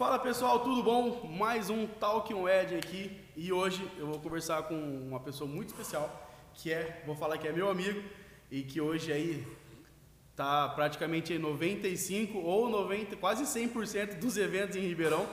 Fala 0.00 0.18
pessoal, 0.18 0.60
tudo 0.60 0.82
bom? 0.82 1.28
Mais 1.38 1.68
um 1.68 1.86
Talking 1.86 2.46
Ed 2.48 2.74
aqui 2.74 3.20
e 3.36 3.52
hoje 3.52 3.86
eu 3.98 4.06
vou 4.06 4.18
conversar 4.18 4.62
com 4.62 4.74
uma 4.74 5.20
pessoa 5.20 5.46
muito 5.46 5.74
especial 5.74 6.08
que 6.54 6.72
é, 6.72 7.02
vou 7.04 7.14
falar 7.14 7.36
que 7.36 7.46
é 7.46 7.52
meu 7.52 7.68
amigo 7.68 8.02
e 8.50 8.62
que 8.62 8.80
hoje 8.80 9.12
aí 9.12 9.46
tá 10.34 10.70
praticamente 10.70 11.34
em 11.34 11.38
95 11.38 12.38
ou 12.38 12.70
90, 12.70 13.14
quase 13.16 13.44
100% 13.44 14.18
dos 14.18 14.38
eventos 14.38 14.74
em 14.74 14.80
Ribeirão, 14.80 15.26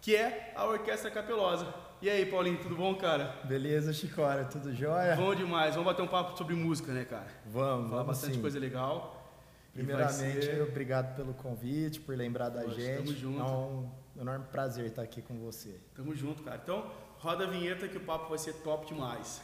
que 0.00 0.16
é 0.16 0.52
a 0.56 0.66
Orquestra 0.66 1.12
Capelosa. 1.12 1.72
E 2.02 2.10
aí, 2.10 2.26
Paulinho, 2.26 2.58
tudo 2.60 2.74
bom, 2.74 2.96
cara? 2.96 3.36
Beleza, 3.44 3.92
Chicória, 3.92 4.46
tudo 4.46 4.74
jóia? 4.74 5.14
Bom 5.14 5.32
demais. 5.32 5.76
Vamos 5.76 5.92
bater 5.92 6.02
um 6.02 6.08
papo 6.08 6.36
sobre 6.36 6.56
música, 6.56 6.92
né, 6.92 7.04
cara? 7.04 7.28
Vamos, 7.46 7.88
Falar 7.88 8.02
vamos 8.02 8.06
bastante 8.06 8.34
sim. 8.34 8.40
coisa 8.40 8.58
legal. 8.58 9.14
Primeiramente, 9.72 10.44
ser- 10.44 10.62
obrigado 10.62 11.14
pelo 11.14 11.32
convite, 11.34 12.00
por 12.00 12.16
lembrar 12.16 12.48
da 12.48 12.62
Poxa, 12.62 12.80
gente. 12.80 12.96
tamo 13.04 13.16
junto. 13.16 13.40
É 13.40 13.44
um 14.18 14.22
enorme 14.22 14.46
prazer 14.50 14.86
estar 14.86 15.02
aqui 15.02 15.22
com 15.22 15.38
você. 15.38 15.80
Tamo 15.94 16.14
junto, 16.14 16.42
cara. 16.42 16.60
Então, 16.62 16.90
roda 17.18 17.44
a 17.44 17.46
vinheta 17.50 17.86
que 17.88 17.96
o 17.96 18.00
papo 18.00 18.28
vai 18.28 18.38
ser 18.38 18.52
top 18.54 18.86
demais. 18.86 19.40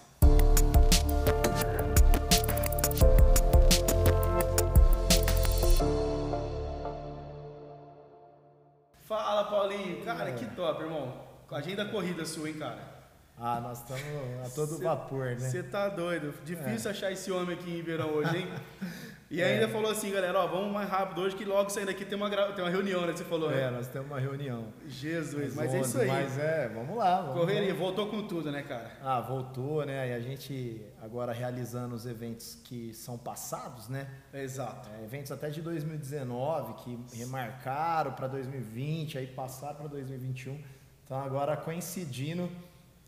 Fala, 9.06 9.44
Paulinho. 9.44 10.04
Cara, 10.04 10.32
que 10.32 10.46
top, 10.54 10.82
irmão. 10.82 11.14
Com 11.46 11.54
a 11.54 11.58
agenda 11.58 11.84
corrida 11.84 12.24
sua, 12.24 12.48
hein, 12.48 12.58
cara? 12.58 12.94
Ah, 13.36 13.60
nós 13.60 13.78
estamos 13.80 14.02
a 14.46 14.54
todo 14.54 14.76
Cê- 14.76 14.84
vapor, 14.84 15.26
né? 15.26 15.36
Você 15.36 15.62
tá 15.62 15.88
doido. 15.88 16.32
Difícil 16.44 16.90
achar 16.90 17.10
esse 17.12 17.30
homem 17.30 17.56
aqui 17.58 17.68
em 17.70 17.76
Ribeirão 17.76 18.10
hoje, 18.10 18.36
hein? 18.38 18.48
E 19.30 19.40
É. 19.40 19.54
ainda 19.54 19.68
falou 19.68 19.90
assim, 19.90 20.12
galera, 20.12 20.38
ó, 20.38 20.46
vamos 20.46 20.70
mais 20.72 20.88
rápido 20.88 21.22
hoje 21.22 21.34
que 21.34 21.44
logo 21.44 21.70
saindo 21.70 21.90
aqui 21.90 22.04
tem 22.04 22.16
uma, 22.16 22.28
gra- 22.28 22.52
tem 22.52 22.62
uma 22.62 22.70
reunião, 22.70 23.06
né? 23.06 23.12
Você 23.16 23.24
falou, 23.24 23.50
É, 23.50 23.54
né? 23.64 23.70
nós 23.70 23.88
temos 23.88 24.06
uma 24.08 24.20
reunião. 24.20 24.68
Jesus, 24.86 25.54
mas 25.54 25.72
é 25.74 25.78
11, 25.78 25.88
isso 25.88 25.98
aí. 26.00 26.06
Mas 26.08 26.38
é, 26.38 26.68
vamos 26.68 26.96
lá. 26.96 27.22
Vamos 27.22 27.40
Correria, 27.40 27.74
voltou 27.74 28.06
com 28.08 28.26
tudo, 28.28 28.52
né, 28.52 28.62
cara? 28.62 28.92
Ah, 29.02 29.20
voltou, 29.20 29.84
né? 29.84 30.10
E 30.10 30.12
a 30.12 30.20
gente 30.20 30.80
agora 31.02 31.32
realizando 31.32 31.94
os 31.94 32.06
eventos 32.06 32.54
que 32.64 32.92
são 32.94 33.16
passados, 33.18 33.88
né? 33.88 34.06
Exato. 34.32 34.88
É, 35.00 35.04
eventos 35.04 35.32
até 35.32 35.48
de 35.48 35.62
2019 35.62 36.74
que 36.84 37.16
remarcaram 37.18 38.12
para 38.12 38.28
2020, 38.28 39.18
aí 39.18 39.26
passaram 39.26 39.76
para 39.76 39.88
2021. 39.88 40.62
Então 41.04 41.18
agora 41.18 41.56
coincidindo 41.56 42.48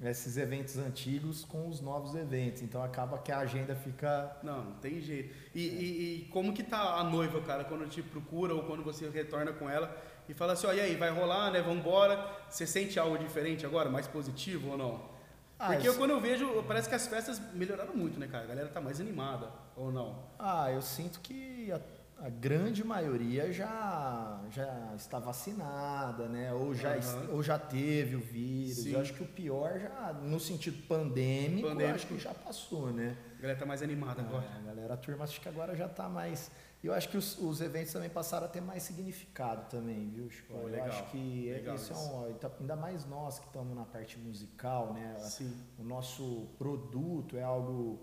esses 0.03 0.37
eventos 0.37 0.77
antigos 0.77 1.45
com 1.45 1.69
os 1.69 1.81
novos 1.81 2.15
eventos. 2.15 2.63
Então 2.63 2.83
acaba 2.83 3.19
que 3.19 3.33
a 3.33 3.39
agenda 3.39 3.75
fica 3.75 4.37
Não, 4.43 4.65
não 4.65 4.73
tem 4.75 5.01
jeito. 5.01 5.35
E, 5.55 5.61
e- 5.61 6.15
e 6.23 6.29
como 6.31 6.53
que 6.53 6.63
tá 6.63 6.97
a 7.01 7.05
noiva, 7.05 7.41
cara, 7.41 7.65
quando 7.65 7.89
te 7.89 8.03
procura 8.03 8.55
ou 8.55 8.63
quando 8.65 8.83
você 8.85 9.09
retorna 9.09 9.53
com 9.53 9.69
ela 9.71 9.97
e 10.29 10.35
fala 10.35 10.53
assim, 10.55 10.67
ó, 10.67 10.73
e 10.73 10.81
aí, 10.81 10.97
vai 10.97 11.11
rolar, 11.11 11.51
né? 11.51 11.63
Vambora. 11.63 12.27
Você 12.51 12.67
sente 12.67 12.99
algo 12.99 13.17
diferente 13.17 13.65
agora, 13.65 13.89
mais 13.89 14.07
positivo 14.07 14.71
ou 14.73 14.77
não? 14.79 15.17
Ah, 15.59 15.69
Porque 15.73 15.89
eu, 15.89 15.95
quando 15.95 16.11
eu 16.11 16.21
vejo, 16.21 16.63
parece 16.65 16.87
que 16.89 16.95
as 16.95 17.07
festas 17.07 17.41
melhoraram 17.55 17.95
muito, 17.97 18.21
né, 18.21 18.27
cara? 18.27 18.45
A 18.45 18.47
galera 18.49 18.69
tá 18.69 18.79
mais 18.81 19.01
animada, 19.01 19.51
ou 19.75 19.91
não? 19.91 20.25
Ah, 20.39 20.71
eu 20.71 20.83
sinto 20.83 21.19
que 21.21 21.73
a, 22.19 22.29
grande 22.31 22.83
maioria 22.85 23.53
já, 23.53 24.41
já 24.51 24.93
está 24.97 25.19
vacinada, 25.19 26.29
né? 26.29 26.53
Ou 26.53 26.75
já, 26.75 26.97
es- 26.97 27.15
ou 27.31 27.43
já 27.43 27.59
teve 27.59 28.17
o 28.17 28.21
vírus. 28.21 28.79
Sim. 28.79 28.93
Eu 28.93 29.01
acho 29.01 29.15
que 29.15 29.23
o 29.23 29.27
pior 29.27 29.79
já, 29.79 30.13
no 30.13 30.41
sentido 30.41 30.83
pandêmico, 30.87 31.69
Pandêmico. 31.69 31.95
acho 31.95 32.07
que 32.07 32.19
já 32.19 32.33
passou, 32.35 32.93
né? 32.93 33.17
A 33.39 33.43
galera 33.43 33.59
tá 33.59 33.67
mais 33.67 33.83
animada 33.83 34.23
agora. 34.23 34.45
É, 34.45 34.59
a 34.59 34.61
galera, 34.63 34.95
a 34.95 34.97
turma 34.97 35.25
acho 35.25 35.41
que 35.41 35.49
agora 35.49 35.75
já 35.77 35.87
está 35.87 36.09
mais. 36.09 36.51
Eu 36.85 36.93
acho 36.95 37.09
que 37.09 37.17
os, 37.17 37.37
os 37.39 37.61
eventos 37.61 37.93
também 37.93 38.09
passaram 38.09 38.47
a 38.47 38.49
ter 38.49 38.61
mais 38.61 38.83
significado 38.83 39.69
também, 39.69 40.09
viu, 40.09 40.31
Chico? 40.31 40.53
Pô, 40.53 40.61
eu 40.61 40.67
legal, 40.69 40.87
acho 40.89 41.05
que 41.11 41.51
legal 41.53 41.75
isso 41.75 41.93
é 41.93 41.97
isso. 41.97 42.09
um. 42.15 42.31
então, 42.31 42.51
Ainda 42.61 42.77
mais 42.77 43.05
nós 43.07 43.39
que 43.39 43.47
estamos 43.47 43.75
na 43.75 43.85
parte 43.85 44.19
musical, 44.19 44.93
né? 44.93 45.17
Sim. 45.19 45.53
O 45.79 45.83
nosso 45.83 46.47
produto 46.59 47.37
é 47.37 47.43
algo 47.43 47.99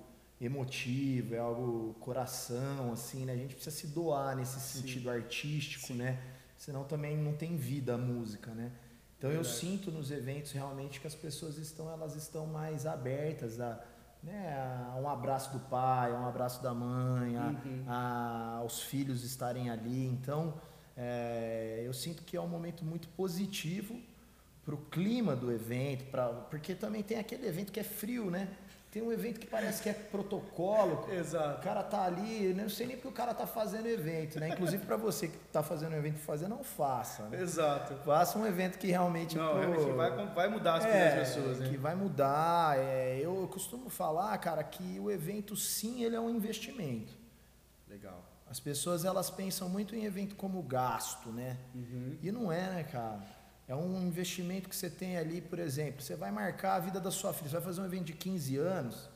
emotivo, 0.45 1.35
é 1.35 1.39
algo 1.39 1.95
coração, 1.99 2.91
assim, 2.91 3.25
né? 3.25 3.33
A 3.33 3.37
gente 3.37 3.55
precisa 3.55 3.75
se 3.75 3.87
doar 3.87 4.35
nesse 4.35 4.59
Sim. 4.59 4.81
sentido 4.81 5.09
artístico, 5.09 5.93
né? 5.93 6.19
Senão 6.57 6.83
também 6.83 7.17
não 7.17 7.33
tem 7.33 7.55
vida 7.55 7.95
a 7.95 7.97
música, 7.97 8.51
né? 8.51 8.71
Então 9.17 9.29
eu 9.31 9.37
Verdade. 9.43 9.57
sinto 9.57 9.91
nos 9.91 10.11
eventos 10.11 10.51
realmente 10.51 10.99
que 10.99 11.07
as 11.07 11.15
pessoas 11.15 11.57
estão, 11.57 11.89
elas 11.89 12.15
estão 12.15 12.45
mais 12.45 12.85
abertas 12.85 13.59
a, 13.59 13.81
né, 14.21 14.53
a 14.93 14.97
um 14.99 15.07
abraço 15.09 15.51
do 15.53 15.59
pai, 15.59 16.11
a 16.11 16.15
um 16.19 16.27
abraço 16.27 16.61
da 16.61 16.73
mãe, 16.73 17.37
a, 17.37 17.47
Uhum. 17.47 17.83
a- 17.87 18.57
aos 18.59 18.81
filhos 18.81 19.23
estarem 19.23 19.69
ali. 19.69 20.05
Então 20.05 20.53
é, 20.97 21.81
eu 21.85 21.93
sinto 21.93 22.21
que 22.23 22.35
é 22.37 22.41
um 22.41 22.47
momento 22.47 22.83
muito 22.85 23.07
positivo 23.09 23.99
para 24.65 24.75
o 24.75 24.77
clima 24.77 25.35
do 25.35 25.51
evento, 25.51 26.05
pra, 26.11 26.27
porque 26.29 26.75
também 26.75 27.01
tem 27.03 27.17
aquele 27.17 27.47
evento 27.47 27.71
que 27.71 27.79
é 27.79 27.83
frio, 27.83 28.29
né? 28.29 28.47
Tem 28.93 29.01
um 29.01 29.11
evento 29.11 29.39
que 29.39 29.47
parece 29.47 29.81
que 29.81 29.89
é 29.89 29.93
protocolo. 29.93 31.07
O 31.09 31.11
Exato. 31.11 31.63
cara 31.63 31.81
tá 31.81 32.03
ali, 32.03 32.53
não 32.53 32.69
sei 32.69 32.85
nem 32.85 32.95
porque 32.95 33.07
o 33.07 33.11
cara 33.11 33.33
tá 33.33 33.47
fazendo 33.47 33.87
evento, 33.87 34.39
né? 34.39 34.49
Inclusive 34.49 34.85
para 34.85 34.95
você 34.95 35.29
que 35.29 35.37
tá 35.51 35.63
fazendo 35.63 35.93
um 35.93 35.97
evento 35.97 36.19
fazer, 36.19 36.47
não 36.47 36.63
faça. 36.63 37.23
Né? 37.23 37.41
Exato. 37.41 37.95
Faça 38.05 38.37
um 38.37 38.45
evento 38.45 38.77
que 38.77 38.85
realmente 38.85 39.35
Não, 39.35 39.51
pô, 39.51 39.59
realmente 39.59 39.91
vai, 39.93 40.25
vai 40.27 40.47
mudar 40.47 40.75
as 40.75 40.85
é, 40.85 41.15
pessoas, 41.21 41.57
né? 41.57 41.69
que 41.69 41.75
vai 41.75 41.95
mudar. 41.95 42.77
é, 42.77 43.17
eu 43.19 43.49
costumo 43.51 43.89
falar, 43.89 44.37
cara, 44.37 44.63
que 44.63 44.99
o 44.99 45.09
evento 45.09 45.55
sim 45.55 46.03
ele 46.03 46.15
é 46.15 46.19
um 46.19 46.29
investimento. 46.29 47.13
Legal. 47.89 48.23
As 48.47 48.59
pessoas 48.59 49.05
elas 49.05 49.31
pensam 49.31 49.67
muito 49.67 49.95
em 49.95 50.05
evento 50.05 50.35
como 50.35 50.61
gasto, 50.61 51.29
né? 51.29 51.57
Uhum. 51.73 52.19
E 52.21 52.31
não 52.31 52.51
é, 52.51 52.69
né, 52.69 52.83
cara? 52.83 53.23
É 53.67 53.75
um 53.75 54.01
investimento 54.01 54.67
que 54.67 54.75
você 54.75 54.89
tem 54.89 55.17
ali, 55.17 55.39
por 55.41 55.57
exemplo, 55.59 56.01
você 56.01 56.15
vai 56.15 56.31
marcar 56.31 56.75
a 56.75 56.79
vida 56.79 56.99
da 56.99 57.11
sua 57.11 57.33
filha, 57.33 57.49
você 57.49 57.55
vai 57.55 57.63
fazer 57.65 57.81
um 57.81 57.85
evento 57.85 58.05
de 58.05 58.13
15 58.13 58.57
anos. 58.57 59.09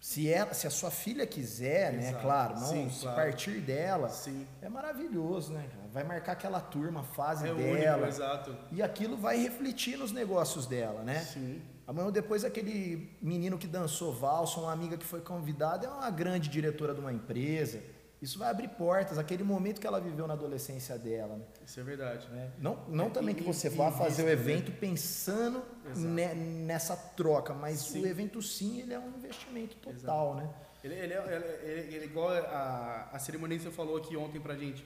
Se, 0.00 0.30
ela, 0.30 0.54
se 0.54 0.64
a 0.66 0.70
sua 0.70 0.92
filha 0.92 1.26
quiser, 1.26 1.92
né, 1.92 2.10
Exato. 2.10 2.22
claro, 2.22 2.54
não 2.60 2.66
Sim, 2.68 2.88
se 2.90 3.00
claro. 3.00 3.16
partir 3.16 3.60
dela, 3.60 4.08
Sim. 4.10 4.46
é 4.62 4.68
maravilhoso, 4.68 5.52
né? 5.52 5.68
Vai 5.92 6.04
marcar 6.04 6.32
aquela 6.32 6.60
turma, 6.60 7.00
a 7.00 7.02
fase 7.02 7.48
É 7.48 7.52
dela. 7.54 7.96
único, 7.96 8.08
exato. 8.08 8.56
E 8.70 8.80
aquilo 8.80 9.16
vai 9.16 9.36
refletir 9.38 9.98
nos 9.98 10.12
negócios 10.12 10.66
dela, 10.66 11.02
né? 11.02 11.20
Sim. 11.20 11.60
Amanhã 11.84 12.06
ou 12.06 12.12
depois 12.12 12.44
aquele 12.44 13.10
menino 13.20 13.58
que 13.58 13.66
dançou 13.66 14.12
valsa, 14.14 14.60
uma 14.60 14.70
amiga 14.70 14.96
que 14.96 15.04
foi 15.06 15.20
convidada, 15.20 15.86
é 15.86 15.90
uma 15.90 16.10
grande 16.10 16.48
diretora 16.48 16.94
de 16.94 17.00
uma 17.00 17.12
empresa. 17.12 17.82
Isso 18.20 18.36
vai 18.38 18.50
abrir 18.50 18.68
portas, 18.68 19.16
aquele 19.16 19.44
momento 19.44 19.80
que 19.80 19.86
ela 19.86 20.00
viveu 20.00 20.26
na 20.26 20.34
adolescência 20.34 20.98
dela. 20.98 21.36
Né? 21.36 21.44
Isso 21.64 21.78
é 21.78 21.82
verdade. 21.84 22.26
Né? 22.30 22.50
Não, 22.58 22.84
não 22.88 23.06
É, 23.06 23.10
também 23.10 23.34
que 23.34 23.44
você 23.44 23.70
vá 23.70 23.92
fazer 23.92 24.24
o 24.24 24.28
evento 24.28 24.72
pensando 24.72 25.62
Exato. 25.86 26.00
ne- 26.00 26.34
nessa 26.34 26.96
troca, 26.96 27.54
mas 27.54 27.78
Sim. 27.78 28.02
o 28.02 28.06
evento 28.06 28.42
sim, 28.42 28.80
ele 28.80 28.92
é 28.92 28.98
um 28.98 29.08
investimento 29.10 29.76
total, 29.76 30.34
né? 30.34 30.50
Ele, 30.82 30.94
ele, 30.94 31.12
é- 31.14 31.26
ele, 31.64 31.70
ele, 31.72 31.94
ele- 31.96 32.04
igual 32.06 32.30
a, 32.30 33.08
a 33.12 33.18
você 33.18 33.70
falou 33.70 33.96
aqui 33.96 34.16
ontem 34.16 34.40
pra 34.40 34.56
gente. 34.56 34.84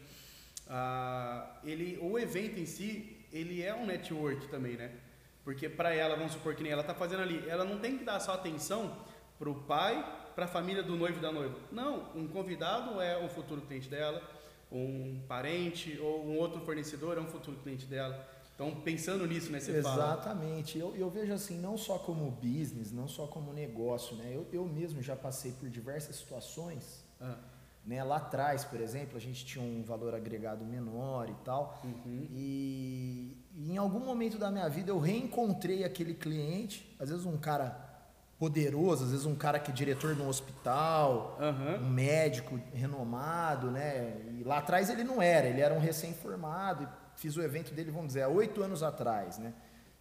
Ah, 0.68 1.58
ele, 1.64 1.98
o 2.02 2.18
evento 2.18 2.60
em 2.60 2.66
si, 2.66 3.26
ele 3.32 3.62
é 3.62 3.74
um 3.74 3.86
network 3.86 4.48
também, 4.48 4.76
né? 4.76 4.90
Porque 5.44 5.68
pra 5.68 5.94
ela, 5.94 6.16
vamos 6.16 6.32
supor 6.32 6.54
que 6.54 6.62
nem 6.62 6.70
ela 6.70 6.84
tá 6.84 6.94
fazendo 6.94 7.22
ali, 7.22 7.42
ela 7.48 7.64
não 7.64 7.78
tem 7.78 7.98
que 7.98 8.04
dar 8.04 8.20
só 8.20 8.32
atenção 8.34 8.96
pro 9.42 9.56
pai, 9.56 10.04
pra 10.36 10.46
família 10.46 10.84
do 10.84 10.94
noivo 10.94 11.18
e 11.18 11.20
da 11.20 11.32
noiva. 11.32 11.56
Não, 11.72 12.04
um 12.14 12.28
convidado 12.28 13.00
é 13.00 13.18
um 13.18 13.28
futuro 13.28 13.60
cliente 13.62 13.88
dela, 13.88 14.22
um 14.70 15.20
parente 15.26 15.98
ou 16.00 16.24
um 16.24 16.38
outro 16.38 16.60
fornecedor 16.60 17.18
é 17.18 17.20
um 17.20 17.26
futuro 17.26 17.56
cliente 17.60 17.84
dela. 17.86 18.24
Então, 18.54 18.72
pensando 18.82 19.26
nisso, 19.26 19.50
né, 19.50 19.58
você 19.58 19.82
fala. 19.82 20.12
Exatamente. 20.12 20.78
Eu, 20.78 20.94
eu 20.94 21.10
vejo 21.10 21.32
assim, 21.32 21.58
não 21.58 21.76
só 21.76 21.98
como 21.98 22.30
business, 22.30 22.92
não 22.92 23.08
só 23.08 23.26
como 23.26 23.52
negócio, 23.52 24.14
né? 24.14 24.30
Eu, 24.32 24.46
eu 24.52 24.64
mesmo 24.64 25.02
já 25.02 25.16
passei 25.16 25.50
por 25.52 25.68
diversas 25.68 26.14
situações 26.14 27.04
Ah, 27.20 27.36
Né? 27.84 28.04
Lá 28.04 28.18
atrás, 28.18 28.64
por 28.64 28.80
exemplo, 28.80 29.16
a 29.16 29.20
gente 29.20 29.44
tinha 29.44 29.64
um 29.64 29.82
valor 29.82 30.14
agregado 30.14 30.64
menor 30.64 31.28
e 31.28 31.34
tal. 31.44 31.80
uhum. 31.82 32.28
E, 32.30 33.36
e 33.56 33.72
em 33.72 33.76
algum 33.76 33.98
momento 33.98 34.38
da 34.38 34.52
minha 34.52 34.68
vida 34.68 34.92
eu 34.92 35.00
reencontrei 35.00 35.82
aquele 35.82 36.14
cliente, 36.14 36.94
às 37.00 37.10
vezes 37.10 37.26
um 37.26 37.36
cara 37.36 37.91
poderoso, 38.42 39.04
às 39.04 39.12
vezes 39.12 39.24
um 39.24 39.36
cara 39.36 39.60
que 39.60 39.70
é 39.70 39.74
diretor 39.74 40.16
de 40.16 40.20
um 40.20 40.26
hospital, 40.26 41.38
Aham. 41.40 41.76
um 41.80 41.88
médico 41.88 42.60
renomado, 42.74 43.70
né? 43.70 44.16
E 44.36 44.42
lá 44.42 44.58
atrás 44.58 44.90
ele 44.90 45.04
não 45.04 45.22
era, 45.22 45.46
ele 45.46 45.60
era 45.60 45.72
um 45.72 45.78
recém-formado. 45.78 46.82
E 46.82 47.20
fiz 47.20 47.36
o 47.36 47.40
evento 47.40 47.72
dele, 47.72 47.92
vamos 47.92 48.08
dizer, 48.08 48.22
há 48.22 48.28
oito 48.28 48.60
anos 48.60 48.82
atrás, 48.82 49.38
né? 49.38 49.54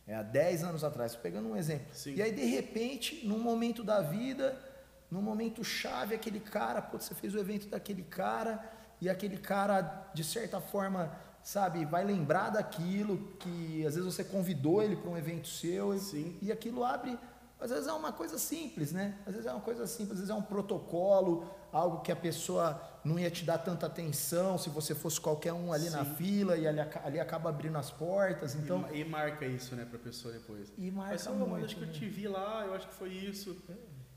É, 0.08 0.16
há 0.16 0.24
dez 0.24 0.64
anos 0.64 0.84
atrás, 0.84 1.16
pegando 1.16 1.50
um 1.50 1.56
exemplo. 1.56 1.86
Sim. 1.94 2.16
E 2.16 2.22
aí, 2.24 2.32
de 2.32 2.44
repente, 2.46 3.24
num 3.28 3.38
momento 3.38 3.84
da 3.84 4.02
vida, 4.02 4.58
num 5.12 5.22
momento 5.22 5.64
chave, 5.64 6.16
aquele 6.16 6.40
cara, 6.40 6.82
pô, 6.82 7.00
você 7.00 7.14
fez 7.14 7.36
o 7.36 7.38
evento 7.38 7.68
daquele 7.68 8.02
cara, 8.02 8.60
e 9.00 9.08
aquele 9.08 9.38
cara, 9.38 10.10
de 10.16 10.24
certa 10.24 10.60
forma, 10.60 11.12
sabe, 11.44 11.86
vai 11.86 12.04
lembrar 12.04 12.50
daquilo 12.50 13.20
que 13.40 13.86
às 13.86 13.94
vezes 13.94 14.16
você 14.16 14.24
convidou 14.24 14.82
ele 14.82 14.96
para 14.96 15.12
um 15.12 15.18
evento 15.18 15.48
seu, 15.48 15.94
e, 15.94 16.40
e 16.42 16.52
aquilo 16.52 16.84
abre 16.84 17.20
Às 17.62 17.70
vezes 17.70 17.88
é 17.88 17.94
uma 17.94 18.12
coisa 18.12 18.40
simples, 18.40 18.92
né? 18.92 19.20
Às 19.24 19.34
vezes 19.34 19.48
é 19.48 19.52
uma 19.52 19.62
coisa 19.62 19.86
simples, 19.86 20.14
às 20.14 20.18
vezes 20.18 20.30
é 20.32 20.34
um 20.34 20.42
protocolo, 20.42 21.48
algo 21.72 22.02
que 22.02 22.12
a 22.12 22.16
pessoa 22.16 22.82
não 23.06 23.20
ia 23.20 23.30
te 23.30 23.46
dar 23.46 23.60
tanta 23.60 23.86
atenção 23.86 24.58
se 24.58 24.68
você 24.70 24.96
fosse 24.96 25.22
qualquer 25.22 25.54
um 25.54 25.72
ali 25.72 25.86
Sim. 25.86 25.98
na 25.98 26.04
fila 26.04 26.58
e 26.58 26.68
ali, 26.68 26.80
ali, 26.80 27.20
acaba 27.20 27.50
abrindo 27.50 27.78
as 27.78 27.92
portas. 27.92 28.56
Então... 28.56 28.84
E, 28.92 29.02
e 29.02 29.06
marca 29.06 29.46
isso, 29.46 29.76
né, 29.76 29.86
pra 29.86 30.00
pessoa 30.00 30.34
depois. 30.34 30.74
E 30.76 30.90
marca 30.90 31.14
Mas, 31.14 31.28
muito, 31.28 31.50
mas 31.52 31.66
acho 31.66 31.80
né? 31.80 31.86
que 31.86 31.90
eu 31.90 31.94
te 31.94 32.10
vi 32.10 32.28
lá, 32.28 32.66
eu 32.66 32.74
acho 32.74 32.88
que 32.88 32.96
foi 32.96 33.10
isso. 33.10 33.56
É. 33.70 33.74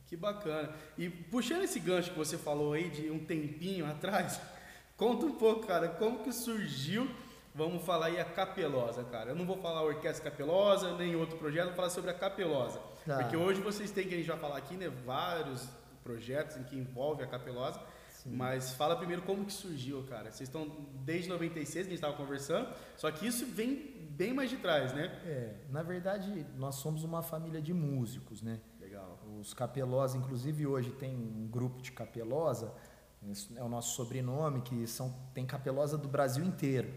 Que 0.07 0.17
bacana. 0.17 0.71
E 0.97 1.11
puxando 1.11 1.65
esse 1.65 1.81
gancho 1.81 2.13
que 2.13 2.19
você 2.19 2.39
falou 2.39 2.73
aí 2.73 2.89
de 2.89 3.11
um 3.11 3.25
tempinho 3.25 3.87
atrás, 3.87 4.41
conta 4.97 5.27
um 5.27 5.33
pouco, 5.33 5.67
cara, 5.67 5.89
como 5.89 6.23
que 6.23 6.33
surgiu 6.33 7.11
Vamos 7.55 7.85
falar 7.85 8.07
aí 8.07 8.19
a 8.19 8.25
Capelosa, 8.25 9.05
cara. 9.05 9.31
Eu 9.31 9.37
não 9.37 9.47
vou 9.47 9.57
falar 9.59 9.83
Orquestra 9.83 10.29
Capelosa, 10.29 10.97
nem 10.97 11.15
outro 11.15 11.39
projeto, 11.39 11.67
vou 11.67 11.75
falar 11.75 11.91
sobre 11.91 12.11
a 12.11 12.15
Capelosa. 12.15 12.81
Tá. 13.07 13.19
Porque 13.19 13.37
hoje 13.37 13.61
vocês 13.61 13.93
têm, 13.93 14.09
que 14.09 14.15
a 14.15 14.17
gente 14.17 14.27
vai 14.27 14.39
falar 14.39 14.59
aqui, 14.59 14.77
né, 14.77 14.89
vários 14.89 15.69
projetos 16.03 16.57
em 16.57 16.65
que 16.65 16.77
envolve 16.77 17.23
a 17.23 17.27
Capelosa. 17.29 17.81
Sim. 18.11 18.35
Mas 18.35 18.75
fala 18.75 18.97
primeiro 18.97 19.23
como 19.23 19.45
que 19.45 19.53
surgiu, 19.53 20.03
cara. 20.05 20.33
Vocês 20.33 20.49
estão 20.49 20.69
desde 21.05 21.29
96, 21.29 21.73
que 21.73 21.79
a 21.79 21.83
gente 21.85 21.95
estava 21.95 22.17
conversando, 22.17 22.69
só 22.97 23.09
que 23.13 23.25
isso 23.25 23.47
vem 23.47 24.09
bem 24.11 24.33
mais 24.33 24.51
de 24.51 24.57
trás, 24.57 24.93
né? 24.93 25.07
É, 25.25 25.55
na 25.71 25.83
verdade, 25.83 26.45
nós 26.57 26.77
somos 26.77 27.05
uma 27.05 27.23
família 27.23 27.63
de 27.63 27.73
músicos, 27.73 28.43
né? 28.43 28.61
Legal. 28.81 29.19
Os 29.41 29.55
Capelosa, 29.55 30.19
inclusive 30.19 30.67
hoje 30.67 30.91
tem 30.91 31.15
um 31.15 31.47
grupo 31.47 31.81
de 31.81 31.93
Capelosa, 31.93 32.73
é 33.57 33.63
o 33.63 33.69
nosso 33.69 33.95
sobrenome, 33.95 34.61
que 34.63 34.87
são, 34.87 35.15
tem 35.33 35.47
Capelosa 35.47 35.97
do 35.97 36.09
Brasil 36.09 36.45
inteiro. 36.45 36.93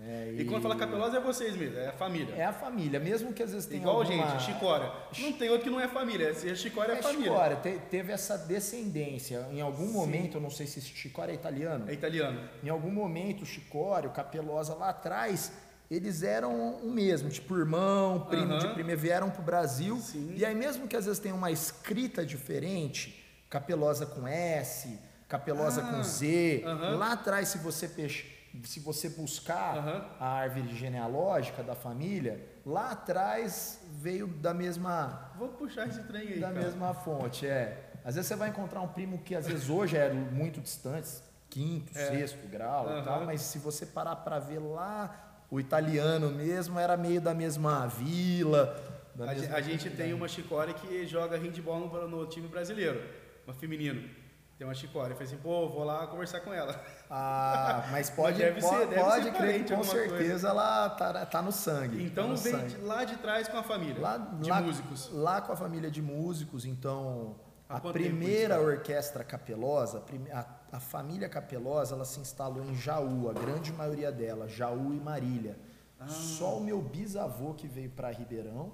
É, 0.00 0.32
e... 0.32 0.40
e... 0.42 0.44
quando 0.44 0.62
fala 0.62 0.76
capelosa 0.76 1.16
é 1.16 1.20
vocês 1.20 1.56
mesmo, 1.56 1.76
é 1.78 1.88
a 1.88 1.92
família. 1.92 2.34
É 2.34 2.44
a 2.44 2.52
família, 2.52 3.00
mesmo 3.00 3.32
que 3.32 3.42
às 3.42 3.52
vezes 3.52 3.66
tenha 3.66 3.80
Igual 3.80 4.02
alguma... 4.02 4.30
gente, 4.30 4.42
Chicória. 4.42 4.92
Não 5.18 5.32
tem 5.32 5.50
outro 5.50 5.64
que 5.64 5.70
não 5.70 5.80
é 5.80 5.88
família, 5.88 6.30
é 6.30 6.54
Chicória 6.54 6.92
é, 6.92 6.98
é 6.98 7.02
família. 7.02 7.30
Chicória, 7.30 7.56
te, 7.56 7.78
teve 7.90 8.12
essa 8.12 8.38
descendência. 8.38 9.46
Em 9.50 9.60
algum 9.60 9.86
Sim. 9.86 9.92
momento, 9.92 10.36
eu 10.36 10.40
não 10.40 10.50
sei 10.50 10.66
se 10.66 10.80
Chicória 10.80 11.32
é 11.32 11.34
italiano. 11.34 11.88
É 11.88 11.92
italiano. 11.92 12.48
Em 12.62 12.68
algum 12.68 12.90
momento, 12.90 13.42
o 13.42 13.46
Chicória, 13.46 14.08
o 14.08 14.12
Capelosa 14.12 14.74
lá 14.74 14.90
atrás, 14.90 15.52
eles 15.90 16.22
eram 16.22 16.76
o 16.76 16.90
mesmo, 16.90 17.28
tipo 17.28 17.56
irmão, 17.56 18.26
primo 18.28 18.58
de 18.58 18.68
primeiro, 18.68 19.00
vieram 19.00 19.30
pro 19.30 19.42
Brasil. 19.42 19.96
Sim. 19.96 20.34
E 20.36 20.44
aí 20.44 20.54
mesmo 20.54 20.86
que 20.86 20.94
às 20.96 21.06
vezes 21.06 21.18
tenha 21.18 21.34
uma 21.34 21.50
escrita 21.50 22.24
diferente, 22.24 23.24
Capelosa 23.50 24.06
com 24.06 24.28
S, 24.28 24.98
Capelosa 25.26 25.82
ah, 25.82 25.92
com 25.92 26.02
Z, 26.04 26.62
lá 26.96 27.12
atrás 27.12 27.48
se 27.48 27.58
você 27.58 27.88
peixe 27.88 28.37
se 28.64 28.80
você 28.80 29.08
buscar 29.10 29.76
uhum. 29.76 30.04
a 30.18 30.28
árvore 30.28 30.74
genealógica 30.74 31.62
da 31.62 31.74
família, 31.74 32.44
lá 32.64 32.92
atrás 32.92 33.80
veio 34.00 34.26
da 34.26 34.52
mesma. 34.52 35.32
Vou 35.36 35.48
puxar 35.48 35.88
esse 35.88 36.02
trem 36.04 36.28
aí. 36.28 36.40
Da 36.40 36.48
cara. 36.48 36.60
mesma 36.60 36.94
fonte, 36.94 37.46
é. 37.46 37.92
Às 38.04 38.14
vezes 38.14 38.28
você 38.28 38.36
vai 38.36 38.48
encontrar 38.48 38.80
um 38.80 38.88
primo 38.88 39.18
que 39.18 39.34
às 39.34 39.46
vezes 39.46 39.68
hoje 39.68 39.96
é 39.96 40.12
muito 40.12 40.60
distante, 40.60 41.08
quinto, 41.50 41.96
é. 41.96 42.06
sexto 42.06 42.46
grau 42.48 42.86
uhum. 42.86 43.00
e 43.00 43.02
tal, 43.02 43.24
mas 43.24 43.42
se 43.42 43.58
você 43.58 43.84
parar 43.84 44.16
para 44.16 44.38
ver 44.38 44.60
lá, 44.60 45.44
o 45.50 45.60
italiano 45.60 46.30
mesmo 46.30 46.78
era 46.78 46.96
meio 46.96 47.20
da 47.20 47.34
mesma 47.34 47.86
vila. 47.86 48.80
Da 49.14 49.30
a, 49.30 49.34
mesma 49.34 49.56
a 49.56 49.60
gente 49.60 49.90
tem 49.90 50.12
uma 50.12 50.28
chicória 50.28 50.72
que 50.72 51.06
joga 51.06 51.36
handball 51.36 51.80
no, 51.80 52.08
no 52.08 52.26
time 52.26 52.48
brasileiro, 52.48 53.02
uma 53.46 53.54
feminino. 53.54 54.08
Tem 54.58 54.66
uma 54.66 54.74
chicória. 54.74 55.12
Eu 55.12 55.16
falei 55.16 55.32
assim, 55.32 55.40
pô, 55.40 55.68
vou 55.68 55.84
lá 55.84 56.04
conversar 56.08 56.40
com 56.40 56.52
ela. 56.52 56.84
Ah, 57.08 57.86
mas 57.92 58.10
pode, 58.10 58.38
deve 58.38 58.60
pode, 58.60 58.76
ser, 58.76 58.86
deve 58.88 59.02
pode 59.02 59.24
ser 59.24 59.32
crer 59.32 59.64
que 59.64 59.74
com 59.74 59.84
certeza 59.84 60.18
coisa. 60.18 60.48
ela 60.48 60.90
tá, 60.90 61.26
tá 61.26 61.40
no 61.40 61.52
sangue. 61.52 62.04
Então 62.04 62.34
tá 62.34 62.42
vem 62.42 62.52
sangue. 62.52 62.76
lá 62.82 63.04
de 63.04 63.16
trás 63.18 63.46
com 63.46 63.56
a 63.56 63.62
família 63.62 64.02
lá, 64.02 64.18
de 64.18 64.50
lá, 64.50 64.60
músicos. 64.60 65.10
Lá 65.12 65.40
com 65.40 65.52
a 65.52 65.56
família 65.56 65.88
de 65.88 66.02
músicos, 66.02 66.64
então 66.64 67.36
Há 67.68 67.76
a 67.76 67.80
primeira 67.80 68.60
orquestra 68.60 69.22
capelosa, 69.22 70.02
a, 70.32 70.76
a, 70.76 70.80
família 70.80 71.28
capelosa, 71.28 71.94
ela 71.94 72.04
se 72.04 72.18
instalou 72.18 72.64
em 72.64 72.74
Jaú, 72.74 73.28
a 73.28 73.34
grande 73.34 73.72
maioria 73.72 74.10
dela, 74.10 74.48
Jaú 74.48 74.92
e 74.92 74.98
Marília. 74.98 75.56
Ah. 76.00 76.08
Só 76.08 76.56
o 76.56 76.64
meu 76.64 76.80
bisavô 76.80 77.54
que 77.54 77.68
veio 77.68 77.90
para 77.90 78.10
Ribeirão 78.10 78.72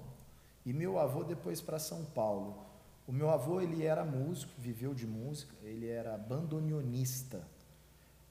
e 0.65 0.73
meu 0.73 0.97
avô 0.97 1.23
depois 1.23 1.61
para 1.61 1.77
São 1.77 2.05
Paulo. 2.05 2.64
O 3.07 3.11
meu 3.11 3.29
avô, 3.29 3.61
ele 3.61 3.83
era 3.83 4.03
músico, 4.03 4.51
viveu 4.57 4.93
de 4.93 5.05
música, 5.05 5.55
ele 5.63 5.87
era 5.87 6.17
bandonionista. 6.17 7.47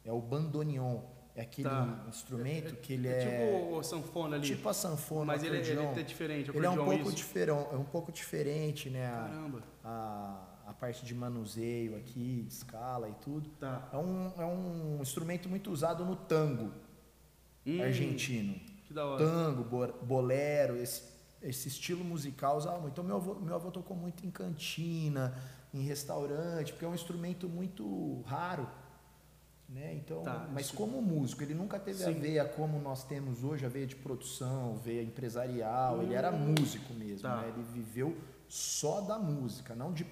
É 0.05 0.13
o 0.13 0.21
bandoneon. 0.21 1.01
É 1.37 1.43
aquele 1.43 1.69
tá. 1.69 2.05
instrumento 2.09 2.69
é, 2.69 2.73
é, 2.73 2.77
que 2.77 2.93
ele 2.93 3.09
é. 3.09 3.11
é 3.11 3.57
tipo 3.59 3.77
o 3.77 3.83
sanfona 3.83 4.37
ali. 4.37 4.47
Tipo 4.47 4.69
a 4.69 4.75
sanfona, 4.75 5.25
Mas 5.25 5.43
ele, 5.43 5.57
ele, 5.57 5.81
é 5.81 6.03
diferente. 6.03 6.51
Ele 6.55 6.67
é 6.67 6.71
um 6.71 6.85
pouco 6.85 7.13
diferente, 7.13 7.51
é 7.51 7.77
um 7.77 7.85
pouco 7.85 8.13
diferente, 8.13 8.91
né? 8.91 9.07
A, 9.07 9.11
Caramba. 9.11 9.63
A, 9.83 10.45
a 10.67 10.73
parte 10.73 11.05
de 11.05 11.15
manuseio 11.15 11.97
aqui, 11.97 12.43
de 12.43 12.53
escala 12.53 13.09
e 13.09 13.15
tudo. 13.15 13.49
Tá. 13.59 13.89
É 13.93 13.97
um, 13.97 14.33
é 14.39 14.47
um 14.47 14.99
instrumento 15.01 15.49
muito 15.49 15.73
usado 15.73 16.05
no 16.05 16.15
tango 16.15 16.71
hum, 17.67 17.83
argentino. 17.83 18.55
Que 18.87 18.95
da 18.95 19.05
hora. 19.05 19.25
Tango, 19.25 19.65
bolero, 20.05 20.77
esse 20.77 21.14
esse 21.45 21.69
estilo 21.69 22.05
musical 22.05 22.57
usava 22.57 22.81
muito. 22.81 22.93
Então 22.93 23.05
meu 23.05 23.17
avô, 23.17 23.35
meu 23.35 23.55
avô 23.55 23.71
tocou 23.71 23.97
muito 23.97 24.27
em 24.27 24.31
cantina, 24.31 25.35
em 25.73 25.83
restaurante, 25.83 26.73
porque 26.73 26.85
é 26.85 26.89
um 26.89 26.95
instrumento 26.95 27.49
muito 27.49 28.23
raro. 28.23 28.69
Né? 29.69 29.95
Então, 29.95 30.23
tá, 30.23 30.49
mas 30.53 30.67
isso... 30.67 30.77
como 30.77 31.01
músico, 31.01 31.43
ele 31.43 31.55
nunca 31.55 31.79
teve 31.79 31.99
Sim. 31.99 32.11
a 32.11 32.13
veia 32.13 32.45
como 32.45 32.79
nós 32.81 33.03
temos 33.03 33.43
hoje, 33.43 33.65
a 33.65 33.69
veia 33.69 33.87
de 33.87 33.97
produção, 33.97 34.77
veia 34.77 35.03
empresarial, 35.03 35.99
hum, 35.99 36.03
ele 36.03 36.15
era 36.15 36.31
hum. 36.31 36.55
músico 36.59 36.93
mesmo, 36.95 37.23
tá. 37.23 37.41
né? 37.41 37.49
ele 37.49 37.63
viveu 37.73 38.17
só 38.49 39.01
da 39.01 39.19
música, 39.19 39.75
não 39.75 39.93
de 39.93 40.07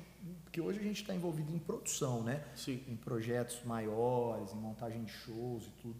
porque 0.44 0.60
hoje 0.60 0.78
a 0.78 0.82
gente 0.82 1.00
está 1.00 1.14
envolvido 1.14 1.52
em 1.52 1.58
produção, 1.58 2.22
né? 2.22 2.44
Sim. 2.54 2.80
Em 2.86 2.94
projetos 2.94 3.60
maiores, 3.64 4.52
em 4.52 4.56
montagem 4.56 5.02
de 5.02 5.10
shows 5.10 5.66
e 5.66 5.70
tudo. 5.82 5.96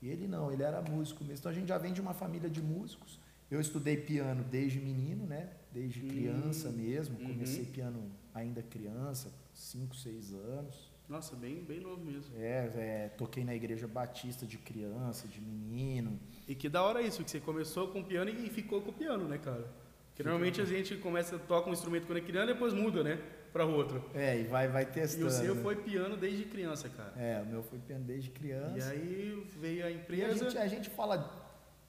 E 0.00 0.08
ele 0.08 0.26
não, 0.26 0.50
ele 0.50 0.62
era 0.62 0.80
músico 0.80 1.22
mesmo. 1.22 1.40
Então 1.40 1.52
a 1.52 1.54
gente 1.54 1.68
já 1.68 1.76
vem 1.76 1.92
de 1.92 2.00
uma 2.00 2.14
família 2.14 2.48
de 2.48 2.62
músicos 2.62 3.18
eu 3.50 3.60
estudei 3.60 3.96
piano 3.96 4.44
desde 4.44 4.78
menino, 4.78 5.26
né? 5.26 5.50
Desde 5.72 6.00
criança 6.00 6.70
mesmo. 6.70 7.18
Uhum. 7.18 7.28
Comecei 7.28 7.64
piano 7.64 8.10
ainda 8.34 8.62
criança, 8.62 9.32
5, 9.54 9.96
6 9.96 10.34
anos. 10.34 10.90
Nossa, 11.08 11.34
bem, 11.34 11.64
bem 11.64 11.80
novo 11.80 12.04
mesmo. 12.04 12.36
É, 12.36 12.70
é, 12.76 13.10
toquei 13.16 13.42
na 13.42 13.54
igreja 13.54 13.88
batista 13.88 14.44
de 14.44 14.58
criança, 14.58 15.26
de 15.26 15.40
menino. 15.40 16.20
E 16.46 16.54
que 16.54 16.68
da 16.68 16.82
hora 16.82 17.00
isso, 17.00 17.24
que 17.24 17.30
você 17.30 17.40
começou 17.40 17.88
com 17.88 18.02
piano 18.02 18.30
e 18.30 18.50
ficou 18.50 18.82
com 18.82 18.90
o 18.90 18.92
piano, 18.92 19.26
né, 19.26 19.38
cara? 19.38 19.66
Porque 20.08 20.22
normalmente 20.22 20.60
a 20.60 20.66
gente 20.66 20.96
começa, 20.96 21.38
toca 21.38 21.70
um 21.70 21.72
instrumento 21.72 22.06
quando 22.06 22.18
é 22.18 22.20
criança 22.20 22.50
e 22.50 22.54
depois 22.54 22.74
muda, 22.74 23.02
né? 23.02 23.18
Para 23.52 23.64
outro. 23.64 24.04
É, 24.14 24.38
e 24.38 24.44
vai, 24.44 24.68
vai 24.68 24.84
testando. 24.84 25.24
E 25.24 25.28
o 25.28 25.30
seu 25.30 25.56
foi 25.56 25.76
piano 25.76 26.16
desde 26.16 26.44
criança, 26.44 26.90
cara. 26.90 27.14
É, 27.16 27.40
o 27.40 27.46
meu 27.46 27.62
foi 27.62 27.78
piano 27.78 28.04
desde 28.04 28.28
criança. 28.28 28.94
E 28.94 28.98
aí 28.98 29.46
veio 29.58 29.86
a 29.86 29.90
empresa. 29.90 30.46
A 30.46 30.48
gente, 30.50 30.58
a 30.58 30.68
gente 30.68 30.90
fala 30.90 31.47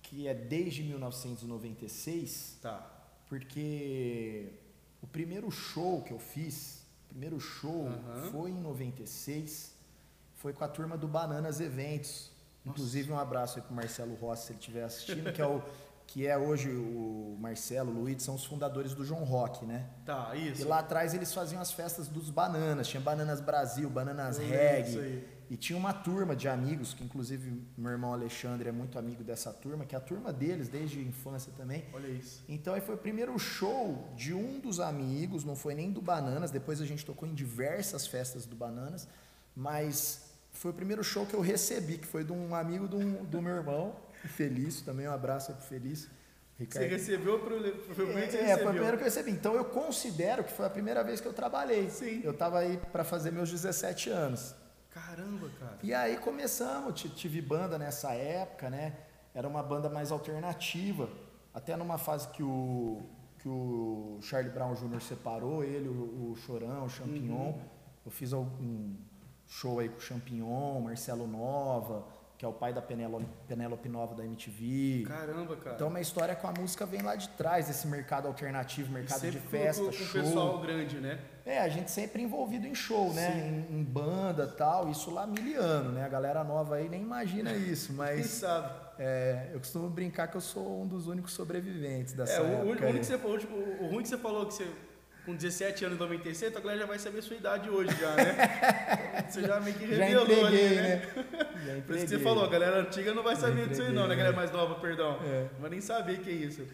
que 0.09 0.27
é 0.27 0.33
desde 0.33 0.83
1996. 0.83 2.57
Tá. 2.61 2.85
Porque 3.27 4.51
o 5.01 5.07
primeiro 5.07 5.51
show 5.51 6.01
que 6.01 6.11
eu 6.11 6.19
fiz, 6.19 6.83
o 7.05 7.09
primeiro 7.09 7.39
show 7.39 7.85
uhum. 7.85 8.31
foi 8.31 8.49
em 8.49 8.59
96, 8.59 9.71
foi 10.35 10.51
com 10.51 10.63
a 10.63 10.67
turma 10.67 10.97
do 10.97 11.07
Bananas 11.07 11.61
Eventos. 11.61 12.31
Nossa. 12.65 12.79
Inclusive 12.79 13.11
um 13.11 13.19
abraço 13.19 13.59
aí 13.59 13.63
pro 13.63 13.73
Marcelo 13.73 14.15
Rossi, 14.15 14.47
se 14.47 14.51
ele 14.51 14.59
estiver 14.59 14.83
assistindo, 14.83 15.31
que 15.31 15.41
é 15.41 15.47
o 15.47 15.61
que 16.07 16.25
é 16.25 16.35
hoje 16.35 16.71
o 16.71 17.37
Marcelo, 17.39 17.91
o 17.91 18.01
Luiz, 18.01 18.23
são 18.23 18.33
os 18.33 18.43
fundadores 18.43 18.95
do 18.95 19.05
João 19.05 19.23
Rock, 19.23 19.63
né? 19.63 19.87
Tá, 20.03 20.35
isso. 20.35 20.63
E 20.63 20.65
lá 20.65 20.79
atrás 20.79 21.13
eles 21.13 21.31
faziam 21.31 21.61
as 21.61 21.71
festas 21.71 22.07
dos 22.07 22.31
bananas, 22.31 22.87
tinha 22.87 22.99
Bananas 22.99 23.39
Brasil, 23.39 23.87
Bananas 23.91 24.39
Reggae. 24.39 25.23
E 25.49 25.57
tinha 25.57 25.77
uma 25.77 25.91
turma 25.91 26.35
de 26.35 26.47
amigos, 26.47 26.93
que 26.93 27.03
inclusive 27.03 27.63
meu 27.75 27.91
irmão 27.91 28.13
Alexandre 28.13 28.69
é 28.69 28.71
muito 28.71 28.99
amigo 28.99 29.23
dessa 29.23 29.51
turma, 29.51 29.83
que 29.83 29.95
é 29.95 29.97
a 29.97 30.01
turma 30.01 30.31
deles 30.31 30.69
desde 30.69 30.99
a 30.99 31.01
infância 31.01 31.51
também. 31.57 31.85
Olha 31.91 32.07
isso. 32.07 32.43
Então 32.47 32.75
aí 32.75 32.81
foi 32.81 32.93
o 32.93 32.97
primeiro 32.97 33.37
show 33.39 34.13
de 34.15 34.33
um 34.33 34.59
dos 34.59 34.79
amigos, 34.79 35.43
não 35.43 35.55
foi 35.55 35.73
nem 35.73 35.91
do 35.91 36.01
Bananas, 36.01 36.51
depois 36.51 36.79
a 36.81 36.85
gente 36.85 37.03
tocou 37.03 37.27
em 37.27 37.33
diversas 37.33 38.05
festas 38.05 38.45
do 38.45 38.55
Bananas, 38.55 39.07
mas 39.55 40.29
foi 40.51 40.69
o 40.69 40.73
primeiro 40.73 41.03
show 41.03 41.25
que 41.25 41.33
eu 41.33 41.41
recebi, 41.41 41.97
que 41.97 42.05
foi 42.05 42.23
de 42.23 42.31
um 42.31 42.53
amigo 42.53 42.87
do, 42.87 42.99
do 43.25 43.41
meu 43.41 43.55
irmão, 43.55 43.95
o 44.23 44.27
Felício, 44.27 44.85
também 44.85 45.07
um 45.07 45.11
abraço 45.11 45.51
aí 45.51 45.57
pro 45.57 45.65
Felício. 45.65 46.09
Ricardo. 46.59 46.83
Você 46.83 46.89
recebeu, 46.89 47.39
provavelmente 47.39 48.35
é, 48.35 48.51
É, 48.51 48.57
foi 48.57 48.65
o 48.65 48.69
primeiro 48.71 48.97
que 48.97 49.03
eu 49.03 49.05
recebi. 49.05 49.31
Então 49.31 49.55
eu 49.55 49.63
considero 49.63 50.43
que 50.43 50.51
foi 50.51 50.65
a 50.65 50.69
primeira 50.69 51.01
vez 51.05 51.21
que 51.21 51.27
eu 51.27 51.31
trabalhei. 51.31 51.89
Sim. 51.89 52.19
Eu 52.21 52.31
estava 52.31 52.59
aí 52.59 52.77
para 52.91 53.05
fazer 53.05 53.31
meus 53.31 53.49
17 53.49 54.09
anos. 54.09 54.53
Caramba, 54.89 55.49
cara. 55.59 55.77
E 55.83 55.93
aí 55.93 56.17
começamos, 56.17 57.01
tive 57.01 57.41
banda 57.41 57.77
nessa 57.77 58.13
época, 58.13 58.69
né? 58.69 58.97
Era 59.33 59.47
uma 59.47 59.61
banda 59.61 59.89
mais 59.89 60.11
alternativa. 60.11 61.09
Até 61.53 61.75
numa 61.75 61.97
fase 61.97 62.27
que 62.29 62.43
o, 62.43 63.01
que 63.37 63.47
o 63.47 64.19
Charlie 64.21 64.51
Brown 64.51 64.73
Jr. 64.73 65.01
separou, 65.01 65.63
ele, 65.63 65.87
o, 65.87 66.31
o 66.31 66.35
Chorão, 66.35 66.85
o 66.85 66.89
Champignon. 66.89 67.51
Uhum. 67.51 67.61
Eu 68.05 68.11
fiz 68.11 68.33
um 68.33 68.95
show 69.47 69.79
aí 69.79 69.89
com 69.89 69.97
o 69.97 70.01
Champignon, 70.01 70.81
Marcelo 70.81 71.27
Nova, 71.27 72.05
que 72.39 72.45
é 72.45 72.47
o 72.47 72.53
pai 72.53 72.71
da 72.71 72.81
Penélope, 72.81 73.89
Nova 73.89 74.15
da 74.15 74.23
MTV. 74.23 75.03
Caramba, 75.05 75.57
cara. 75.57 75.75
Então, 75.75 75.89
uma 75.89 75.99
história 75.99 76.33
com 76.33 76.47
a 76.47 76.53
música 76.53 76.85
vem 76.85 77.01
lá 77.01 77.13
de 77.17 77.27
trás, 77.29 77.67
desse 77.67 77.85
mercado 77.85 78.29
alternativo, 78.29 78.93
mercado 78.93 79.29
de 79.29 79.37
festa, 79.39 79.81
com, 79.83 79.87
com 79.89 79.93
show. 79.93 80.21
o 80.21 80.23
pessoal 80.23 80.59
grande, 80.61 81.01
né? 81.01 81.19
É, 81.45 81.59
a 81.59 81.67
gente 81.67 81.91
sempre 81.91 82.23
envolvido 82.23 82.65
em 82.65 82.73
show, 82.73 83.13
né? 83.13 83.65
Em, 83.69 83.79
em 83.79 83.83
banda 83.83 84.47
tal, 84.47 84.89
isso 84.89 85.11
lá 85.11 85.27
miliano, 85.27 85.91
né? 85.91 86.05
A 86.05 86.07
galera 86.07 86.41
nova 86.41 86.75
aí 86.75 86.87
nem 86.87 87.01
imagina 87.01 87.51
isso, 87.57 87.87
Quem 87.87 87.95
mas 87.97 88.25
sabe? 88.27 88.71
é, 88.97 89.49
eu 89.51 89.59
costumo 89.59 89.89
brincar 89.89 90.29
que 90.29 90.37
eu 90.37 90.41
sou 90.41 90.81
um 90.81 90.87
dos 90.87 91.07
únicos 91.07 91.33
sobreviventes 91.33 92.13
dessa 92.13 92.31
É, 92.33 92.39
o, 92.39 92.43
o, 92.43 92.47
época. 92.71 92.85
ruim 92.85 92.93
aí. 92.93 92.99
que 92.99 93.05
você 93.05 93.17
falou, 93.17 93.37
tipo, 93.37 93.53
o 93.53 93.87
ruim 93.89 94.01
que 94.03 94.07
você 94.07 94.17
falou 94.17 94.45
que 94.45 94.53
você, 94.53 94.71
com 95.29 95.35
17 95.35 95.85
anos 95.85 95.97
em 95.97 96.01
96, 96.01 96.55
a 96.55 96.59
galera 96.59 96.79
já 96.79 96.85
vai 96.87 96.97
saber 96.97 97.19
a 97.19 97.21
sua 97.21 97.35
idade 97.35 97.69
hoje 97.69 97.95
já, 97.99 98.15
né? 98.15 98.35
Então, 99.19 99.29
você 99.29 99.41
já 99.43 99.59
meio 99.59 99.75
que 99.77 99.85
revelou 99.85 100.23
entreguei, 100.23 100.45
ali, 100.67 100.75
né? 100.75 100.95
né? 101.65 101.83
Por 101.85 101.95
isso 101.95 102.05
que 102.05 102.09
você 102.11 102.19
falou, 102.19 102.43
a 102.43 102.47
galera 102.49 102.79
antiga 102.81 103.13
não 103.13 103.21
vai 103.21 103.35
saber 103.35 103.67
disso 103.69 103.83
aí 103.83 103.93
não, 103.93 104.07
né? 104.07 104.13
A 104.15 104.17
galera 104.17 104.35
mais 104.35 104.51
nova, 104.51 104.75
perdão. 104.75 105.19
É. 105.23 105.47
Não 105.53 105.61
vai 105.61 105.69
nem 105.69 105.81
saber 105.81 106.19
que 106.21 106.29
é 106.31 106.33
isso. 106.33 106.65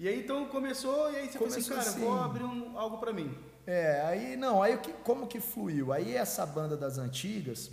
E 0.00 0.08
aí 0.08 0.18
então 0.18 0.46
começou, 0.46 1.12
e 1.12 1.16
aí 1.16 1.26
você 1.26 1.32
falou 1.38 1.48
assim, 1.48 1.62
Começou 1.62 1.76
cara, 1.76 1.88
assim. 1.88 2.00
vou 2.00 2.20
abrir 2.20 2.42
um- 2.42 2.76
algo 2.76 2.98
pra 2.98 3.12
mim. 3.12 3.32
É, 3.66 4.00
aí 4.06 4.36
não, 4.36 4.60
aí 4.60 4.76
que, 4.78 4.92
como 5.04 5.26
que 5.28 5.38
fluiu? 5.40 5.92
Aí 5.92 6.16
essa 6.16 6.44
banda 6.44 6.76
das 6.76 6.98
antigas, 6.98 7.70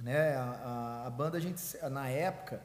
né? 0.00 0.34
A, 0.34 0.42
a- 0.42 1.06
a 1.06 1.10
banda 1.10 1.36
a 1.36 1.40
gente 1.40 1.62
na 1.88 2.08
época, 2.08 2.60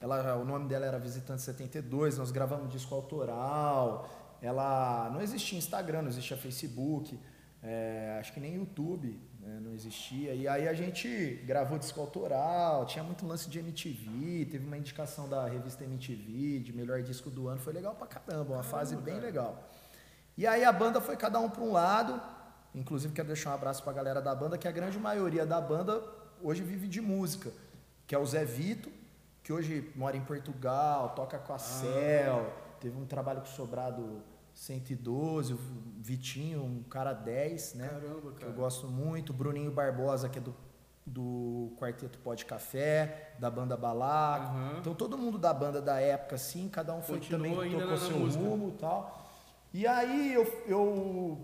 ela, 0.00 0.36
o 0.36 0.44
nome 0.46 0.66
dela 0.68 0.86
era 0.86 0.98
Visitante 0.98 1.42
72, 1.42 2.16
nós 2.16 2.30
gravamos 2.30 2.66
um 2.66 2.68
disco 2.68 2.94
autoral. 2.94 4.08
Ela 4.40 5.10
não 5.12 5.20
existia 5.20 5.58
Instagram, 5.58 6.02
não 6.02 6.08
existia 6.08 6.36
Facebook, 6.36 7.18
é, 7.62 8.16
acho 8.20 8.32
que 8.32 8.40
nem 8.40 8.54
YouTube 8.54 9.18
né, 9.40 9.60
não 9.62 9.72
existia. 9.72 10.34
E 10.34 10.46
aí 10.46 10.68
a 10.68 10.74
gente 10.74 11.42
gravou 11.44 11.78
disco 11.78 12.00
autoral, 12.00 12.86
tinha 12.86 13.02
muito 13.02 13.26
lance 13.26 13.48
de 13.48 13.58
MTV, 13.58 14.46
teve 14.50 14.66
uma 14.66 14.76
indicação 14.76 15.28
da 15.28 15.46
revista 15.46 15.84
MTV 15.84 16.60
de 16.60 16.72
melhor 16.72 17.02
disco 17.02 17.30
do 17.30 17.48
ano, 17.48 17.58
foi 17.60 17.72
legal 17.72 17.94
pra 17.94 18.06
caramba, 18.06 18.54
uma 18.54 18.62
fase 18.62 18.96
bem 18.96 19.14
cara. 19.14 19.26
legal. 19.26 19.68
E 20.36 20.46
aí 20.46 20.64
a 20.64 20.72
banda 20.72 21.00
foi 21.00 21.16
cada 21.16 21.40
um 21.40 21.50
para 21.50 21.62
um 21.62 21.72
lado. 21.72 22.20
Inclusive 22.74 23.12
quero 23.12 23.26
deixar 23.26 23.50
um 23.50 23.54
abraço 23.54 23.82
para 23.82 23.92
a 23.92 23.96
galera 23.96 24.22
da 24.22 24.34
banda, 24.34 24.56
que 24.56 24.68
a 24.68 24.70
grande 24.70 24.98
maioria 24.98 25.44
da 25.44 25.60
banda 25.60 26.00
hoje 26.40 26.62
vive 26.62 26.86
de 26.86 27.00
música, 27.00 27.50
que 28.06 28.14
é 28.14 28.18
o 28.18 28.24
Zé 28.24 28.44
Vito, 28.44 28.90
que 29.42 29.52
hoje 29.52 29.90
mora 29.96 30.16
em 30.16 30.20
Portugal, 30.20 31.14
toca 31.16 31.38
com 31.38 31.54
a 31.54 31.58
Cel, 31.58 32.52
teve 32.78 32.96
um 32.96 33.06
trabalho 33.06 33.40
com 33.40 33.46
o 33.46 33.50
Sobrado 33.50 34.22
112, 34.62 35.52
o 35.54 35.58
Vitinho, 36.00 36.64
um 36.64 36.82
cara 36.82 37.12
10, 37.12 37.74
né? 37.74 37.86
Caramba, 37.88 38.32
Que 38.32 38.40
cara. 38.40 38.46
eu 38.50 38.52
gosto 38.56 38.88
muito, 38.88 39.30
o 39.30 39.32
Bruninho 39.32 39.70
Barbosa, 39.70 40.28
que 40.28 40.38
é 40.38 40.42
do, 40.42 40.52
do 41.06 41.72
Quarteto 41.78 42.18
Pó 42.18 42.34
de 42.34 42.44
Café, 42.44 43.34
da 43.38 43.48
banda 43.48 43.76
Balaco. 43.76 44.46
Aham. 44.46 44.76
Então 44.80 44.94
todo 44.96 45.16
mundo 45.16 45.38
da 45.38 45.54
banda 45.54 45.80
da 45.80 46.00
época, 46.00 46.34
assim, 46.34 46.68
cada 46.68 46.92
um 46.92 47.00
foi 47.00 47.18
Continuou 47.20 47.54
também 47.62 47.70
tocou 47.70 47.86
na- 47.90 47.96
seu 47.96 48.18
música. 48.18 48.42
rumo 48.44 48.68
e 48.70 48.78
tal. 48.80 49.30
E 49.72 49.86
aí 49.86 50.34
eu, 50.34 50.64
eu, 50.66 51.38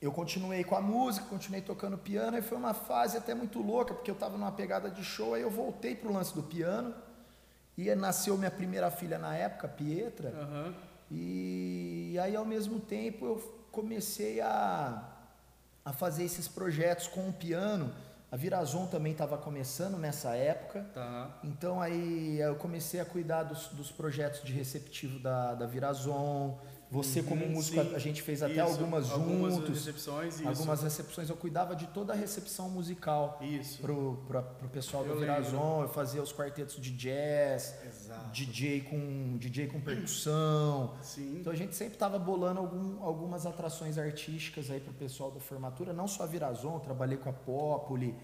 eu 0.00 0.10
continuei 0.10 0.64
com 0.64 0.74
a 0.74 0.80
música, 0.80 1.26
continuei 1.28 1.60
tocando 1.60 1.98
piano, 1.98 2.38
e 2.38 2.40
foi 2.42 2.56
uma 2.56 2.72
fase 2.72 3.18
até 3.18 3.34
muito 3.34 3.60
louca, 3.60 3.92
porque 3.92 4.10
eu 4.10 4.14
estava 4.14 4.38
numa 4.38 4.52
pegada 4.52 4.88
de 4.90 5.04
show, 5.04 5.34
aí 5.34 5.42
eu 5.42 5.50
voltei 5.50 5.94
pro 5.94 6.10
lance 6.10 6.34
do 6.34 6.42
piano, 6.42 6.94
e 7.76 7.94
nasceu 7.94 8.38
minha 8.38 8.50
primeira 8.50 8.90
filha 8.90 9.18
na 9.18 9.34
época, 9.36 9.68
Pietra, 9.68 10.30
Aham. 10.30 10.74
E 11.10 12.18
aí 12.20 12.34
ao 12.34 12.44
mesmo 12.44 12.80
tempo 12.80 13.26
eu 13.26 13.66
comecei 13.70 14.40
a, 14.40 15.02
a 15.84 15.92
fazer 15.92 16.24
esses 16.24 16.48
projetos 16.48 17.06
com 17.06 17.28
o 17.28 17.32
piano. 17.32 17.92
A 18.30 18.36
Virazon 18.36 18.86
também 18.86 19.12
estava 19.12 19.38
começando 19.38 19.96
nessa 19.96 20.34
época. 20.34 20.84
Tá. 20.92 21.38
Então 21.44 21.80
aí 21.80 22.40
eu 22.40 22.56
comecei 22.56 23.00
a 23.00 23.04
cuidar 23.04 23.44
dos, 23.44 23.68
dos 23.68 23.92
projetos 23.92 24.42
de 24.42 24.52
receptivo 24.52 25.18
da, 25.20 25.54
da 25.54 25.66
Virazon. 25.66 26.58
Você 26.90 27.20
como 27.22 27.44
Uhum, 27.44 27.50
músico, 27.52 27.82
sim. 27.82 27.94
a 27.96 27.98
gente 27.98 28.22
fez 28.22 28.42
até 28.44 28.52
Isso, 28.54 28.62
algumas 28.62 29.10
Algumas 29.10 29.54
juntos. 29.54 29.70
recepções, 29.70 30.34
isso. 30.36 30.48
Algumas 30.48 30.82
recepções, 30.84 31.28
eu 31.28 31.36
cuidava 31.36 31.74
de 31.74 31.86
toda 31.88 32.12
a 32.12 32.16
recepção 32.16 32.70
musical 32.70 33.38
Isso. 33.42 33.80
pro, 33.82 34.22
pro, 34.28 34.40
pro 34.42 34.68
pessoal 34.68 35.04
Eu 35.04 35.14
do. 35.14 35.20
Virazon, 35.20 35.82
eu 35.82 35.88
fazia 35.88 36.22
os 36.22 36.32
quartetos 36.32 36.80
de 36.80 36.92
jazz, 36.92 37.74
Exato. 37.84 38.30
DJ 38.30 38.82
com, 38.82 39.36
DJ 39.36 39.66
com 39.66 39.80
percussão. 39.80 40.94
Sim. 41.02 41.38
Então 41.40 41.52
a 41.52 41.56
gente 41.56 41.74
sempre 41.74 41.94
estava 41.94 42.18
bolando 42.20 42.60
algum- 42.60 43.02
algumas 43.02 43.46
atrações 43.46 43.98
artísticas 43.98 44.70
aí 44.70 44.78
pro 44.78 44.92
pessoal 44.94 45.32
da 45.32 45.40
formatura, 45.40 45.92
não 45.92 46.06
só 46.06 46.22
a 46.22 46.26
Virazon, 46.26 46.78
trabalhei 46.78 47.18
com 47.18 47.28
a 47.28 47.32
Populi, 47.32 48.14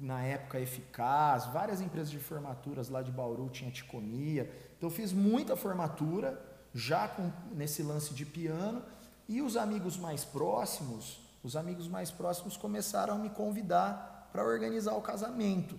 na 0.00 0.20
época 0.22 0.58
Eficaz, 0.60 1.46
várias 1.46 1.80
empresas 1.80 2.10
de 2.10 2.18
formaturas 2.18 2.88
lá 2.88 3.00
de 3.02 3.10
Bauru, 3.12 3.48
tinha 3.48 3.70
Ticomia. 3.70 4.50
Então 4.76 4.88
eu 4.90 4.94
fiz 4.94 5.12
muita 5.12 5.56
formatura, 5.56 6.38
já 6.76 7.08
com, 7.08 7.30
nesse 7.54 7.82
lance 7.82 8.12
de 8.12 8.26
piano, 8.26 8.82
e 9.28 9.40
os 9.40 9.56
amigos 9.56 9.96
mais 9.96 10.24
próximos, 10.24 11.18
os 11.42 11.56
amigos 11.56 11.88
mais 11.88 12.10
próximos 12.10 12.56
começaram 12.56 13.14
a 13.14 13.18
me 13.18 13.30
convidar 13.30 14.28
para 14.32 14.44
organizar 14.44 14.94
o 14.94 15.00
casamento. 15.00 15.74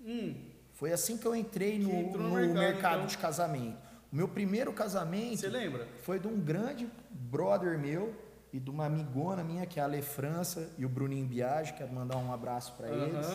Hum, 0.00 0.34
Foi 0.74 0.92
assim 0.92 1.16
que 1.18 1.26
eu 1.26 1.34
entrei 1.34 1.78
no, 1.78 2.12
no 2.12 2.18
no 2.18 2.34
mercado, 2.34 2.54
mercado, 2.58 2.94
então. 2.96 3.06
de 3.06 3.18
casamento. 3.18 3.76
O 4.12 4.16
meu 4.16 4.28
primeiro 4.28 4.72
casamento 4.72 5.38
você 5.40 5.48
lembra? 5.48 5.88
foi 6.02 6.18
de 6.20 6.28
um 6.28 6.38
grande 6.38 6.88
brother 7.10 7.76
meu 7.78 8.14
e 8.52 8.60
de 8.60 8.70
uma 8.70 8.86
amigona 8.86 9.42
minha, 9.42 9.66
que 9.66 9.80
é 9.80 9.82
a 9.82 9.86
Ale 9.86 10.00
França 10.00 10.70
e 10.78 10.86
o 10.86 10.88
Bruninho 10.88 11.26
Biagi, 11.26 11.72
quero 11.72 11.92
mandar 11.92 12.16
um 12.16 12.32
abraço 12.32 12.72
para 12.76 12.88
eles. 12.88 13.26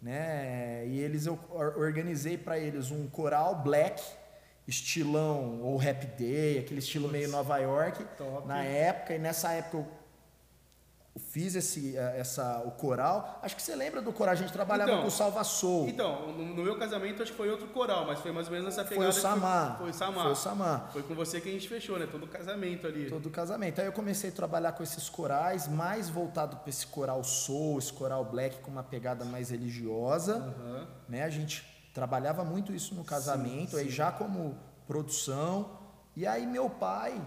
Né? 0.00 0.86
E 0.88 0.98
eles 1.00 1.26
eu 1.26 1.38
or- 1.50 1.78
organizei 1.78 2.36
para 2.36 2.58
eles 2.58 2.90
um 2.90 3.08
coral 3.08 3.62
black, 3.62 4.02
estilão 4.72 5.60
ou 5.62 5.76
rap 5.76 6.06
day, 6.18 6.58
aquele 6.58 6.80
estilo 6.80 7.08
meio 7.08 7.28
Nova 7.28 7.58
York, 7.58 8.04
Top. 8.16 8.46
na 8.48 8.62
época, 8.64 9.14
e 9.14 9.18
nessa 9.18 9.52
época 9.52 9.78
eu 9.78 10.02
fiz 11.30 11.54
esse, 11.54 11.94
eh, 11.94 12.14
essa, 12.18 12.62
o 12.64 12.70
coral. 12.70 13.38
Acho 13.42 13.54
que 13.54 13.60
você 13.60 13.76
lembra 13.76 14.00
do 14.00 14.12
coral, 14.14 14.32
a 14.32 14.36
gente 14.36 14.50
trabalhava 14.50 14.90
Então, 14.92 15.02
com 15.02 15.08
o 15.08 15.10
Salva 15.10 15.44
Soul. 15.44 15.86
Então, 15.88 16.32
no, 16.32 16.62
meu 16.64 16.78
casamento 16.78 17.22
acho 17.22 17.32
que 17.32 17.36
foi 17.36 17.50
outro 17.50 17.66
coral, 17.68 18.06
mas 18.06 18.18
foi 18.20 18.32
mais 18.32 18.46
ou 18.46 18.52
menos 18.52 18.66
nessa 18.66 18.82
Foi 18.82 18.96
pegada. 18.96 19.10
o 19.10 19.14
que 19.14 19.20
Samar. 19.20 19.66
Foi, 19.76 19.76
foi 19.78 19.90
o 19.90 19.94
Samar. 19.94 20.22
Foi 20.22 20.32
o 20.32 20.36
Samar. 20.36 20.90
Foi 20.90 21.02
com 21.02 21.14
você 21.14 21.38
que 21.38 21.50
a 21.50 21.52
gente 21.52 21.68
fechou, 21.68 21.98
né? 21.98 22.08
Todo 22.10 22.24
o 22.24 22.28
casamento 22.28 22.86
ali. 22.86 23.10
Todo 23.10 23.28
casamento. 23.28 23.78
Aí 23.80 23.86
eu 23.86 23.92
comecei 23.92 24.30
a 24.30 24.32
trabalhar 24.32 24.72
com 24.72 24.82
esses 24.82 25.10
corais, 25.10 25.68
mais 25.68 26.08
voltado 26.08 26.56
para 26.56 26.70
esse 26.70 26.86
coral 26.86 27.22
soul, 27.22 27.78
esse 27.78 27.92
coral 27.92 28.24
black 28.24 28.60
com 28.60 28.70
uma 28.70 28.82
pegada 28.82 29.22
mais 29.22 29.50
religiosa. 29.50 30.36
Aham. 30.36 30.88
Né? 31.10 31.24
A 31.24 31.30
gente 31.30 31.71
trabalhava 31.92 32.44
muito 32.44 32.72
isso 32.74 32.94
no 32.94 33.04
casamento, 33.04 33.72
Sim, 33.72 33.78
aí 33.78 33.84
sim. 33.84 33.90
já 33.90 34.10
como 34.12 34.56
produção. 34.86 35.78
E 36.16 36.26
aí 36.26 36.46
meu 36.46 36.68
pai, 36.68 37.20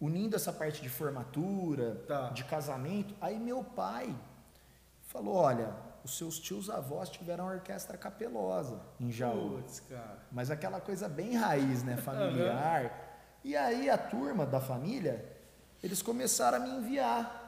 unindo 0.00 0.36
essa 0.36 0.52
parte 0.52 0.82
de 0.82 0.88
formatura, 0.88 2.02
Tá. 2.06 2.30
de 2.30 2.44
casamento, 2.44 3.14
aí 3.20 3.38
meu 3.38 3.62
pai 3.64 4.14
falou, 5.02 5.34
olha, 5.36 5.72
os 6.04 6.16
seus 6.18 6.38
tios 6.38 6.68
avós 6.68 7.08
tiveram 7.08 7.46
orquestra 7.46 7.96
capelosa 7.96 8.78
em 9.00 9.10
Jaú. 9.10 9.62
Cara. 9.88 10.18
Mas 10.30 10.50
aquela 10.50 10.80
coisa 10.80 11.08
bem 11.08 11.34
raiz, 11.36 11.82
né? 11.82 11.96
Familiar. 12.02 12.92
E 13.42 13.56
aí 13.56 13.88
a 13.88 13.96
turma 13.98 14.44
da 14.44 14.60
família, 14.60 15.24
eles 15.82 16.02
começaram 16.02 16.58
a 16.58 16.60
me 16.60 16.70
enviar. 16.70 17.43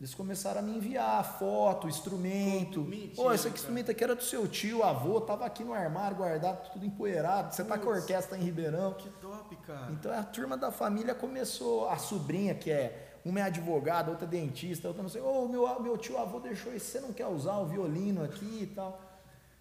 Eles 0.00 0.14
começaram 0.14 0.60
a 0.60 0.62
me 0.62 0.76
enviar 0.76 1.24
foto, 1.38 1.88
instrumento. 1.88 2.86
Pô, 3.16 3.32
esse 3.32 3.44
cara. 3.44 3.54
instrumento 3.56 3.90
aqui 3.90 4.04
era 4.04 4.14
do 4.14 4.22
seu 4.22 4.46
tio, 4.46 4.84
avô, 4.84 5.20
tava 5.20 5.44
aqui 5.44 5.64
no 5.64 5.74
armário 5.74 6.16
guardado, 6.16 6.70
tudo 6.70 6.86
empoeirado. 6.86 7.52
Você 7.52 7.64
tá 7.64 7.76
com 7.76 7.82
a 7.82 7.94
Putz. 7.94 8.02
orquestra 8.02 8.38
em 8.38 8.42
Ribeirão. 8.42 8.94
Que 8.94 9.08
top, 9.20 9.56
cara. 9.56 9.90
Então 9.90 10.16
a 10.16 10.22
turma 10.22 10.56
da 10.56 10.70
família 10.70 11.16
começou, 11.16 11.88
a 11.88 11.96
sobrinha 11.96 12.54
que 12.54 12.70
é, 12.70 13.18
uma 13.24 13.40
é 13.40 13.42
advogada, 13.42 14.12
outra 14.12 14.24
é 14.24 14.28
dentista, 14.30 14.86
outra 14.86 15.02
não 15.02 15.10
sei, 15.10 15.20
ô 15.20 15.48
meu, 15.48 15.80
meu 15.80 15.98
tio 15.98 16.16
avô 16.16 16.38
deixou 16.38 16.72
isso, 16.72 16.86
você 16.86 17.00
não 17.00 17.12
quer 17.12 17.26
usar 17.26 17.58
o 17.58 17.66
violino 17.66 18.22
aqui 18.22 18.60
e 18.62 18.66
tal. 18.68 19.00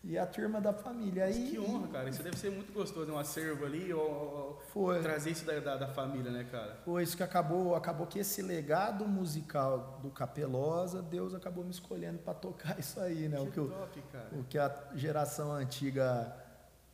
E 0.04 0.18
a 0.18 0.26
turma 0.26 0.62
da 0.62 0.72
família. 0.72 1.26
Aí, 1.26 1.50
que 1.52 1.60
honra, 1.60 1.88
cara. 1.90 2.10
Isso 2.10 2.24
deve 2.24 2.38
ser 2.38 2.50
muito 2.52 2.72
gostoso, 2.72 3.06
né? 3.08 3.14
um 3.14 3.20
acervo 3.20 3.66
ali, 3.66 3.92
ou, 3.94 4.02
ou- 4.10 4.62
Foi. 4.72 5.02
trazer 5.02 5.32
isso 5.32 5.44
da, 5.46 5.60
da, 5.60 5.76
da 5.76 5.88
família, 5.88 6.32
né, 6.32 6.46
cara? 6.50 6.78
Foi 6.86 7.04
isso 7.04 7.18
que 7.18 7.24
acabou, 7.24 7.76
acabou 7.76 8.08
que 8.08 8.20
esse 8.20 8.42
legado 8.42 9.06
musical 9.06 10.00
do 10.02 10.10
Capelosa, 10.10 11.02
Deus 11.02 11.34
acabou 11.34 11.64
me 11.64 11.72
escolhendo 11.72 12.20
para 12.20 12.34
tocar 12.36 12.78
isso 12.80 13.00
aí, 13.02 13.28
né? 13.28 13.40
O 13.40 13.48
que 13.48 13.52
que, 13.54 13.60
o, 13.60 13.68
top, 13.68 14.02
cara. 14.12 14.28
o 14.32 14.44
que 14.44 14.58
a 14.58 14.88
geração 14.96 15.52
antiga 15.52 16.34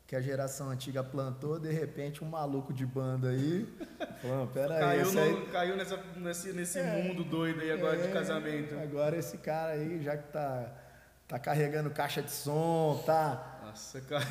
que 0.06 0.18
a 0.18 0.22
geração 0.22 0.70
antiga 0.70 1.02
plantou, 1.04 1.58
de 1.58 1.72
repente 1.72 2.24
um 2.24 2.28
maluco 2.28 2.74
de 2.74 2.86
banda 2.86 3.30
aí, 3.30 3.66
falando, 4.22 4.52
pera 4.52 4.74
aí, 4.76 4.80
Caiu, 4.82 5.02
esse 5.02 5.16
no- 5.16 5.22
aí 5.22 5.46
caiu 5.48 5.76
nessa, 5.78 5.98
nesse, 6.18 6.54
nesse 6.54 6.80
É. 6.80 7.04
mundo 7.04 7.24
doido 7.24 7.62
aí 7.62 7.72
agora 7.72 7.98
É, 7.98 8.08
de 8.08 8.14
casamento. 8.14 8.76
Agora 8.80 9.18
esse 9.18 9.38
cara 9.38 9.74
aí, 9.74 10.02
já 10.04 10.18
que 10.18 10.28
tá, 10.32 10.72
tá 11.28 11.40
carregando 11.40 11.90
caixa 11.90 12.22
de 12.22 12.32
som, 12.32 13.02
tá, 13.06 13.62
Nossa, 13.66 14.02
cara. 14.02 14.28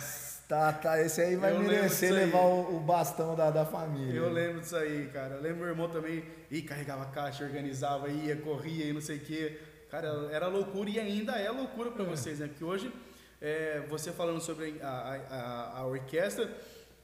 tá, 0.49 0.73
tá, 0.73 1.01
esse 1.01 1.21
aí 1.21 1.37
vai 1.37 1.53
Eu 1.53 1.61
merecer 1.61 2.13
levar 2.13 2.43
o, 2.43 2.77
o 2.77 2.81
bastão 2.81 3.35
da, 3.35 3.51
da 3.51 3.65
família. 3.65 4.15
Eu 4.15 4.31
lembro 4.31 4.61
disso 4.61 4.77
aí, 4.77 5.09
cara. 5.13 5.37
Eu 5.37 5.43
lembro 5.43 5.59
meu 5.59 5.69
irmão 5.69 5.89
também, 5.89 6.25
ih, 6.51 6.63
carregava 6.63 7.07
caixa, 7.07 7.45
organizava, 7.45 8.09
ia, 8.09 8.37
corria 8.37 8.87
e 8.87 8.93
não 8.93 9.01
sei 9.01 9.17
o 9.17 9.21
quê. 9.21 9.61
Cara, 9.91 10.09
era 10.31 10.47
loucura 10.47 10.89
e 10.89 10.99
ainda 10.99 11.33
é 11.33 11.51
loucura 11.51 11.91
pra 11.91 12.05
vocês, 12.05 12.39
né? 12.39 12.47
Porque 12.47 12.65
hoje 12.65 12.93
é, 13.41 13.85
você 13.89 14.13
falando 14.13 14.41
sobre 14.41 14.79
a, 14.81 14.89
a, 15.29 15.79
a 15.81 15.87
orquestra, 15.87 16.49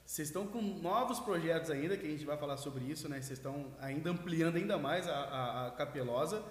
vocês 0.07 0.28
estão 0.28 0.47
com 0.47 0.62
novos 0.62 1.21
projetos 1.21 1.71
ainda, 1.71 1.97
que 1.97 2.07
a 2.07 2.09
gente 2.09 2.25
vai 2.25 2.38
falar 2.38 2.57
sobre 2.57 2.85
isso, 2.85 3.09
né? 3.09 3.21
Vocês 3.21 3.38
estão 3.38 3.66
ainda 3.80 4.11
ampliando 4.11 4.57
ainda 4.57 4.78
mais 4.78 5.07
a, 5.07 5.14
a, 5.14 5.66
a 5.66 5.71
Capelosa. 5.73 6.42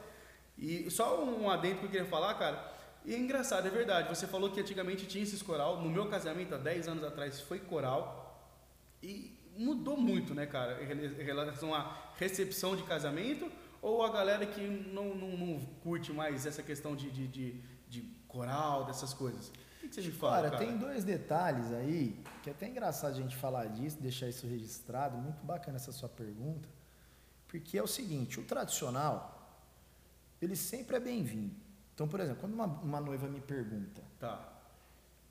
E 0.58 0.92
só 0.92 1.24
um 1.24 1.50
adendo 1.50 1.80
que 1.80 1.86
eu 1.86 1.90
queria 1.90 2.06
falar, 2.06 2.36
cara. 2.36 2.77
E 3.08 3.16
é 3.16 3.18
engraçado, 3.18 3.66
é 3.66 3.70
verdade. 3.70 4.10
Você 4.10 4.28
falou 4.28 4.52
que 4.52 4.60
antigamente 4.60 5.06
tinha 5.06 5.24
esses 5.24 5.42
coral. 5.42 5.82
No 5.82 5.90
meu 5.90 6.10
casamento, 6.10 6.54
há 6.54 6.58
10 6.58 6.90
anos 6.90 7.04
atrás, 7.06 7.40
foi 7.40 7.58
coral. 7.58 8.38
E 9.02 9.34
mudou 9.56 9.96
muito, 9.96 10.36
né, 10.36 10.46
cara, 10.46 10.84
em 10.84 11.24
relação 11.24 11.74
à 11.74 12.12
recepção 12.18 12.76
de 12.76 12.84
casamento 12.84 13.50
ou 13.82 14.04
a 14.04 14.12
galera 14.12 14.46
que 14.46 14.62
não, 14.62 15.16
não, 15.16 15.38
não 15.38 15.60
curte 15.82 16.12
mais 16.12 16.46
essa 16.46 16.62
questão 16.62 16.98
de, 16.98 17.10
de, 17.10 17.28
de, 17.28 17.62
de 17.88 18.02
coral, 18.28 18.84
dessas 18.84 19.14
coisas? 19.14 19.54
O 19.82 19.88
que 19.88 19.96
você 19.96 20.02
me 20.02 20.12
fala, 20.12 20.36
cara, 20.36 20.50
cara, 20.50 20.66
tem 20.66 20.78
dois 20.78 21.06
detalhes 21.06 21.72
aí, 21.72 22.22
que 22.44 22.50
é 22.50 22.52
até 22.52 22.68
engraçado 22.68 23.14
a 23.14 23.22
gente 23.22 23.38
falar 23.38 23.68
disso, 23.68 24.02
deixar 24.02 24.28
isso 24.28 24.46
registrado, 24.46 25.18
muito 25.18 25.42
bacana 25.46 25.78
essa 25.78 25.94
sua 25.94 26.10
pergunta, 26.10 26.68
porque 27.48 27.78
é 27.78 27.82
o 27.82 27.88
seguinte, 27.88 28.38
o 28.38 28.44
tradicional, 28.44 29.64
ele 30.42 30.58
sempre 30.58 30.98
é 30.98 31.00
bem-vindo. 31.00 31.67
Então, 31.98 32.08
por 32.08 32.20
exemplo, 32.20 32.42
quando 32.42 32.54
uma, 32.54 32.66
uma 32.68 33.02
noiva 33.02 33.28
me 33.28 33.42
pergunta, 33.42 34.04
tá. 34.20 34.40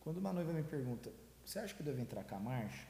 quando 0.00 0.16
uma 0.16 0.32
noiva 0.32 0.52
me 0.52 0.64
pergunta, 0.64 1.12
você 1.44 1.60
acha 1.60 1.72
que 1.72 1.80
eu 1.80 1.86
devo 1.86 2.00
entrar 2.00 2.24
com 2.24 2.34
a 2.34 2.40
marcha 2.40 2.88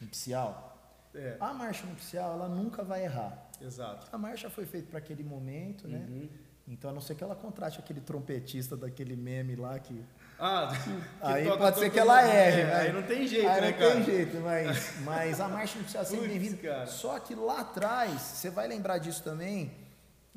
nupcial? 0.00 0.78
É. 1.12 1.36
A 1.40 1.52
marcha 1.52 1.84
nupcial, 1.84 2.34
ela 2.34 2.48
nunca 2.48 2.84
vai 2.84 3.02
errar. 3.02 3.50
Exato. 3.60 4.06
A 4.12 4.16
marcha 4.16 4.48
foi 4.48 4.64
feita 4.66 4.86
para 4.88 5.00
aquele 5.00 5.24
momento, 5.24 5.88
né? 5.88 6.06
Uhum. 6.08 6.28
Então, 6.68 6.90
a 6.90 6.92
não 6.92 7.00
ser 7.00 7.16
que 7.16 7.24
ela 7.24 7.34
contrate 7.34 7.80
aquele 7.80 8.00
trompetista 8.00 8.76
daquele 8.76 9.16
meme 9.16 9.56
lá 9.56 9.76
que. 9.80 10.00
Ah, 10.38 10.70
que 11.20 11.26
aí 11.26 11.44
pode 11.58 11.76
ser 11.80 11.90
que 11.90 11.98
ela 11.98 12.22
erre, 12.22 12.60
é, 12.60 12.64
né? 12.66 12.74
Aí 12.76 12.92
não 12.92 13.02
tem 13.02 13.26
jeito, 13.26 13.48
aí 13.48 13.60
né, 13.60 13.70
não 13.72 13.78
cara? 13.78 13.94
tem 13.94 14.04
jeito, 14.04 14.36
mas, 14.36 14.94
mas 15.02 15.40
a 15.40 15.48
marcha 15.48 15.76
nupcial 15.76 16.04
é 16.04 16.06
sempre 16.06 16.28
bem-vinda. 16.28 16.86
Só 16.86 17.18
que 17.18 17.34
lá 17.34 17.62
atrás, 17.62 18.20
você 18.20 18.48
vai 18.48 18.68
lembrar 18.68 18.98
disso 18.98 19.24
também, 19.24 19.87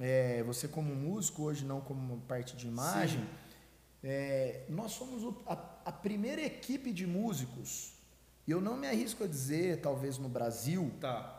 é, 0.02 0.42
você 0.44 0.68
como 0.68 0.94
músico, 0.96 1.44
hoje 1.44 1.64
não 1.64 1.80
como 1.80 2.18
parte 2.22 2.56
de 2.58 2.68
imagem, 2.68 3.24
é, 4.04 4.66
nós 4.68 4.92
somos 4.94 5.24
o- 5.24 5.42
a, 5.46 5.54
a 5.86 5.92
primeira 5.92 6.42
equipe 6.42 6.92
de 6.92 7.06
músicos, 7.06 7.94
e 8.48 8.52
eu 8.52 8.60
não 8.60 8.76
me 8.76 8.88
arrisco 8.88 9.24
a 9.24 9.28
dizer, 9.28 9.80
talvez 9.80 10.18
no 10.18 10.28
Brasil, 10.28 10.92
Tá. 11.00 11.38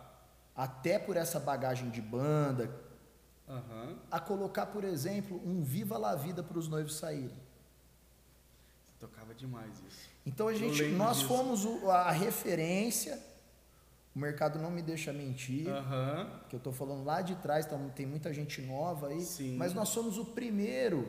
até 0.54 0.98
por 0.98 1.16
essa 1.16 1.40
bagagem 1.40 1.90
de 1.90 2.00
banda, 2.00 2.70
Aham. 3.48 3.98
a 4.10 4.20
colocar, 4.20 4.66
por 4.66 4.84
exemplo, 4.84 5.40
um 5.44 5.62
Viva 5.62 5.98
la 5.98 6.14
Vida 6.14 6.42
para 6.42 6.56
os 6.58 6.68
noivos 6.68 6.94
saírem. 6.96 7.36
Tocava 9.00 9.34
demais 9.34 9.72
isso. 9.88 10.08
Então 10.24 10.46
a 10.46 10.54
gente, 10.54 10.84
nós 10.92 11.16
disso. 11.18 11.28
fomos 11.28 11.66
a 11.90 12.12
referência. 12.12 13.20
O 14.14 14.18
mercado 14.18 14.58
não 14.58 14.70
me 14.70 14.82
deixa 14.82 15.12
mentir, 15.12 15.68
Aham. 15.68 16.28
que 16.48 16.54
eu 16.54 16.58
estou 16.58 16.72
falando 16.72 17.02
lá 17.04 17.22
de 17.22 17.34
trás, 17.36 17.64
então 17.64 17.88
tem 17.96 18.04
muita 18.04 18.32
gente 18.32 18.60
nova 18.60 19.08
aí, 19.08 19.22
Sim. 19.22 19.56
mas 19.56 19.72
nós 19.72 19.88
somos 19.88 20.18
o 20.18 20.24
primeiro, 20.26 21.08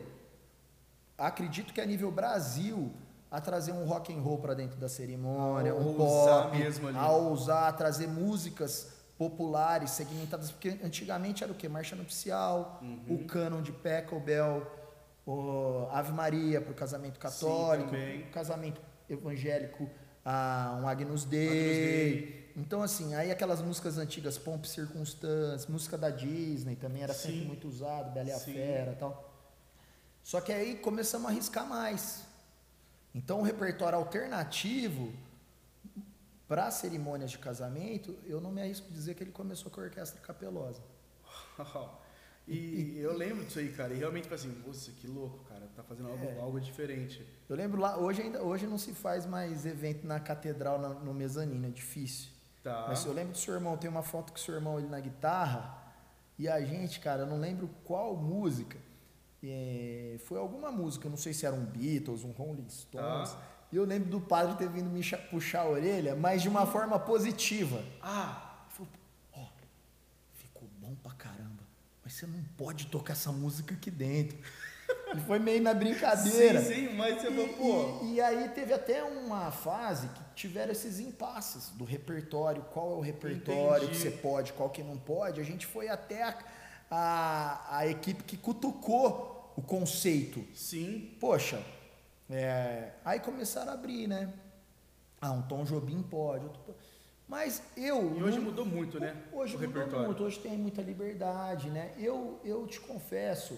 acredito 1.18 1.74
que 1.74 1.82
a 1.82 1.86
nível 1.86 2.12
Brasil, 2.12 2.92
a 3.30 3.42
trazer 3.42 3.72
um 3.72 3.86
rock 3.86 4.14
and 4.14 4.22
roll 4.22 4.38
para 4.38 4.54
dentro 4.54 4.78
da 4.80 4.88
cerimônia, 4.88 5.72
A 5.72 5.76
um 5.76 5.94
pop, 5.96 6.58
mesmo 6.58 6.88
ali. 6.88 6.98
a 6.98 7.10
ousar, 7.12 7.68
a 7.68 7.74
trazer 7.74 8.08
músicas 8.08 8.94
populares, 9.18 9.92
segmentadas, 9.92 10.52
porque 10.52 10.70
antigamente 10.84 11.44
era 11.44 11.52
o 11.52 11.56
que? 11.56 11.68
Marcha 11.68 11.96
nupcial, 11.96 12.80
Uhum. 12.82 13.04
o 13.16 13.26
cânon 13.26 13.62
de 13.62 13.72
Pecklebell, 13.72 14.66
o 15.26 15.88
Ave 15.92 16.12
Maria 16.14 16.62
para 16.62 16.72
o 16.72 16.76
casamento 16.76 17.20
católico, 17.20 17.90
também. 17.92 18.22
o 18.22 18.32
casamento 18.32 18.82
evangélico, 19.10 19.90
ah, 20.26 20.80
um 20.82 20.88
Agnus 20.88 21.26
Dei. 21.26 21.50
Dei. 21.50 22.43
Então, 22.56 22.84
assim, 22.84 23.16
aí 23.16 23.32
aquelas 23.32 23.62
músicas 23.62 23.98
antigas, 23.98 24.38
Pomp 24.38 24.64
e 24.66 24.68
Circunstância, 24.68 25.70
música 25.72 25.98
da 25.98 26.10
Disney 26.12 26.76
também 26.76 27.02
era 27.02 27.14
sempre 27.14 27.40
Sim. 27.40 27.46
muito 27.48 27.68
usado, 27.68 28.12
Bela 28.14 28.30
e 28.30 28.32
a. 28.32 28.40
Fera 28.40 28.92
e 28.92 28.96
tal. 28.96 29.32
Só 30.22 30.40
que 30.40 30.52
aí 30.54 30.78
começamos 30.78 31.28
a 31.28 31.30
arriscar 31.32 31.68
mais. 31.68 32.24
Então, 33.16 33.40
o 33.40 33.44
repertório 33.44 33.98
alternativo 33.98 35.12
para 36.48 36.70
cerimônias 36.70 37.32
de 37.32 37.40
casamento, 37.40 38.16
eu 38.26 38.40
não 38.40 38.52
me 38.52 38.62
arrisco 38.62 38.88
a 38.90 38.94
dizer 38.94 39.16
que 39.16 39.24
ele 39.24 39.32
começou 39.32 39.72
com 39.72 39.82
a 39.82 39.84
orquestra 39.86 40.20
capelosa. 40.22 40.82
E 42.46 42.98
eu 43.00 43.16
lembro 43.16 43.46
disso 43.46 43.58
aí, 43.58 43.72
cara. 43.72 43.94
E 43.94 43.98
realmente, 44.00 44.24
tipo 44.24 44.36
assim, 44.36 44.50
nossa, 44.68 44.92
que 44.92 45.08
louco, 45.08 45.46
cara. 45.46 45.66
Tá 45.78 45.82
fazendo 45.82 46.10
algo, 46.10 46.26
É. 46.26 46.40
algo 46.42 46.60
diferente. 46.60 47.26
Eu 47.48 47.56
lembro 47.56 47.80
lá, 47.80 47.98
hoje 47.98 48.22
ainda 48.22 48.44
hoje 48.44 48.68
não 48.68 48.78
se 48.78 48.94
faz 48.94 49.26
mais 49.26 49.66
evento 49.66 50.06
na 50.06 50.20
catedral 50.20 50.78
na- 50.78 50.90
no 50.90 51.14
mezanino, 51.14 51.66
é 51.66 51.70
difícil. 51.70 52.33
Tá. 52.64 52.86
Mas 52.88 53.06
eu 53.06 53.12
lembro 53.12 53.34
do 53.34 53.38
seu 53.38 53.54
irmão, 53.54 53.76
tem 53.76 53.90
uma 53.90 54.02
foto 54.04 54.32
com 54.32 54.38
o 54.38 54.42
seu 54.42 54.56
irmão 54.56 54.80
ele 54.80 54.88
na 54.88 55.00
guitarra, 55.00 55.78
e 56.40 56.48
a 56.48 56.62
gente, 56.62 57.00
cara, 57.00 57.24
eu 57.24 57.28
não 57.28 57.38
lembro 57.40 57.70
qual 57.84 58.16
música. 58.16 58.78
é, 59.44 60.16
foi 60.26 60.40
alguma 60.40 60.72
música, 60.72 61.10
não 61.10 61.18
sei 61.18 61.34
se 61.34 61.46
era 61.46 61.54
um 61.54 61.66
Beatles, 61.66 62.24
um 62.24 62.32
Rolling 62.32 62.70
Stones. 62.70 63.32
Tá. 63.32 63.42
E 63.72 63.76
eu 63.76 63.84
lembro 63.84 64.10
do 64.10 64.22
padre 64.22 64.56
ter 64.56 64.70
vindo 64.70 64.90
me 64.90 65.02
puxar 65.30 65.62
a 65.62 65.68
orelha, 65.68 66.16
mas 66.16 66.42
de 66.42 66.48
uma 66.48 66.66
forma 66.66 66.98
positiva. 67.00 67.84
Ah, 68.02 68.66
falou, 68.70 68.92
ó, 69.34 69.48
ficou 70.34 70.70
bom 70.80 70.96
pra 71.04 71.12
caramba, 71.14 71.64
mas 72.04 72.14
você 72.14 72.26
não 72.26 72.42
pode 72.56 72.88
tocar 72.88 73.14
essa 73.14 73.32
música 73.32 73.74
aqui 73.74 73.92
dentro. 73.92 74.38
Foi 75.22 75.40
meio 75.40 75.62
na 75.62 75.74
brincadeira. 75.74 76.62
sim, 76.62 76.74
sim, 76.90 76.94
mas 76.96 77.22
você 77.22 77.28
falou, 77.28 77.46
E, 77.46 77.54
pô. 77.54 78.06
e- 78.06 78.14
e 78.16 78.22
aí 78.22 78.50
teve 78.50 78.74
até 78.74 79.04
uma 79.04 79.52
fase 79.52 80.08
que 80.10 80.22
tiveram 80.36 80.72
esses 80.72 81.00
impasses 81.00 81.70
do 81.72 81.84
repertório, 81.84 82.62
qual 82.74 82.94
é 82.94 82.96
o 82.98 83.00
repertório 83.02 83.88
que 83.90 83.96
Entendi. 83.96 84.00
você 84.00 84.12
pode, 84.12 84.54
qual 84.54 84.70
que 84.70 84.84
não 84.84 84.98
pode. 84.98 85.40
A 85.40 85.44
gente 85.44 85.66
foi 85.66 85.88
até 85.90 86.24
a, 86.24 86.38
a, 86.90 87.78
a 87.80 87.88
equipe 87.88 88.24
que 88.24 88.38
cutucou 88.38 89.54
o 89.56 89.62
conceito. 89.62 90.44
Sim, 90.54 91.16
Poxa, 91.20 91.62
é, 92.30 92.92
aí 93.06 93.20
começaram 93.20 93.72
a 93.72 93.74
abrir, 93.76 94.08
né? 94.08 94.32
Ah, 95.22 95.32
um 95.32 95.42
Tom 95.44 95.64
Jobim 95.64 96.02
pode. 96.02 96.46
outro 96.46 96.60
pode. 96.64 96.78
Mas 97.28 97.64
eu. 97.78 98.18
E 98.18 98.22
hoje 98.24 98.38
não- 98.38 98.46
mudou 98.46 98.66
muito, 98.66 99.00
né, 99.00 99.16
Hoje 99.32 99.56
o 99.56 99.60
mudou 99.60 100.00
muito, 100.06 100.24
hoje 100.24 100.40
tem 100.40 100.58
muita 100.58 100.82
liberdade, 100.82 101.70
né? 101.70 101.94
Eu, 101.98 102.40
eu 102.44 102.68
te 102.68 102.80
confesso 102.82 103.58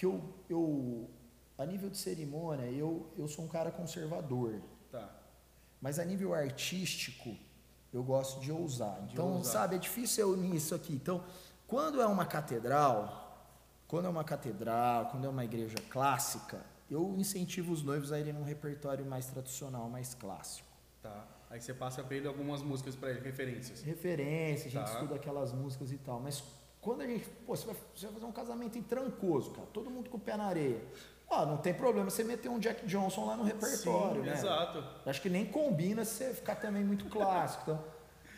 que 0.00 0.06
eu, 0.06 0.22
eu 0.48 1.10
a 1.58 1.66
nível 1.66 1.90
de 1.90 1.98
cerimônia, 1.98 2.64
eu, 2.70 3.12
eu 3.18 3.28
sou 3.28 3.44
um 3.44 3.48
cara 3.48 3.70
conservador. 3.70 4.54
tá. 4.90 5.10
Mas 5.78 5.98
a 5.98 6.04
nível 6.06 6.32
artístico, 6.32 7.36
eu 7.92 8.02
gosto 8.02 8.40
de 8.40 8.50
ousar. 8.50 9.02
De 9.06 9.12
Então, 9.12 9.34
ousar. 9.34 9.52
sabe, 9.52 9.76
é 9.76 9.78
difícil 9.78 10.26
eu 10.28 10.32
unir 10.34 10.54
isso 10.56 10.74
aqui. 10.74 10.94
Então, 10.94 11.22
quando 11.66 12.00
é 12.00 12.06
uma 12.06 12.24
catedral, 12.24 13.46
quando 13.86 14.06
é 14.06 14.08
uma 14.08 14.24
catedral, 14.24 15.06
quando 15.10 15.26
é 15.26 15.28
uma 15.28 15.44
igreja 15.44 15.76
clássica, 15.90 16.64
eu 16.90 17.14
incentivo 17.18 17.70
os 17.72 17.82
noivos 17.82 18.10
a 18.10 18.18
irem 18.18 18.32
num 18.32 18.42
repertório 18.42 19.04
mais 19.04 19.26
tradicional, 19.26 19.88
mais 19.90 20.14
clássico. 20.14 20.68
Tá. 21.02 21.26
Aí 21.50 21.60
você 21.60 21.74
passa 21.74 22.02
pra 22.02 22.16
ele 22.16 22.26
algumas 22.28 22.62
músicas 22.62 22.94
pra 22.96 23.10
ele, 23.10 23.20
referências. 23.20 23.82
Referência, 23.82 24.68
a 24.68 24.70
gente 24.70 24.84
Tá. 24.86 24.92
estuda 24.94 25.14
aquelas 25.16 25.52
músicas 25.52 25.92
e 25.92 25.98
tal. 25.98 26.20
Mas 26.20 26.42
quando 26.80 27.02
a 27.02 27.06
gente, 27.06 27.28
pô, 27.46 27.54
você 27.56 27.66
vai, 27.66 27.76
você 27.94 28.06
vai 28.06 28.14
fazer 28.14 28.26
um 28.26 28.32
casamento 28.32 28.78
em 28.78 28.82
Trancoso, 28.82 29.50
cara, 29.52 29.66
todo 29.72 29.90
mundo 29.90 30.08
com 30.10 30.16
o 30.16 30.20
pé 30.20 30.36
na 30.36 30.44
areia. 30.44 30.80
Ah, 31.30 31.46
não 31.46 31.58
tem 31.58 31.72
problema 31.72 32.10
você 32.10 32.24
meter 32.24 32.48
um 32.48 32.58
Jack 32.58 32.84
Johnson 32.86 33.24
lá 33.26 33.36
no 33.36 33.44
repertório, 33.44 34.22
Sim, 34.22 34.28
né? 34.28 34.32
exato. 34.34 34.82
Acho 35.06 35.22
que 35.22 35.28
nem 35.30 35.46
combina 35.46 36.04
se 36.04 36.14
você 36.24 36.34
ficar 36.34 36.56
também 36.56 36.82
muito 36.82 37.04
clássico. 37.06 37.70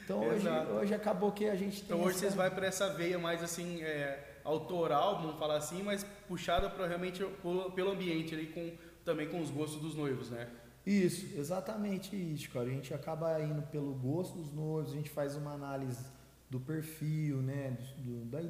Então, 0.05 0.23
então 0.25 0.29
hoje, 0.29 0.49
hoje 0.49 0.95
acabou 0.95 1.33
que 1.33 1.49
a 1.49 1.55
gente 1.55 1.83
tem. 1.83 1.97
Então 1.97 2.01
hoje 2.01 2.11
essa- 2.17 2.19
vocês 2.21 2.35
vão 2.35 2.51
para 2.51 2.67
essa 2.67 2.93
veia 2.93 3.19
mais 3.19 3.43
assim, 3.43 3.81
é, 3.83 4.41
autoral, 4.45 5.23
vamos 5.23 5.39
falar 5.39 5.57
assim, 5.57 5.83
mas 5.83 6.05
puxada 6.29 6.69
para 6.69 6.87
realmente 6.87 7.25
pelo, 7.25 7.71
pelo 7.71 7.93
ambiente 7.93 8.35
ali, 8.35 8.49
com, 8.49 8.73
também 9.05 9.29
com 9.29 9.41
os 9.41 9.51
gostos 9.51 9.81
dos 9.81 9.95
noivos, 9.95 10.29
né? 10.29 10.49
Isso, 10.85 11.39
exatamente 11.39 12.17
isso, 12.17 12.51
cara. 12.51 12.67
A 12.67 12.71
gente 12.71 12.93
acaba 12.93 13.41
indo 13.41 13.63
pelo 13.63 13.95
gosto 13.95 14.37
dos 14.37 14.53
noivos, 14.53 14.93
a 14.93 14.97
gente 14.97 15.09
faz 15.09 15.37
uma 15.37 15.53
análise 15.53 16.05
do 16.53 16.61
perfil, 16.61 17.41
né? 17.41 17.77
Do, 17.99 18.25
do- 18.25 18.25
da, 18.27 18.41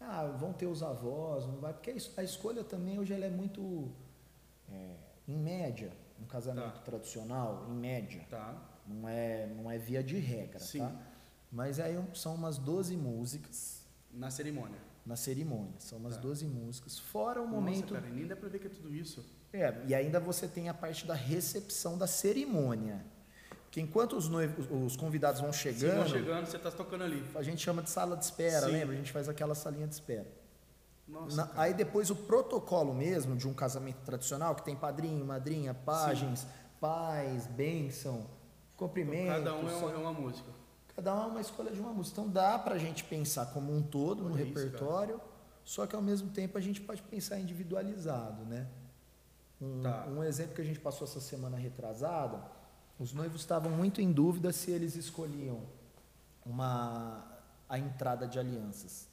ah, 0.00 0.26
vão 0.28 0.52
ter 0.52 0.66
os 0.66 0.82
avós, 0.82 1.46
não 1.46 1.56
vai. 1.60 1.72
Porque 1.74 1.90
a 1.90 1.94
es- 1.94 2.10
a 2.18 2.22
escolha 2.22 2.64
também 2.64 2.98
hoje 2.98 3.12
ela 3.12 3.26
é 3.26 3.30
muito. 3.30 3.90
é, 4.70 4.94
em 5.26 5.36
média, 5.36 5.90
um 6.20 6.26
casamento 6.26 6.74
Tá. 6.74 6.80
tradicional, 6.82 7.66
em 7.70 7.74
média. 7.74 8.22
Tá. 8.30 8.54
Não 8.86 9.08
é, 9.08 9.46
não 9.46 9.70
é 9.70 9.78
via 9.78 10.02
de 10.02 10.18
regra, 10.18 10.58
Sim. 10.58 10.80
tá? 10.80 10.92
Mas 11.50 11.78
aí 11.80 11.98
são 12.14 12.34
umas 12.34 12.58
12 12.58 12.94
músicas 12.96 13.82
Na 14.12 14.30
cerimônia. 14.30 14.78
na 15.06 15.16
cerimônia. 15.16 15.72
São 15.78 15.98
umas 15.98 16.16
Tá. 16.16 16.20
12 16.22 16.46
músicas. 16.46 16.98
Fora 16.98 17.40
o 17.42 17.46
momento. 17.48 17.92
Nossa, 17.94 18.02
cara, 18.02 18.14
nem 18.14 18.26
dá 18.26 18.36
pra 18.36 18.48
ver 18.50 18.58
que 18.58 18.66
é 18.66 18.70
tudo 18.70 18.94
isso. 18.94 19.24
É, 19.52 19.74
e 19.86 19.94
ainda 19.94 20.20
você 20.20 20.46
tem 20.46 20.68
a 20.68 20.74
parte 20.74 21.06
da 21.06 21.14
recepção 21.14 21.96
da 21.96 22.06
cerimônia. 22.06 23.02
Que 23.70 23.80
enquanto 23.80 24.16
os, 24.16 24.28
noivos, 24.28 24.66
os 24.70 24.96
convidados 24.96 25.40
vão 25.40 25.52
Se 25.52 25.70
vão 25.70 25.78
chegando, 25.80 26.08
chegando, 26.08 26.46
você 26.46 26.58
tá 26.58 26.70
tocando 26.70 27.04
ali. 27.04 27.22
a 27.34 27.42
gente 27.42 27.62
chama 27.62 27.82
de 27.82 27.90
sala 27.90 28.16
de 28.16 28.24
espera, 28.24 28.66
Sim. 28.66 28.72
lembra? 28.72 28.94
A 28.94 28.98
gente 28.98 29.12
faz 29.12 29.28
aquela 29.28 29.54
salinha 29.54 29.86
de 29.86 29.94
espera. 29.94 30.26
Nossa, 31.06 31.36
Na- 31.36 31.46
cara. 31.46 31.62
aí 31.62 31.74
depois 31.74 32.10
o 32.10 32.16
protocolo 32.16 32.94
mesmo 32.94 33.36
de 33.36 33.46
um 33.46 33.52
casamento 33.54 33.98
tradicional, 34.04 34.54
que 34.54 34.62
tem 34.64 34.74
padrinho, 34.76 35.24
madrinha, 35.24 35.74
pajens, 35.74 36.46
pais, 36.80 37.46
bênção, 37.46 38.26
cumprimento. 38.76 39.28
Cada 39.28 39.54
um 39.54 39.68
é 39.68 39.72
uma, 39.74 39.92
é 39.92 39.96
uma 39.96 40.12
música. 40.12 40.50
Cada 40.96 41.14
um 41.14 41.22
é 41.22 41.26
uma 41.26 41.40
escolha 41.40 41.70
de 41.70 41.78
uma 41.80 41.92
música. 41.92 42.20
Então 42.20 42.30
dá 42.32 42.58
pra 42.58 42.76
gente 42.78 43.04
pensar 43.04 43.46
como 43.52 43.72
um 43.74 43.82
todo 43.82 44.24
no 44.24 44.34
Olha 44.34 44.42
isso, 44.42 44.54
repertório, 44.54 45.20
só 45.64 45.86
que 45.86 45.94
ao 45.94 46.02
mesmo 46.02 46.30
tempo 46.30 46.56
a 46.58 46.60
gente 46.60 46.80
pode 46.80 47.02
pensar 47.02 47.38
individualizado, 47.38 48.44
né? 48.44 48.66
Um, 49.60 49.82
Tá. 49.82 50.06
um 50.08 50.22
exemplo 50.24 50.54
que 50.54 50.60
a 50.60 50.64
gente 50.64 50.78
passou 50.80 51.06
essa 51.06 51.20
semana 51.20 51.56
retrasada, 51.56 52.40
os 52.98 53.12
noivos 53.12 53.40
estavam 53.40 53.70
muito 53.70 54.00
em 54.00 54.12
dúvida 54.12 54.52
se 54.52 54.70
eles 54.70 54.96
escolhiam 54.96 55.60
uma 56.44 57.24
a 57.68 57.78
entrada 57.78 58.26
de 58.26 58.38
alianças 58.38 59.06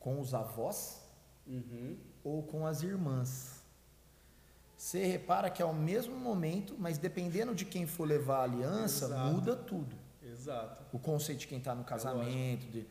com 0.00 0.20
os 0.20 0.32
avós 0.34 1.02
Uhum. 1.46 1.96
ou 2.24 2.42
com 2.42 2.66
as 2.66 2.82
irmãs. 2.82 3.62
Você 4.76 5.04
repara 5.06 5.50
que 5.50 5.60
é 5.62 5.64
o 5.64 5.74
mesmo 5.74 6.14
momento, 6.16 6.74
mas 6.78 6.98
dependendo 6.98 7.54
de 7.54 7.64
quem 7.64 7.86
for 7.86 8.04
levar 8.06 8.38
a 8.40 8.42
aliança, 8.44 9.06
Exato. 9.06 9.32
muda 9.34 9.56
tudo 9.56 9.96
Exato. 10.22 10.84
o 10.92 10.98
conceito 10.98 11.40
de 11.40 11.46
quem 11.46 11.58
está 11.58 11.74
no 11.74 11.82
É 11.82 11.84
casamento. 11.84 12.66
de- 12.70 12.86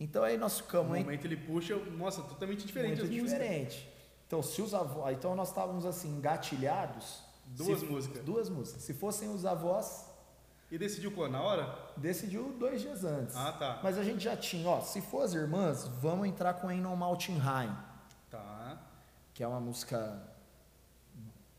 Então 0.00 0.22
aí 0.22 0.36
nós 0.38 0.56
No 0.58 0.64
ficamos 0.64 0.96
em- 0.96 1.02
momento 1.02 1.24
ele 1.24 1.36
puxa, 1.36 1.76
nossa, 1.76 2.22
totalmente 2.22 2.64
diferente 2.66 3.00
muito 3.00 3.10
músicas. 3.12 3.30
diferente. 3.32 3.88
Então, 4.26 4.42
se 4.42 4.60
os 4.62 4.74
avós, 4.74 5.16
então 5.16 5.34
nós 5.34 5.48
estávamos 5.48 5.84
assim 5.86 6.08
engatilhados. 6.10 7.22
Duas 7.56 7.80
se- 7.80 7.86
músicas. 7.86 8.22
Duas 8.24 8.48
músicas. 8.48 8.82
Se 8.82 8.94
fossem 8.94 9.28
os 9.30 9.44
avós, 9.46 10.06
E 10.70 10.76
decidiu 10.78 11.10
quando? 11.12 11.32
Na 11.32 11.40
hora? 11.42 11.74
decidiu 11.96 12.52
dois 12.58 12.80
dias 12.82 13.04
antes. 13.04 13.34
Ah, 13.36 13.52
tá. 13.52 13.80
Mas 13.82 13.96
a 13.98 14.04
gente 14.04 14.22
já 14.22 14.36
tinha, 14.36 14.68
ó, 14.68 14.80
se 14.80 15.00
for 15.00 15.22
as 15.22 15.32
irmãs, 15.34 15.86
vamos 16.00 16.28
entrar 16.28 16.54
com 16.54 16.68
Ain't 16.68 16.82
No 16.82 16.94
Mountain 16.96 17.38
High, 17.38 17.74
Tá. 18.30 18.78
que 19.32 19.42
é 19.42 19.48
uma 19.48 19.60
música 19.60 20.22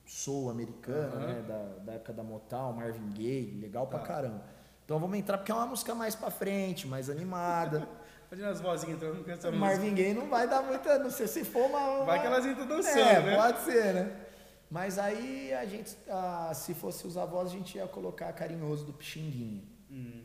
soul 0.05 0.49
americana, 0.49 1.15
Aham. 1.15 1.27
né, 1.27 1.41
da, 1.47 1.83
da 1.83 1.93
época 1.93 2.13
da 2.13 2.23
Motown, 2.23 2.73
Marvin 2.73 3.09
Gaye, 3.11 3.59
legal 3.61 3.87
pra 3.87 3.99
Tá. 3.99 4.05
caramba. 4.05 4.43
Então 4.85 4.99
vamos 4.99 5.17
entrar 5.17 5.37
porque 5.37 5.51
é 5.51 5.55
uma 5.55 5.67
música 5.67 5.93
mais 5.93 6.15
pra 6.15 6.31
frente, 6.31 6.87
mais 6.87 7.09
animada. 7.09 7.87
Imagina 8.31 8.49
as 8.51 8.61
vozinhas 8.61 8.95
entrando 8.95 9.23
com 9.23 9.31
essa 9.31 9.47
música. 9.51 9.65
Marvin 9.65 9.93
Gaye 9.95 10.13
não 10.13 10.29
vai 10.29 10.47
dar 10.47 10.61
muita, 10.61 10.99
não 10.99 11.09
sei 11.09 11.27
se 11.27 11.43
for 11.43 11.65
uma... 11.67 12.03
Vai 12.05 12.17
uma- 12.17 12.19
que 12.19 12.27
elas 12.27 12.45
entram 12.45 12.67
dançando, 12.67 12.99
é, 12.99 13.21
né? 13.23 13.35
pode 13.35 13.59
ser, 13.61 13.93
né? 13.93 14.25
Mas 14.69 14.99
aí 14.99 15.51
a 15.53 15.65
gente, 15.65 15.97
ah, 16.07 16.51
se 16.53 16.73
fosse 16.75 17.05
os 17.07 17.17
avós, 17.17 17.49
a 17.49 17.53
gente 17.53 17.77
ia 17.77 17.87
colocar 17.87 18.31
carinhoso 18.33 18.85
do 18.85 18.93
Pixinguinha. 18.93 19.63
Hum, 19.89 20.23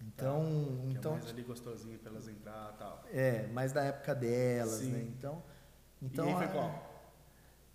Então, 0.00 0.42
que 0.90 0.96
então 0.98 1.12
é 1.12 1.16
mais 1.18 1.28
ali 1.30 1.42
gostosinho 1.42 1.98
pra 1.98 2.10
elas 2.10 2.28
entrar 2.28 2.74
tal. 2.78 3.04
é, 3.12 3.46
mais 3.48 3.72
da 3.72 3.84
época 3.84 4.14
delas, 4.14 4.80
Sim. 4.80 4.90
né? 4.92 5.00
Então, 5.02 5.42
então 6.00 6.26
e 6.26 6.30
aí 6.32 6.36
foi 6.38 6.48
qual? 6.48 6.90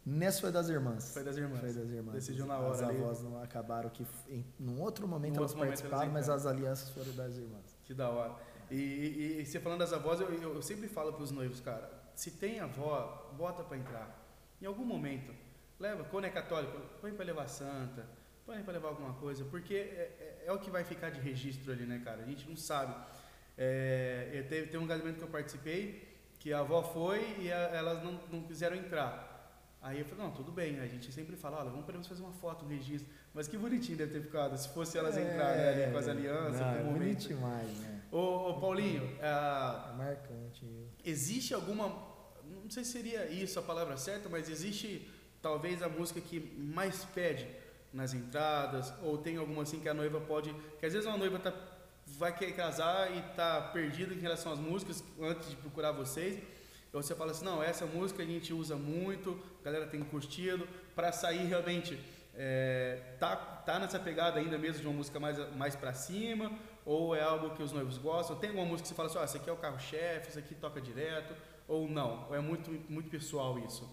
Nessa 0.06 0.42
foi 0.42 0.52
das 0.52 0.70
irmãs. 0.70 1.14
Foi 1.14 1.24
das 1.24 1.38
irmãs. 1.38 1.60
Foi 1.60 1.74
das 1.74 1.90
irmãs. 1.90 2.14
Decidiu 2.16 2.46
na 2.46 2.58
hora 2.58 2.72
As 2.72 2.82
ali. 2.82 2.98
avós 2.98 3.22
não 3.22 3.42
acabaram 3.44 3.90
que 3.90 4.06
em 4.30 4.46
num 4.58 4.82
outro 4.82 5.06
momento 5.08 5.34
Num 5.34 5.40
elas 5.40 5.52
outro 5.52 5.58
momento 5.66 5.80
elas 5.80 5.92
participaram, 5.92 6.12
mas 6.14 6.30
as 6.30 6.46
alianças 6.46 6.90
foram 6.90 7.12
das 7.14 7.36
irmãs. 7.38 7.78
Que 7.84 7.94
da 7.94 8.10
hora. 8.10 8.36
E, 8.72 8.76
e, 8.76 9.42
e 9.42 9.46
você 9.46 9.60
falando 9.60 9.80
das 9.80 9.92
avós, 9.94 10.20
eu, 10.22 10.30
eu, 10.34 10.56
eu 10.56 10.62
sempre 10.62 10.88
falo 10.88 11.14
pros 11.14 11.30
noivos, 11.32 11.60
cara, 11.60 11.92
se 12.16 12.32
tem 12.32 12.60
avó, 12.62 13.32
bota 13.38 13.64
pra 13.64 13.78
entrar. 13.78 14.26
Em 14.62 14.66
algum 14.66 14.86
momento, 14.86 15.34
leva, 15.80 16.04
quando 16.06 16.26
é 16.26 16.30
católico, 16.30 16.80
põe 17.02 17.12
pra 17.14 17.26
levar 17.26 17.48
santa, 17.48 18.06
põe 18.46 18.62
pra 18.64 18.74
levar 18.74 18.90
alguma 18.90 19.14
coisa, 19.14 19.44
porque 19.46 19.74
é, 19.76 19.78
é, 20.20 20.44
é 20.48 20.52
o 20.52 20.60
que 20.60 20.70
vai 20.72 20.84
ficar 20.84 21.10
de 21.10 21.20
registro 21.20 21.72
ali, 21.72 21.86
né, 21.86 22.02
cara? 22.04 22.22
A 22.22 22.26
gente 22.26 22.48
não 22.50 22.56
sabe. 22.58 22.96
É, 23.58 24.46
teve, 24.50 24.68
teve 24.68 24.78
um 24.78 24.88
casamento 24.88 25.18
que 25.18 25.24
eu 25.24 25.28
participei, 25.28 26.08
que 26.40 26.54
a 26.54 26.60
avó 26.60 26.84
foi 26.84 27.20
e 27.40 27.52
a- 27.52 27.70
elas 27.74 28.04
não, 28.04 28.14
não 28.32 28.44
quiseram 28.44 28.76
entrar. 28.76 29.36
Aí 29.82 30.00
eu 30.00 30.06
falei, 30.06 30.24
não, 30.26 30.32
tudo 30.32 30.52
bem, 30.52 30.80
a 30.80 30.88
gente 30.88 31.12
sempre 31.12 31.36
fala, 31.36 31.58
olha, 31.60 31.70
vamos 31.70 31.86
podemos 31.86 32.08
fazer 32.08 32.22
uma 32.22 32.34
foto, 32.34 32.66
um 32.66 32.68
registro. 32.68 33.10
Mas 33.34 33.48
que 33.48 33.58
bonitinho 33.58 33.98
deve 33.98 34.12
ter 34.14 34.22
ficado, 34.22 34.58
se 34.58 34.70
fosse 34.70 34.98
elas 34.98 35.16
entrarem 35.18 35.64
ali 35.84 35.92
com 35.92 35.98
as 35.98 36.08
alianças, 36.08 36.60
É, 36.60 36.64
não, 36.64 36.72
com 36.74 36.78
é 36.78 36.82
o 36.82 36.86
momento. 36.86 37.00
bonito 37.00 37.28
demais, 37.28 37.68
né? 37.80 38.02
Ô, 38.12 38.50
ô, 38.50 38.60
Paulinho, 38.60 39.18
ah, 39.22 39.92
É 39.94 39.98
marcante. 39.98 40.66
existe 41.06 41.54
alguma. 41.54 41.90
Não 42.44 42.70
sei 42.70 42.84
se 42.84 42.92
seria 42.92 43.28
isso 43.28 43.60
a 43.60 43.62
palavra 43.62 43.96
certa, 43.98 44.28
mas 44.30 44.50
existe 44.50 45.10
talvez 45.42 45.82
a 45.82 45.90
música 45.90 46.20
que 46.22 46.40
mais 46.58 47.06
pede 47.06 47.48
nas 47.94 48.14
entradas, 48.14 48.94
ou 49.02 49.18
tem 49.18 49.38
alguma 49.38 49.64
assim 49.64 49.80
que 49.80 49.90
a 49.90 49.94
noiva 49.94 50.20
pode. 50.20 50.54
Que 50.80 50.86
às 50.86 50.94
vezes 50.94 51.08
uma 51.08 51.18
noiva 51.18 51.40
tá, 51.40 51.54
vai 52.06 52.36
querer 52.36 52.54
casar 52.54 53.16
e 53.16 53.22
tá 53.36 53.62
perdida 53.74 54.14
em 54.14 54.20
relação 54.20 54.52
às 54.52 54.60
músicas 54.60 55.04
antes 55.22 55.50
de 55.50 55.56
procurar 55.56 55.92
vocês. 55.92 56.42
Ou 56.94 57.02
você 57.02 57.14
fala 57.14 57.32
assim, 57.32 57.46
não, 57.46 57.62
essa 57.62 57.86
música 57.86 58.24
a 58.24 58.26
gente 58.26 58.54
usa 58.54 58.76
muito, 58.76 59.40
a 59.62 59.66
galera 59.66 59.88
tem 59.88 60.02
curtido, 60.04 60.68
para 60.96 61.12
sair 61.12 61.46
realmente. 61.46 62.00
É, 62.40 63.16
tá, 63.20 63.36
tá 63.36 63.80
nessa 63.80 64.00
pegada 64.00 64.40
ainda 64.40 64.58
mesmo 64.60 64.82
de 64.82 64.88
uma 64.88 64.96
música 64.96 65.20
mais, 65.20 65.38
mais 65.56 65.76
pra 65.76 65.94
cima? 65.94 66.52
Ou 66.86 67.16
é 67.16 67.22
algo 67.22 67.56
que 67.56 67.64
os 67.64 67.72
noivos 67.72 67.98
gostam? 67.98 68.38
Tem 68.38 68.50
alguma 68.50 68.68
música 68.68 68.84
que 68.84 68.90
você 68.90 68.96
fala 68.96 69.10
assim, 69.10 69.18
ó, 69.18 69.24
esse 69.24 69.38
aqui 69.38 69.50
é 69.50 69.54
o 69.54 69.58
carro-chefe, 69.58 70.30
esse 70.30 70.40
aqui 70.40 70.56
toca 70.56 70.80
direto? 70.80 71.36
Ou 71.68 71.90
não? 71.90 72.28
Ou 72.30 72.36
é 72.36 72.40
muito, 72.40 72.72
muito 72.90 73.10
pessoal 73.10 73.60
isso? 73.60 73.90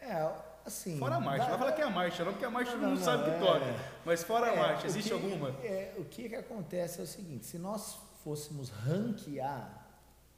É, 0.00 0.30
assim. 0.68 0.98
Fora 0.98 1.16
a 1.16 1.20
marcha, 1.20 1.38
dá- 1.44 1.50
não 1.50 1.50
vai 1.50 1.58
falar 1.58 1.72
que 1.72 1.82
é 1.82 1.84
a 1.84 1.90
marcha, 1.90 2.24
não, 2.24 2.32
porque 2.32 2.44
a 2.46 2.50
marcha 2.50 2.72
Não, 2.76 2.88
mundo 2.88 2.98
não, 2.98 3.04
sabe 3.04 3.24
que 3.24 3.30
é. 3.30 3.38
toca. 3.38 3.74
Mas 4.04 4.22
fora 4.22 4.46
a 4.46 4.52
É, 4.54 4.56
marcha, 4.56 4.84
o 4.84 4.86
existe 4.86 5.08
que- 5.08 5.14
alguma? 5.14 5.48
É, 5.62 5.92
o 5.98 6.04
que, 6.04 6.28
que 6.28 6.36
acontece 6.36 7.00
é 7.00 7.02
o 7.02 7.06
seguinte: 7.06 7.44
se 7.46 7.58
nós 7.58 7.98
fôssemos 8.24 8.70
ranquear, 8.70 9.86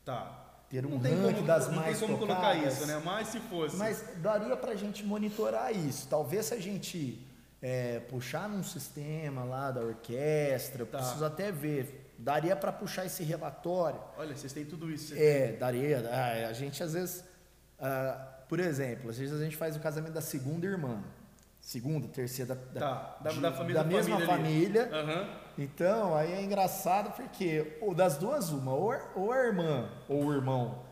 Tá. 0.05 0.47
ter 0.69 0.87
um 0.87 0.90
Não 0.90 0.99
ranking 0.99 1.35
como, 1.35 1.47
das 1.47 1.66
não 1.69 1.75
mais 1.75 1.99
tem 1.99 2.07
como 2.09 2.19
colocar 2.19 2.53
tocadas, 2.55 2.79
isso, 2.79 2.87
né? 2.87 3.01
Mas 3.05 3.29
se 3.29 3.40
fosse. 3.40 3.77
Mas 3.77 4.05
daria 4.19 4.57
pra 4.57 4.75
gente 4.75 5.05
monitorar 5.05 5.75
isso. 5.75 6.07
Talvez 6.09 6.47
se 6.47 6.55
a 6.55 6.61
gente 6.61 7.27
é, 7.62 8.01
puxar 8.09 8.49
num 8.49 8.62
sistema 8.62 9.45
lá 9.45 9.71
da 9.71 9.83
orquestra, 9.83 10.83
eu 10.83 10.87
Tá. 10.87 10.99
preciso 10.99 11.25
até 11.25 11.53
ver. 11.53 12.07
Daria 12.19 12.55
pra 12.57 12.71
puxar 12.73 13.05
esse 13.07 13.23
relatório. 13.23 14.01
Olha, 14.16 14.35
vocês 14.37 14.53
têm 14.53 14.64
tudo 14.64 14.90
isso. 14.90 15.14
É, 15.16 15.53
daria. 15.53 16.09
Ah, 16.11 16.49
a 16.49 16.53
gente 16.55 16.83
às 16.83 16.93
vezes, 16.95 17.25
ah, 17.79 18.27
por 18.51 18.59
exemplo, 18.59 19.09
às 19.09 19.17
vezes 19.17 19.41
a 19.41 19.45
gente 19.45 19.57
faz 19.57 19.77
o 19.77 19.81
casamento 19.81 20.13
da 20.13 20.21
segunda 20.21 20.67
irmã. 20.67 21.03
Segunda, 21.61 22.09
terceira, 22.09 22.55
da, 22.57 22.81
Tá, 22.81 23.19
da, 23.21 23.31
de- 23.31 23.39
da 23.41 23.53
família 23.53 23.83
da 23.83 23.89
mesma 23.89 24.17
ali. 24.17 24.27
família. 24.27 24.91
Aham. 24.93 25.29
Então, 25.57 26.17
aí 26.17 26.33
é 26.33 26.43
engraçado 26.43 27.13
porque 27.15 27.77
ou 27.81 27.95
das 27.95 28.17
duas, 28.17 28.51
uma, 28.51 28.75
ou, 28.75 28.91
a- 28.91 29.09
ou 29.15 29.31
a 29.33 29.39
irmã 29.47 29.89
ou 30.09 30.25
o 30.25 30.33
irmão, 30.35 30.83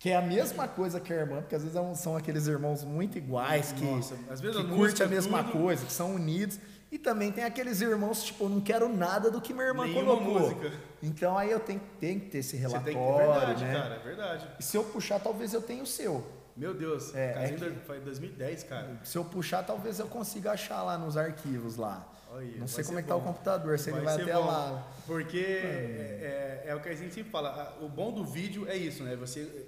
que 0.00 0.10
é 0.10 0.16
a 0.16 0.22
mesma 0.22 0.66
coisa 0.66 0.98
que 0.98 1.12
a 1.12 1.16
irmã, 1.16 1.42
porque 1.42 1.54
às 1.54 1.62
vezes 1.62 1.76
é 1.76 1.94
são 1.94 2.16
aqueles 2.16 2.48
irmãos 2.48 2.82
muito 2.82 3.16
iguais, 3.18 3.70
que, 3.72 3.84
Nossa, 3.84 4.16
que 4.16 4.48
a 4.58 4.64
curte 4.64 5.00
a 5.02 5.06
mesma 5.06 5.44
tudo. 5.44 5.52
coisa, 5.62 5.86
que 5.86 5.92
são 5.92 6.14
unidos. 6.16 6.58
E 6.90 6.98
também 6.98 7.30
tem 7.30 7.44
aqueles 7.44 7.80
irmãos, 7.80 8.24
tipo, 8.24 8.42
eu 8.44 8.48
não 8.48 8.60
quero 8.60 8.88
nada 8.88 9.30
do 9.30 9.40
que 9.40 9.54
minha 9.54 9.66
irmã 9.66 9.84
Nenhuma 9.86 10.16
colocou. 10.16 10.40
música. 10.40 10.72
Então 11.00 11.38
aí 11.38 11.48
eu 11.48 11.60
tenho, 11.60 11.80
tenho 12.00 12.18
que 12.18 12.30
ter 12.30 12.38
esse 12.38 12.56
Você 12.56 12.56
relatório, 12.56 12.84
tem 12.84 12.94
que. 12.96 13.08
É 13.22 13.26
verdade, 13.28 13.64
né? 13.64 13.72
cara, 13.80 13.94
é 13.94 13.98
verdade. 14.00 14.48
E 14.58 14.62
se 14.64 14.76
eu 14.76 14.82
puxar, 14.82 15.20
talvez 15.20 15.54
eu 15.54 15.62
tenha 15.62 15.84
o 15.84 15.86
seu. 15.86 16.26
Meu 16.60 16.74
Deus, 16.74 17.14
É, 17.14 17.44
é 17.46 17.52
que- 17.52 17.70
foi 17.86 18.00
2010, 18.00 18.64
cara. 18.64 19.00
Se 19.02 19.16
eu 19.16 19.24
puxar, 19.24 19.62
talvez 19.62 19.98
eu 19.98 20.06
consiga 20.06 20.52
achar 20.52 20.82
lá 20.82 20.98
nos 20.98 21.16
arquivos 21.16 21.76
lá. 21.76 22.06
Olha, 22.30 22.46
não 22.52 22.58
vai 22.58 22.68
sei 22.68 22.84
como 22.84 22.98
é 22.98 23.02
que 23.02 23.08
tá 23.08 23.16
o 23.16 23.20
computador, 23.22 23.78
se 23.78 23.90
ele 23.90 24.00
vai 24.02 24.14
até 24.22 24.32
bom, 24.34 24.46
lá. 24.46 24.86
Porque 25.06 25.38
é, 25.38 26.62
é- 26.66 26.70
é 26.70 26.74
o 26.74 26.80
que 26.80 26.88
a 26.90 26.94
gente 26.94 27.14
sempre 27.14 27.30
fala. 27.30 27.76
O 27.80 27.88
bom 27.88 28.12
do 28.12 28.24
vídeo 28.24 28.68
é 28.68 28.76
isso, 28.76 29.02
né? 29.02 29.16
Você 29.16 29.66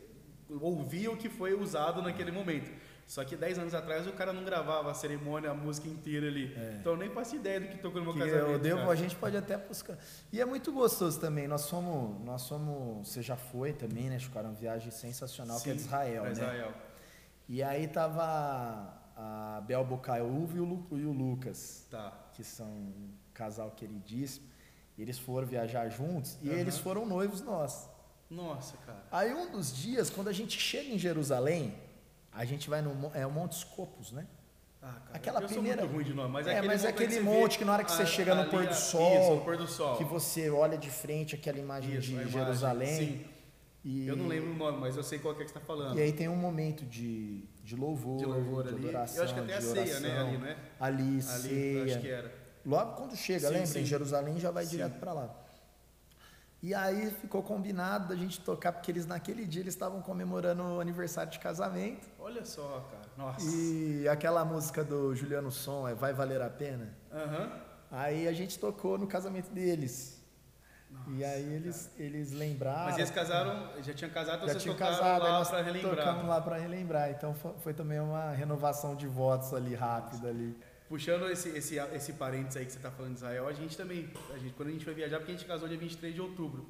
ouvir 0.60 1.08
o 1.08 1.16
que 1.16 1.28
foi 1.30 1.54
usado 1.54 2.02
naquele 2.02 2.30
momento. 2.30 2.70
Só 3.06 3.24
que 3.24 3.36
10 3.36 3.58
anos 3.58 3.74
atrás 3.74 4.06
o 4.06 4.12
cara 4.12 4.32
não 4.32 4.42
gravava 4.44 4.90
a 4.90 4.94
cerimônia, 4.94 5.50
a 5.50 5.54
música 5.54 5.86
inteira 5.88 6.26
ali. 6.28 6.54
Então 6.80 6.92
eu 6.92 6.98
nem 6.98 7.10
faço 7.10 7.36
ideia 7.36 7.60
do 7.60 7.68
que 7.68 7.76
tocou 7.78 8.00
no 8.00 8.06
meu 8.06 8.14
Que 8.14 8.20
casamento. 8.30 8.50
eu 8.52 8.58
devo, 8.58 8.90
a 8.90 8.94
gente 8.94 9.14
pode 9.16 9.36
até 9.36 9.56
buscar. 9.58 9.98
E 10.32 10.40
é 10.40 10.44
muito 10.46 10.72
gostoso 10.72 11.20
também. 11.20 11.46
Nós 11.46 11.62
somos, 11.62 12.24
nós 12.24 12.42
somos, 12.42 13.06
você 13.08 13.20
já 13.20 13.36
foi 13.36 13.72
também, 13.74 14.08
né? 14.08 14.18
Chico? 14.18 14.38
Era 14.38 14.48
uma 14.48 14.54
viagem 14.54 14.90
sensacional 14.90 15.60
que 15.60 15.70
é 15.70 15.74
de 15.74 15.80
Sim, 15.80 15.86
Israel, 15.86 16.22
né? 16.24 16.32
Israel. 16.32 16.72
E 17.48 17.62
aí 17.62 17.86
tava 17.88 18.22
a 19.16 19.60
Bel 19.66 19.84
Bocaiúva 19.84 20.56
e 20.56 20.60
Lu- 20.60 20.86
e 20.92 21.04
o 21.04 21.12
Lucas, 21.12 21.86
Tá. 21.90 22.12
que 22.32 22.42
são 22.42 22.66
um 22.66 23.10
casal 23.34 23.70
queridíssimo. 23.72 24.46
Eles 24.98 25.18
foram 25.18 25.46
viajar 25.46 25.88
juntos 25.90 26.38
e 26.40 26.48
Aham. 26.48 26.58
eles 26.58 26.78
foram 26.78 27.04
noivos 27.04 27.42
nós. 27.42 27.90
Nossa, 28.30 28.76
cara. 28.86 29.02
Aí 29.10 29.34
um 29.34 29.50
dos 29.50 29.74
dias, 29.76 30.08
quando 30.08 30.28
a 30.28 30.32
gente 30.32 30.58
chega 30.58 30.88
em 30.88 30.98
Jerusalém, 30.98 31.74
a 32.32 32.44
gente 32.44 32.68
vai 32.70 32.80
no 32.82 33.10
é 33.14 33.26
o 33.26 33.30
Monte 33.30 33.54
Scopus, 33.56 34.12
né? 34.12 34.26
Ah, 34.80 34.86
cara, 35.06 35.16
Aquela 35.16 35.42
primeira- 35.42 35.84
ruim 35.84 36.02
de 36.02 36.12
nome, 36.12 36.28
mas 36.32 36.46
É, 36.46 36.52
aquele 36.52 36.66
mas 36.66 36.84
é 36.84 36.88
monte 36.88 36.94
aquele 36.94 37.14
você 37.14 37.20
monte 37.20 37.58
que 37.58 37.64
na 37.64 37.72
hora 37.74 37.84
que 37.84 37.92
você 37.92 38.02
a- 38.02 38.06
chega 38.06 38.34
no 38.34 38.50
pôr 38.50 38.66
do 38.66 38.74
sol, 38.74 39.20
Isso, 39.20 39.30
no 39.36 39.40
pôr 39.42 39.56
do 39.56 39.66
sol. 39.68 39.96
que 39.96 40.04
você 40.04 40.50
olha 40.50 40.76
de 40.76 40.90
frente 40.90 41.34
aquela 41.36 41.58
imagem 41.58 41.92
Isso, 41.92 42.08
de 42.08 42.12
imagem, 42.14 42.30
Jerusalém. 42.32 42.96
sim. 42.96 43.24
E, 43.84 44.06
Eu 44.06 44.16
não 44.16 44.26
lembro 44.28 44.50
o 44.52 44.54
nome, 44.54 44.78
mas 44.78 44.96
eu 44.96 45.02
sei 45.02 45.18
qual 45.18 45.34
que 45.34 45.42
é 45.42 45.44
que 45.44 45.50
você 45.50 45.58
está 45.58 45.66
falando. 45.66 45.96
E 45.98 46.02
aí 46.02 46.12
tem 46.12 46.28
um 46.28 46.36
momento 46.36 46.84
de, 46.84 47.42
de 47.64 47.74
louvor, 47.76 48.18
de 48.18 48.24
louvor 48.26 48.66
ali. 48.66 48.76
adoração, 48.76 49.16
eu 49.18 49.24
acho 49.24 49.34
que 49.34 49.40
até 49.40 49.54
a 49.54 49.58
de 49.58 49.64
ceia, 49.64 50.00
né? 50.00 50.08
oração. 50.08 50.28
Ali, 50.28 50.38
né? 50.38 50.56
Ali, 50.80 51.02
Ali, 51.02 51.22
ceia. 51.22 51.78
eu 51.78 51.84
acho 51.84 52.00
que 52.00 52.08
era. 52.08 52.32
Logo 52.64 52.92
quando 52.96 53.16
chega, 53.16 53.40
Sim, 53.48 53.52
lembra? 53.54 53.66
sim. 53.66 53.80
Em 53.80 53.84
Jerusalém 53.84 54.38
já 54.38 54.50
vai 54.52 54.64
Sim. 54.64 54.70
direto 54.70 54.98
para 55.00 55.12
lá. 55.12 55.34
E 56.62 56.72
aí 56.72 57.10
ficou 57.10 57.42
combinado 57.42 58.08
da 58.08 58.14
gente 58.14 58.40
tocar, 58.40 58.70
porque 58.72 58.88
eles 58.90 59.04
naquele 59.04 59.44
dia 59.44 59.62
eles 59.62 59.74
estavam 59.74 60.00
comemorando 60.00 60.62
o 60.62 60.80
aniversário 60.80 61.32
de 61.32 61.40
casamento. 61.40 62.08
Olha 62.20 62.44
só, 62.44 62.86
cara. 62.88 63.02
Nossa. 63.18 63.44
E 63.44 64.08
aquela 64.08 64.44
música 64.44 64.84
do 64.84 65.12
Juliano 65.14 65.50
Som, 65.50 65.88
é 65.88 65.94
Vai 65.94 66.12
Valer 66.12 66.40
a 66.40 66.48
Pena? 66.48 66.96
Aham. 67.12 67.50
Aí 67.90 68.28
a 68.28 68.32
gente 68.32 68.60
tocou 68.60 68.96
no 68.96 69.08
casamento 69.08 69.50
deles. 69.50 70.22
e 71.08 71.24
aí 71.24 71.52
eles, 71.52 71.90
eles 71.98 72.30
lembraram. 72.30 72.84
Mas 72.84 72.96
eles 72.98 73.10
casaram, 73.10 73.82
já 73.82 73.92
tinham 73.92 74.12
casado, 74.12 74.36
então 74.36 74.46
já 74.46 74.52
vocês 74.52 74.62
tinham 74.62 74.76
tocaram 74.76 74.96
casado, 74.98 75.22
lá 75.24 75.44
pra 75.44 75.62
relembrar. 75.62 75.96
tocamos 75.96 76.28
lá 76.28 76.40
para 76.40 76.56
relembrar. 76.58 77.10
Então 77.10 77.34
foi, 77.34 77.52
foi 77.58 77.74
também 77.74 77.98
uma 77.98 78.30
renovação 78.30 78.94
de 78.94 79.08
votos 79.08 79.52
ali 79.52 79.74
rápida 79.74 80.28
ali. 80.28 80.56
Puxando 80.92 81.30
esse, 81.30 81.48
esse, 81.56 81.76
esse 81.78 82.12
parênteses 82.12 82.58
aí 82.58 82.66
que 82.66 82.72
você 82.72 82.78
tá 82.78 82.90
falando 82.90 83.12
de 83.12 83.16
Israel, 83.16 83.48
a 83.48 83.52
gente 83.54 83.74
também, 83.78 84.10
a 84.30 84.36
gente, 84.36 84.52
quando 84.52 84.68
a 84.68 84.72
gente 84.72 84.84
foi 84.84 84.92
viajar, 84.92 85.16
porque 85.16 85.32
a 85.32 85.34
gente 85.34 85.46
casou 85.46 85.66
dia 85.66 85.78
23 85.78 86.14
de 86.14 86.20
outubro. 86.20 86.66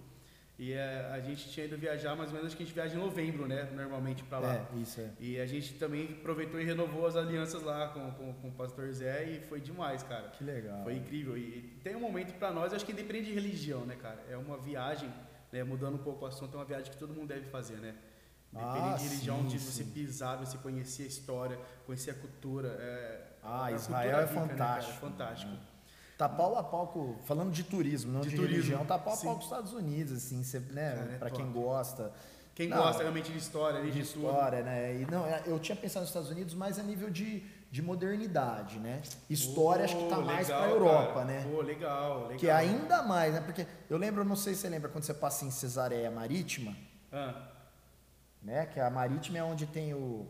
E 0.56 0.72
é, 0.72 1.11
a 1.12 1.18
gente 1.18 1.50
tinha 1.50 1.66
ido 1.66 1.76
viajar 1.76 2.14
mais 2.14 2.28
ou 2.28 2.37
menos, 2.37 2.46
acho 2.46 2.56
que 2.56 2.62
a 2.62 2.66
gente 2.66 2.72
viaja 2.72 2.94
em 2.94 2.98
novembro, 3.00 3.48
né? 3.48 3.68
Normalmente 3.74 4.22
pra 4.22 4.38
lá. 4.38 4.54
É, 4.54 4.78
isso 4.78 5.00
é. 5.00 5.11
E 5.18 5.40
a 5.40 5.44
gente 5.44 5.74
também 5.74 6.18
aproveitou 6.20 6.61
e 6.61 6.64
renovou 6.64 7.04
as 7.04 7.16
alianças 7.16 7.64
lá 7.64 7.88
com, 7.88 8.12
com, 8.12 8.32
com 8.35 8.48
o 8.50 8.52
pastor 8.52 8.92
Zé 8.92 9.24
e 9.28 9.40
foi 9.40 9.61
demais, 9.61 10.04
cara. 10.04 10.28
Que 10.28 10.44
legal. 10.44 10.85
Foi 10.85 10.94
incrível. 10.94 11.37
E 11.37 11.76
tem 11.82 11.96
um 11.96 12.00
momento 12.00 12.32
pra 12.38 12.52
nós, 12.52 12.72
acho 12.72 12.87
que 12.87 12.92
independente 12.92 13.24
de 13.24 13.35
religião, 13.35 13.85
né, 13.85 13.96
cara? 14.00 14.24
É 14.30 14.37
uma 14.37 14.56
viagem, 14.56 15.12
né, 15.50 15.64
mudando 15.64 15.96
um 15.96 16.04
pouco 16.04 16.24
o 16.24 16.28
assunto, 16.28 16.54
é 16.54 16.61
uma 16.61 16.64
viagem 16.64 16.92
que 16.92 16.96
todo 16.96 17.12
mundo 17.12 17.26
deve 17.26 17.46
fazer, 17.46 17.78
né? 17.78 17.96
Independente 18.52 18.94
Ah, 18.94 18.96
de 18.98 19.02
religião, 19.08 19.38
sim, 19.42 19.48
de 19.48 19.58
sim. 19.58 19.72
você 19.72 19.85
pisar, 19.92 20.37
você 20.38 20.58
conhecer 20.58 21.02
a 21.02 21.06
história, 21.06 21.58
conhecer 21.87 22.12
a 22.12 22.14
cultura. 22.14 22.68
É, 22.68 23.32
Ah, 23.42 23.64
a 23.66 23.72
Israel 23.72 24.18
é 24.18 24.24
rica, 24.24 24.40
né, 24.40 24.48
fantástico. 24.48 24.98
fantástico. 25.00 25.52
Tá 26.16 26.28
pau 26.28 26.57
a 26.57 26.62
pau 26.62 26.87
com, 26.88 27.16
falando 27.24 27.50
de 27.50 27.64
turismo, 27.64 28.12
não 28.12 28.20
De 28.20 28.28
de, 28.28 28.37
turismo, 28.37 28.55
religião, 28.57 28.85
tá 28.87 28.96
pau 28.98 29.14
a 29.14 29.16
pau 29.16 29.33
com 29.35 29.38
os 29.38 29.44
Estados 29.44 29.72
Unidos, 29.72 30.12
assim, 30.12 30.42
você, 30.44 30.61
né, 30.61 31.14
é 31.14 31.18
pra 31.18 31.31
quem 31.31 31.50
gosta. 31.50 32.12
Quem 32.55 32.68
Não, 32.68 32.76
gosta 32.76 33.00
realmente 33.02 33.33
de 33.33 33.38
história, 33.38 33.81
né, 33.81 33.87
de 33.87 33.92
de, 34.02 34.12
tudo. 34.12 34.26
história, 34.26 34.62
né? 34.62 35.00
E 35.00 35.07
não, 35.11 35.26
eu 35.46 35.59
tinha 35.59 35.74
pensado 35.74 36.00
nos 36.02 36.11
Estados 36.11 36.28
Unidos 36.31 36.52
mais 36.55 36.78
a 36.78 36.83
nível 36.83 37.09
de, 37.09 37.40
de 37.70 37.81
modernidade, 37.81 38.78
né? 38.78 39.00
História 39.28 39.87
acho 39.87 39.96
que 39.96 40.07
tá 40.11 40.16
Pô, 40.16 40.22
mais 40.22 40.48
legal, 40.48 40.62
pra 40.62 40.70
Europa, 40.70 41.12
cara. 41.14 41.24
né? 41.24 41.48
Pô, 41.50 41.62
legal, 41.62 42.22
legal. 42.24 42.37
Que 42.37 42.48
é 42.48 42.52
ainda 42.52 43.02
mais, 43.02 43.33
né? 43.33 43.40
Porque 43.40 43.66
eu 43.88 43.96
lembro, 43.96 44.22
não 44.22 44.37
sei 44.37 44.55
se 44.55 44.61
você 44.61 44.68
lembra, 44.68 44.90
quando 44.90 45.05
você 45.05 45.14
passa 45.14 45.46
em 45.46 45.50
Cesareia 45.50 46.11
Marítima, 46.11 46.76
Ah, 47.11 47.48
né? 48.42 48.66
Que 48.66 48.78
a 48.78 48.90
Marítima 48.90 49.38
é 49.38 49.42
onde 49.42 49.64
tem 49.66 49.94
o, 49.94 50.26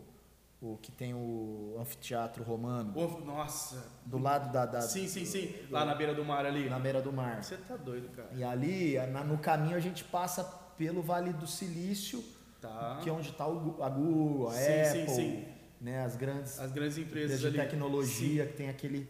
o 0.64 0.78
que 0.80 0.92
tem 0.92 1.12
o 1.12 1.76
anfiteatro 1.80 2.44
romano, 2.44 2.92
ovo- 2.96 3.24
nossa. 3.24 3.84
do 4.06 4.16
lado 4.16 4.52
da, 4.52 4.64
da 4.64 4.80
Sim, 4.80 5.08
sim, 5.08 5.24
sim. 5.24 5.52
Lá 5.68 5.84
na 5.84 5.92
beira 5.92 6.14
do 6.14 6.24
mar 6.24 6.46
ali. 6.46 6.70
na 6.70 6.78
beira 6.78 7.02
do 7.02 7.12
mar. 7.12 7.42
Você 7.42 7.56
tá 7.56 7.76
doido, 7.76 8.08
cara. 8.14 8.28
E 8.32 8.44
ali, 8.44 8.96
na- 9.08 9.24
no 9.24 9.38
caminho, 9.38 9.76
a 9.76 9.80
gente 9.80 10.04
passa 10.04 10.44
pelo 10.78 11.02
Vale 11.02 11.32
do 11.32 11.48
Silício, 11.48 12.22
Tá. 12.60 13.00
que 13.02 13.10
é 13.10 13.12
onde 13.12 13.30
está 13.30 13.44
a 13.44 13.48
Google, 13.88 14.48
a 14.48 14.52
Sim, 14.52 14.60
sim, 14.92 15.02
Apple, 15.02 15.14
sim. 15.14 15.44
né? 15.80 16.04
As 16.04 16.14
grandes 16.14 16.60
As 16.60 16.70
grandes 16.70 16.96
empresas 16.96 17.38
empresas 17.38 17.40
de 17.40 17.46
ali. 17.48 17.58
tecnologia 17.58 18.46
que 18.46 18.52
tem 18.52 18.68
aquele 18.68 19.08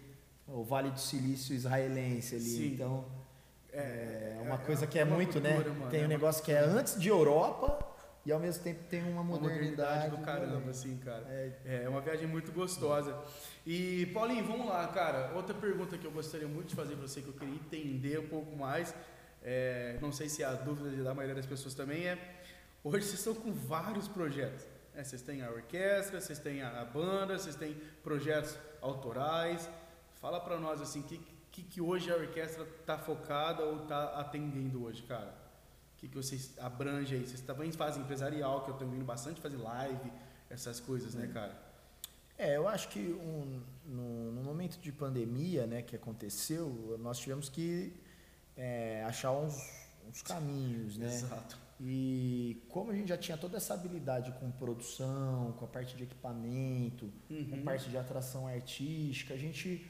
o 0.49 0.65
Vale 0.65 0.91
do 0.91 0.99
Silício 0.99 1.55
israelense 1.55 2.35
ali. 2.35 2.45
Sim. 2.45 2.73
Então, 2.75 3.05
É, 3.71 4.37
é 4.39 4.43
uma 4.43 4.55
é- 4.55 4.59
coisa 4.59 4.87
que 4.87 4.99
é 4.99 5.05
muito, 5.05 5.39
né? 5.41 5.53
cultura, 5.55 5.75
mano, 5.75 5.91
Tem 5.91 6.01
é 6.03 6.05
um 6.05 6.09
negócio 6.09 6.43
que 6.43 6.51
é 6.53 6.59
antes 6.61 6.99
de 6.99 7.09
Europa 7.09 7.79
e 8.25 8.31
ao 8.33 8.39
mesmo 8.39 8.63
tempo 8.63 8.81
tem 8.89 9.03
uma 9.03 9.21
Uma 9.21 9.25
modernidade. 9.25 10.11
modernidade 10.11 10.17
do 10.17 10.25
caramba, 10.25 10.53
também. 10.55 10.71
assim, 10.71 10.97
cara. 10.99 11.25
É. 11.29 11.83
É 11.85 11.89
uma 11.89 12.01
viagem 12.01 12.27
muito 12.27 12.53
gostosa. 12.53 13.17
E, 13.67 14.07
Paulinho, 14.15 14.45
vamos 14.45 14.67
lá, 14.67 14.87
cara. 14.89 15.33
Outra 15.35 15.55
pergunta 15.55 15.99
que 15.99 16.07
eu 16.07 16.11
gostaria 16.13 16.47
muito 16.49 16.69
de 16.69 16.75
fazer 16.77 16.95
pra 16.97 17.07
você, 17.09 17.21
que 17.21 17.29
eu 17.29 17.35
queria 17.35 17.55
entender 17.55 18.19
um 18.21 18.29
pouco 18.29 18.55
mais, 18.57 18.95
é, 19.43 19.99
não 20.01 20.13
sei 20.13 20.29
se 20.29 20.43
é 20.43 20.47
a 20.47 20.53
dúvida 20.55 21.03
da 21.03 21.13
maioria 21.15 21.35
das 21.35 21.47
pessoas 21.47 21.75
também, 21.75 22.07
é: 22.07 22.17
hoje 22.85 23.07
vocês 23.07 23.19
estão 23.19 23.35
com 23.35 23.53
vários 23.53 24.07
projetos. 24.09 24.65
né? 24.95 25.03
Vocês 25.03 25.21
têm 25.23 25.43
a 25.43 25.51
orquestra, 25.51 26.21
vocês 26.21 26.39
têm 26.39 26.63
a, 26.63 26.85
banda, 26.85 27.39
vocês 27.39 27.57
têm 27.57 27.75
projetos 28.05 28.57
autorais. 28.81 29.69
Fala 30.21 30.39
pra 30.41 30.59
nós, 30.59 30.81
assim, 30.81 31.01
o 31.01 31.03
que, 31.03 31.21
que, 31.51 31.63
que 31.65 31.81
hoje 31.81 32.09
a 32.13 32.15
orquestra 32.17 32.65
tá 32.87 32.97
focada 32.97 33.65
ou 33.65 33.81
tá 33.81 34.21
atendendo 34.21 34.85
hoje, 34.85 35.03
cara? 35.03 35.35
O 36.03 36.05
que, 36.05 36.09
que 36.09 36.17
vocês 36.17 36.53
abrangem 36.59 37.19
aí? 37.21 37.25
Vocês 37.27 37.41
também 37.43 37.71
fazem 37.71 38.03
empresarial, 38.03 38.65
que 38.65 38.71
eu 38.71 38.75
tenho 38.75 38.91
vindo 38.91 39.05
bastante 39.05 39.41
fazer 39.41 39.57
live, 39.57 40.11
essas 40.51 40.81
coisas, 40.81 41.15
né, 41.15 41.29
cara? 41.33 41.57
É, 42.37 42.57
eu 42.57 42.67
acho 42.67 42.89
que 42.89 42.99
um- 42.99 43.63
no, 43.87 44.33
no 44.33 44.43
momento 44.43 44.79
de 44.81 44.91
pandemia, 44.91 45.65
né, 45.65 45.81
que 45.81 45.95
aconteceu, 45.95 46.97
nós 47.01 47.19
tivemos 47.21 47.49
que 47.49 47.95
é, 48.57 49.05
achar 49.05 49.31
uns, 49.31 49.55
uns 50.09 50.23
caminhos, 50.23 50.97
né? 50.99 51.07
Exato. 51.07 51.57
E 51.81 52.61
como 52.69 52.91
a 52.91 52.95
gente 52.97 53.09
já 53.09 53.17
tinha 53.17 53.37
toda 53.39 53.57
essa 53.57 53.73
habilidade 53.75 54.33
com 54.41 54.51
produção, 54.51 55.53
com 55.57 55.65
a 55.65 55.69
parte 55.69 55.97
de 55.97 56.03
equipamento, 56.03 57.13
com 57.29 57.35
Uhum. 57.35 57.61
a 57.61 57.65
parte 57.65 57.89
de 57.89 57.97
atração 57.97 58.49
artística, 58.49 59.35
a 59.35 59.39
gente 59.39 59.89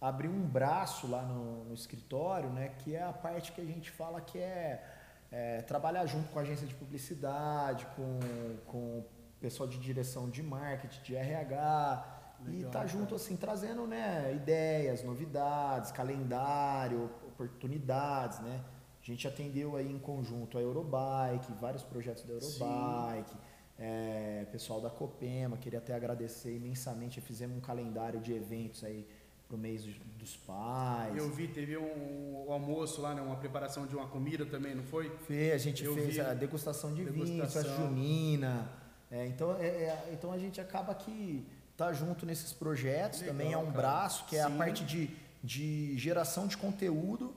abriu 0.00 0.30
um 0.30 0.46
braço 0.46 1.06
lá 1.06 1.22
no, 1.22 1.64
no 1.64 1.72
escritório, 1.74 2.50
né, 2.50 2.74
que 2.80 2.94
é 2.94 3.02
a 3.02 3.12
parte 3.12 3.52
que 3.52 3.60
a 3.62 3.64
gente 3.64 3.90
fala 3.90 4.20
que 4.20 4.38
é, 4.38 4.98
é, 5.30 5.62
trabalhar 5.62 6.06
junto 6.06 6.28
com 6.30 6.38
a 6.38 6.42
agência 6.42 6.66
de 6.66 6.74
publicidade, 6.74 7.86
com, 7.96 8.18
com 8.66 8.98
o 8.98 9.06
pessoal 9.40 9.68
de 9.68 9.78
direção 9.78 10.28
de 10.28 10.42
marketing, 10.42 11.02
de 11.02 11.16
RH, 11.16 12.20
e 12.46 12.50
Legal, 12.50 12.70
tá 12.70 12.86
junto 12.86 13.14
assim, 13.14 13.36
trazendo 13.36 13.86
né, 13.86 14.32
ideias, 14.34 15.02
novidades, 15.02 15.92
calendário, 15.92 17.10
oportunidades, 17.26 18.40
né? 18.40 18.64
A 19.02 19.04
gente 19.04 19.26
atendeu 19.26 19.76
aí 19.76 19.90
em 19.90 19.98
conjunto 19.98 20.58
a 20.58 20.60
Eurobike, 20.60 21.52
vários 21.60 21.82
projetos 21.82 22.24
da 22.24 22.34
Eurobike, 22.34 23.34
é, 23.78 24.46
pessoal 24.52 24.80
da 24.80 24.90
Copema, 24.90 25.56
queria 25.56 25.78
até 25.78 25.94
agradecer 25.94 26.54
imensamente, 26.54 27.20
fizemos 27.20 27.56
um 27.56 27.60
calendário 27.60 28.20
de 28.20 28.34
eventos 28.34 28.84
aí 28.84 29.06
pro 29.50 29.58
mês 29.58 29.84
dos- 30.16 30.36
pais. 30.46 31.16
Eu 31.16 31.28
vi, 31.30 31.48
teve 31.48 31.76
um, 31.76 32.44
um 32.48 32.52
almoço 32.52 33.00
lá, 33.02 33.12
né? 33.14 33.20
Uma 33.20 33.34
preparação 33.36 33.84
de 33.84 33.96
uma 33.96 34.06
comida 34.06 34.46
também, 34.46 34.74
não 34.76 34.84
foi? 34.84 35.10
Fê, 35.26 35.50
a 35.52 35.58
gente 35.58 35.84
Eu 35.84 35.92
fez 35.94 36.14
vi. 36.14 36.20
a 36.20 36.32
degustação 36.34 36.94
de 36.94 37.02
vinhos, 37.04 37.28
Degustação. 37.30 37.62
festa 37.64 37.82
junina. 37.82 38.70
É, 39.10 39.26
então, 39.26 39.56
é, 39.58 39.66
é- 39.66 40.08
então 40.12 40.30
a 40.32 40.38
gente 40.38 40.60
acaba 40.60 40.94
que 40.94 41.44
tá 41.76 41.92
junto 41.92 42.24
nesses 42.24 42.52
projetos. 42.52 43.20
Legal, 43.20 43.34
Também 43.34 43.52
é 43.52 43.58
um 43.58 43.62
cara. 43.66 43.76
braço 43.76 44.24
que 44.26 44.36
é 44.36 44.42
a 44.42 44.50
parte 44.50 44.84
de, 44.84 45.10
de 45.42 45.98
geração 45.98 46.46
de 46.46 46.56
conteúdo, 46.56 47.34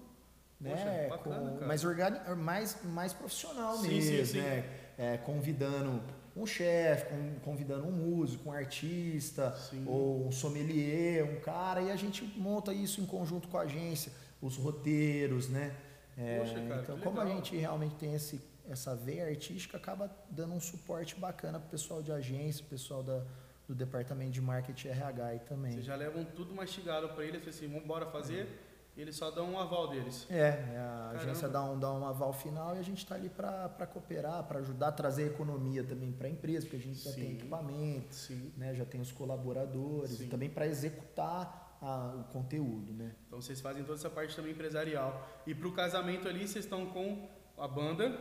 né? 0.61 0.71
Poxa, 0.75 1.09
bacana, 1.31 1.51
com- 1.57 1.65
mais, 1.65 1.83
organi 1.83 2.19
mais, 2.37 2.77
mais 2.83 3.11
profissional 3.11 3.75
Sim, 3.77 3.87
mesmo, 3.87 4.17
sim, 4.17 4.25
sim. 4.33 4.37
né? 4.41 4.65
É, 4.99 5.17
convidando 5.17 5.99
um 6.35 6.45
chefe, 6.45 7.05
convidando 7.43 7.85
um 7.87 7.91
músico, 7.91 8.49
um 8.49 8.51
artista, 8.51 9.55
Sim. 9.55 9.83
ou 9.87 10.27
um 10.27 10.31
sommelier, 10.31 11.23
um 11.23 11.39
cara, 11.39 11.81
e 11.81 11.91
a 11.91 11.95
gente 11.95 12.23
monta 12.37 12.73
isso 12.73 13.01
em 13.01 13.05
conjunto 13.05 13.47
com 13.47 13.57
a 13.57 13.61
agência, 13.61 14.11
os 14.41 14.57
roteiros, 14.57 15.47
né? 15.49 15.75
É, 16.17 16.39
Poxa, 16.39 16.53
cara, 16.67 16.81
então, 16.81 16.99
como 16.99 17.19
a 17.19 17.23
legal. 17.23 17.37
gente 17.37 17.55
realmente 17.57 17.95
tem 17.95 18.13
esse, 18.13 18.41
essa 18.69 18.95
veia 18.95 19.27
artística, 19.27 19.77
acaba 19.77 20.09
dando 20.29 20.53
um 20.53 20.59
suporte 20.59 21.15
bacana 21.15 21.59
pro 21.59 21.69
pessoal 21.69 22.01
de 22.01 22.11
agência, 22.11 22.65
pessoal 22.69 23.03
da, 23.03 23.23
do 23.67 23.75
departamento 23.75 24.31
de 24.31 24.41
marketing 24.41 24.89
RH 24.89 25.25
aí 25.25 25.39
também. 25.39 25.73
Vocês 25.73 25.85
já 25.85 25.95
levam 25.95 26.23
tudo 26.23 26.53
mastigado 26.53 27.09
pra 27.09 27.23
eles, 27.23 27.47
assim, 27.47 27.67
vamos 27.67 27.83
embora 27.83 28.05
fazer, 28.07 28.47
e 28.47 28.72
eles 28.95 29.15
só 29.15 29.31
dão 29.31 29.51
um 29.51 29.59
aval 29.59 29.87
deles. 29.89 30.27
É, 30.29 30.77
a 30.77 31.09
agência 31.15 31.47
dá 31.49 31.63
um, 31.63 31.79
dá 31.79 31.91
um 31.91 32.05
aval 32.05 32.31
final 32.31 32.75
e 32.75 32.79
a 32.79 32.83
gente 32.83 32.99
está 32.99 33.15
ali 33.15 33.29
para 33.29 33.87
cooperar, 33.91 34.43
para 34.43 34.59
ajudar 34.59 34.89
a 34.89 34.91
trazer 34.91 35.27
economia 35.27 35.83
também 35.83 36.11
para 36.11 36.27
a 36.27 36.29
empresa, 36.29 36.61
porque 36.61 36.75
a 36.77 36.79
gente 36.79 36.99
já 37.03 37.11
tem 37.11 37.25
Sim. 37.29 37.33
equipamento, 37.33 38.13
Sim. 38.13 38.51
né, 38.55 38.73
já 38.75 38.85
tem 38.85 39.01
os 39.01 39.11
colaboradores 39.11 40.11
Sim. 40.17 40.25
e 40.25 40.27
também 40.27 40.49
para 40.49 40.67
executar 40.67 41.77
a- 41.81 42.13
o 42.19 42.23
conteúdo, 42.31 42.93
né? 42.93 43.13
Então 43.27 43.41
vocês 43.41 43.59
fazem 43.59 43.83
toda 43.83 43.97
essa 43.97 44.09
parte 44.09 44.35
também 44.35 44.51
empresarial. 44.51 45.27
E 45.45 45.53
pro 45.55 45.71
casamento 45.73 46.27
ali, 46.27 46.47
vocês 46.47 46.63
estão 46.63 46.85
com 46.85 47.27
a 47.57 47.67
banda. 47.67 48.17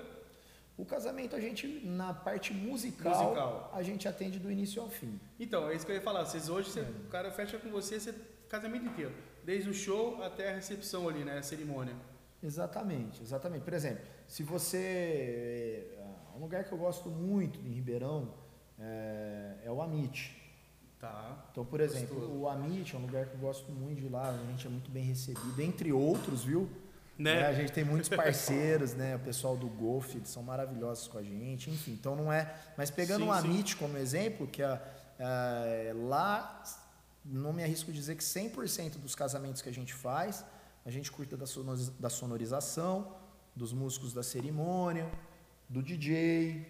O 0.76 0.84
casamento 0.86 1.36
a 1.36 1.40
gente 1.40 1.66
na 1.86 2.12
parte 2.14 2.52
musical, 2.54 3.24
Musical. 3.24 3.70
a 3.74 3.82
gente 3.82 4.08
atende 4.08 4.38
do 4.38 4.50
início 4.50 4.80
ao 4.82 4.88
fim. 4.88 5.20
Então, 5.38 5.68
é 5.68 5.74
isso 5.76 5.84
que 5.84 5.92
eu 5.92 5.96
ia 5.96 6.02
falar. 6.02 6.24
Vocês 6.24 6.48
hoje, 6.48 6.70
você- 6.70 6.80
É. 6.80 6.82
o 6.82 7.08
cara 7.10 7.30
fecha 7.30 7.58
com 7.58 7.68
você, 7.70 8.00
você 8.00 8.14
casamento 8.48 8.86
inteiro. 8.86 9.12
Desde 9.44 9.68
o 9.68 9.74
show 9.74 10.22
até 10.22 10.50
a 10.50 10.54
recepção 10.54 11.08
ali, 11.08 11.24
né? 11.24 11.38
A 11.38 11.42
cerimônia. 11.42 11.94
Exatamente, 12.42 13.22
exatamente. 13.22 13.62
Por 13.62 13.72
exemplo, 13.74 14.02
se 14.26 14.42
você. 14.42 14.78
é, 15.98 16.04
Um 16.36 16.40
lugar 16.40 16.64
que 16.64 16.72
eu 16.72 16.78
gosto 16.78 17.08
muito 17.08 17.58
em 17.60 17.72
Ribeirão 17.72 18.34
é, 18.78 19.54
é 19.64 19.70
o 19.70 19.80
Amit. 19.80 20.40
Tá. 20.98 21.48
Então, 21.50 21.64
por 21.64 21.80
exemplo, 21.80 22.14
Gostoso. 22.14 22.38
o 22.38 22.48
Amit 22.48 22.94
é 22.94 22.98
um 22.98 23.02
lugar 23.02 23.26
que 23.26 23.34
eu 23.34 23.40
gosto 23.40 23.72
muito 23.72 23.98
de 23.98 24.06
ir 24.06 24.08
lá, 24.08 24.30
a 24.30 24.46
gente 24.50 24.66
é 24.66 24.70
muito 24.70 24.88
bem 24.88 25.02
recebido, 25.02 25.60
entre 25.60 25.92
outros, 25.92 26.44
viu? 26.44 26.68
Né? 27.18 27.44
A 27.44 27.52
gente 27.52 27.72
tem 27.72 27.84
muitos 27.84 28.08
parceiros, 28.14 28.94
né? 28.94 29.16
O 29.16 29.18
pessoal 29.18 29.56
do 29.56 29.66
Golf, 29.68 30.14
eles 30.14 30.28
são 30.28 30.42
maravilhosos 30.44 31.08
com 31.08 31.18
a 31.18 31.22
gente, 31.22 31.70
enfim. 31.70 31.92
Então 31.92 32.14
não 32.14 32.32
é. 32.32 32.54
Mas 32.76 32.90
pegando 32.90 33.24
Sim, 33.24 33.30
o 33.30 33.34
sim. 33.34 33.48
Amit 33.48 33.76
como 33.76 33.96
exemplo, 33.98 34.46
que 34.46 34.62
é, 34.62 34.80
é, 35.18 35.92
lá 35.94 36.62
não 37.24 37.52
me 37.52 37.62
arrisco 37.62 37.92
dizer 37.92 38.16
que 38.16 38.22
100% 38.24 38.98
dos 38.98 39.14
casamentos 39.14 39.62
que 39.62 39.68
a 39.68 39.72
gente 39.72 39.94
faz, 39.94 40.44
a 40.84 40.90
gente 40.90 41.10
cuida 41.12 41.36
da 41.36 41.46
sonoriz- 41.46 41.88
da 41.90 42.10
sonorização, 42.10 43.14
dos 43.54 43.72
músicos 43.72 44.12
da 44.12 44.22
cerimônia, 44.22 45.10
do 45.68 45.82
DJ. 45.82 46.66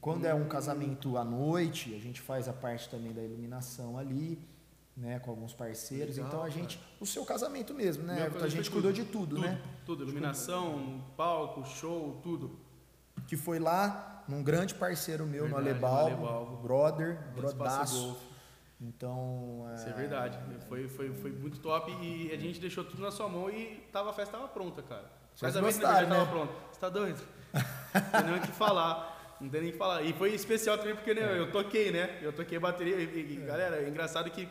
Quando 0.00 0.24
é 0.26 0.34
um 0.34 0.48
casamento 0.48 1.16
à 1.16 1.24
noite, 1.24 1.94
a 1.94 1.98
gente 2.00 2.20
faz 2.20 2.48
a 2.48 2.52
parte 2.52 2.88
também 2.88 3.12
da 3.12 3.22
iluminação 3.22 3.96
ali, 3.96 4.38
né, 4.96 5.18
com 5.20 5.30
alguns 5.30 5.52
parceiros. 5.54 6.16
Legal, 6.16 6.28
então 6.28 6.40
a 6.40 6.48
cara. 6.48 6.52
gente, 6.60 6.80
o 7.00 7.06
seu 7.06 7.24
casamento 7.24 7.72
mesmo, 7.74 8.02
né? 8.04 8.14
Meu, 8.14 8.24
Everton? 8.26 8.44
a 8.44 8.48
gente 8.48 8.70
foi 8.70 8.82
cuidou 8.82 8.92
tudo, 8.92 9.04
de 9.04 9.10
tudo, 9.36 9.38
né? 9.40 9.62
Tudo, 9.86 10.02
iluminação, 10.04 11.04
palco, 11.16 11.64
show, 11.66 12.18
tudo. 12.22 12.58
Que 13.26 13.36
foi 13.36 13.58
lá 13.58 14.24
num 14.28 14.42
grande 14.42 14.74
parceiro 14.74 15.24
meu 15.26 15.48
no 15.48 15.54
Verdade, 15.56 15.80
no 15.80 16.26
Alebalbo. 16.26 16.56
brother, 16.62 17.18
brodaço. 17.34 18.16
Então, 18.80 19.66
Isso 19.74 19.88
é 19.88 19.92
verdade. 19.92 20.38
Foi, 20.68 20.88
foi, 20.88 21.12
foi 21.14 21.30
muito 21.30 21.58
top 21.60 21.90
e 22.02 22.30
a 22.32 22.36
gente 22.36 22.60
deixou 22.60 22.84
tudo 22.84 23.02
na 23.02 23.10
sua 23.10 23.28
mão 23.28 23.48
e 23.50 23.82
tava, 23.92 24.10
a 24.10 24.12
festa 24.12 24.36
tava 24.36 24.48
pronta, 24.48 24.82
cara. 24.82 25.10
Casamento 25.40 25.80
na 25.80 25.88
gostaram, 25.88 26.08
verdade 26.08 26.24
né? 26.24 26.30
pronto. 26.30 26.52
Você 26.70 26.80
tá 26.80 26.88
doido? 26.88 27.20
Não 27.52 28.20
tem 28.20 28.30
nem 28.30 28.38
o 28.38 28.42
que 28.42 28.52
falar. 28.52 29.36
Não 29.40 29.48
tem 29.48 29.60
nem 29.60 29.70
o 29.70 29.72
que 29.72 29.78
falar. 29.78 30.02
E 30.02 30.12
foi 30.12 30.34
especial 30.34 30.78
também 30.78 30.94
porque 30.94 31.14
né, 31.14 31.38
eu 31.38 31.50
toquei, 31.50 31.90
né? 31.90 32.18
Eu 32.22 32.32
toquei 32.32 32.58
bateria. 32.58 32.96
E, 32.96 33.32
e, 33.32 33.36
galera, 33.36 33.82
é 33.82 33.88
engraçado 33.88 34.30
que 34.30 34.48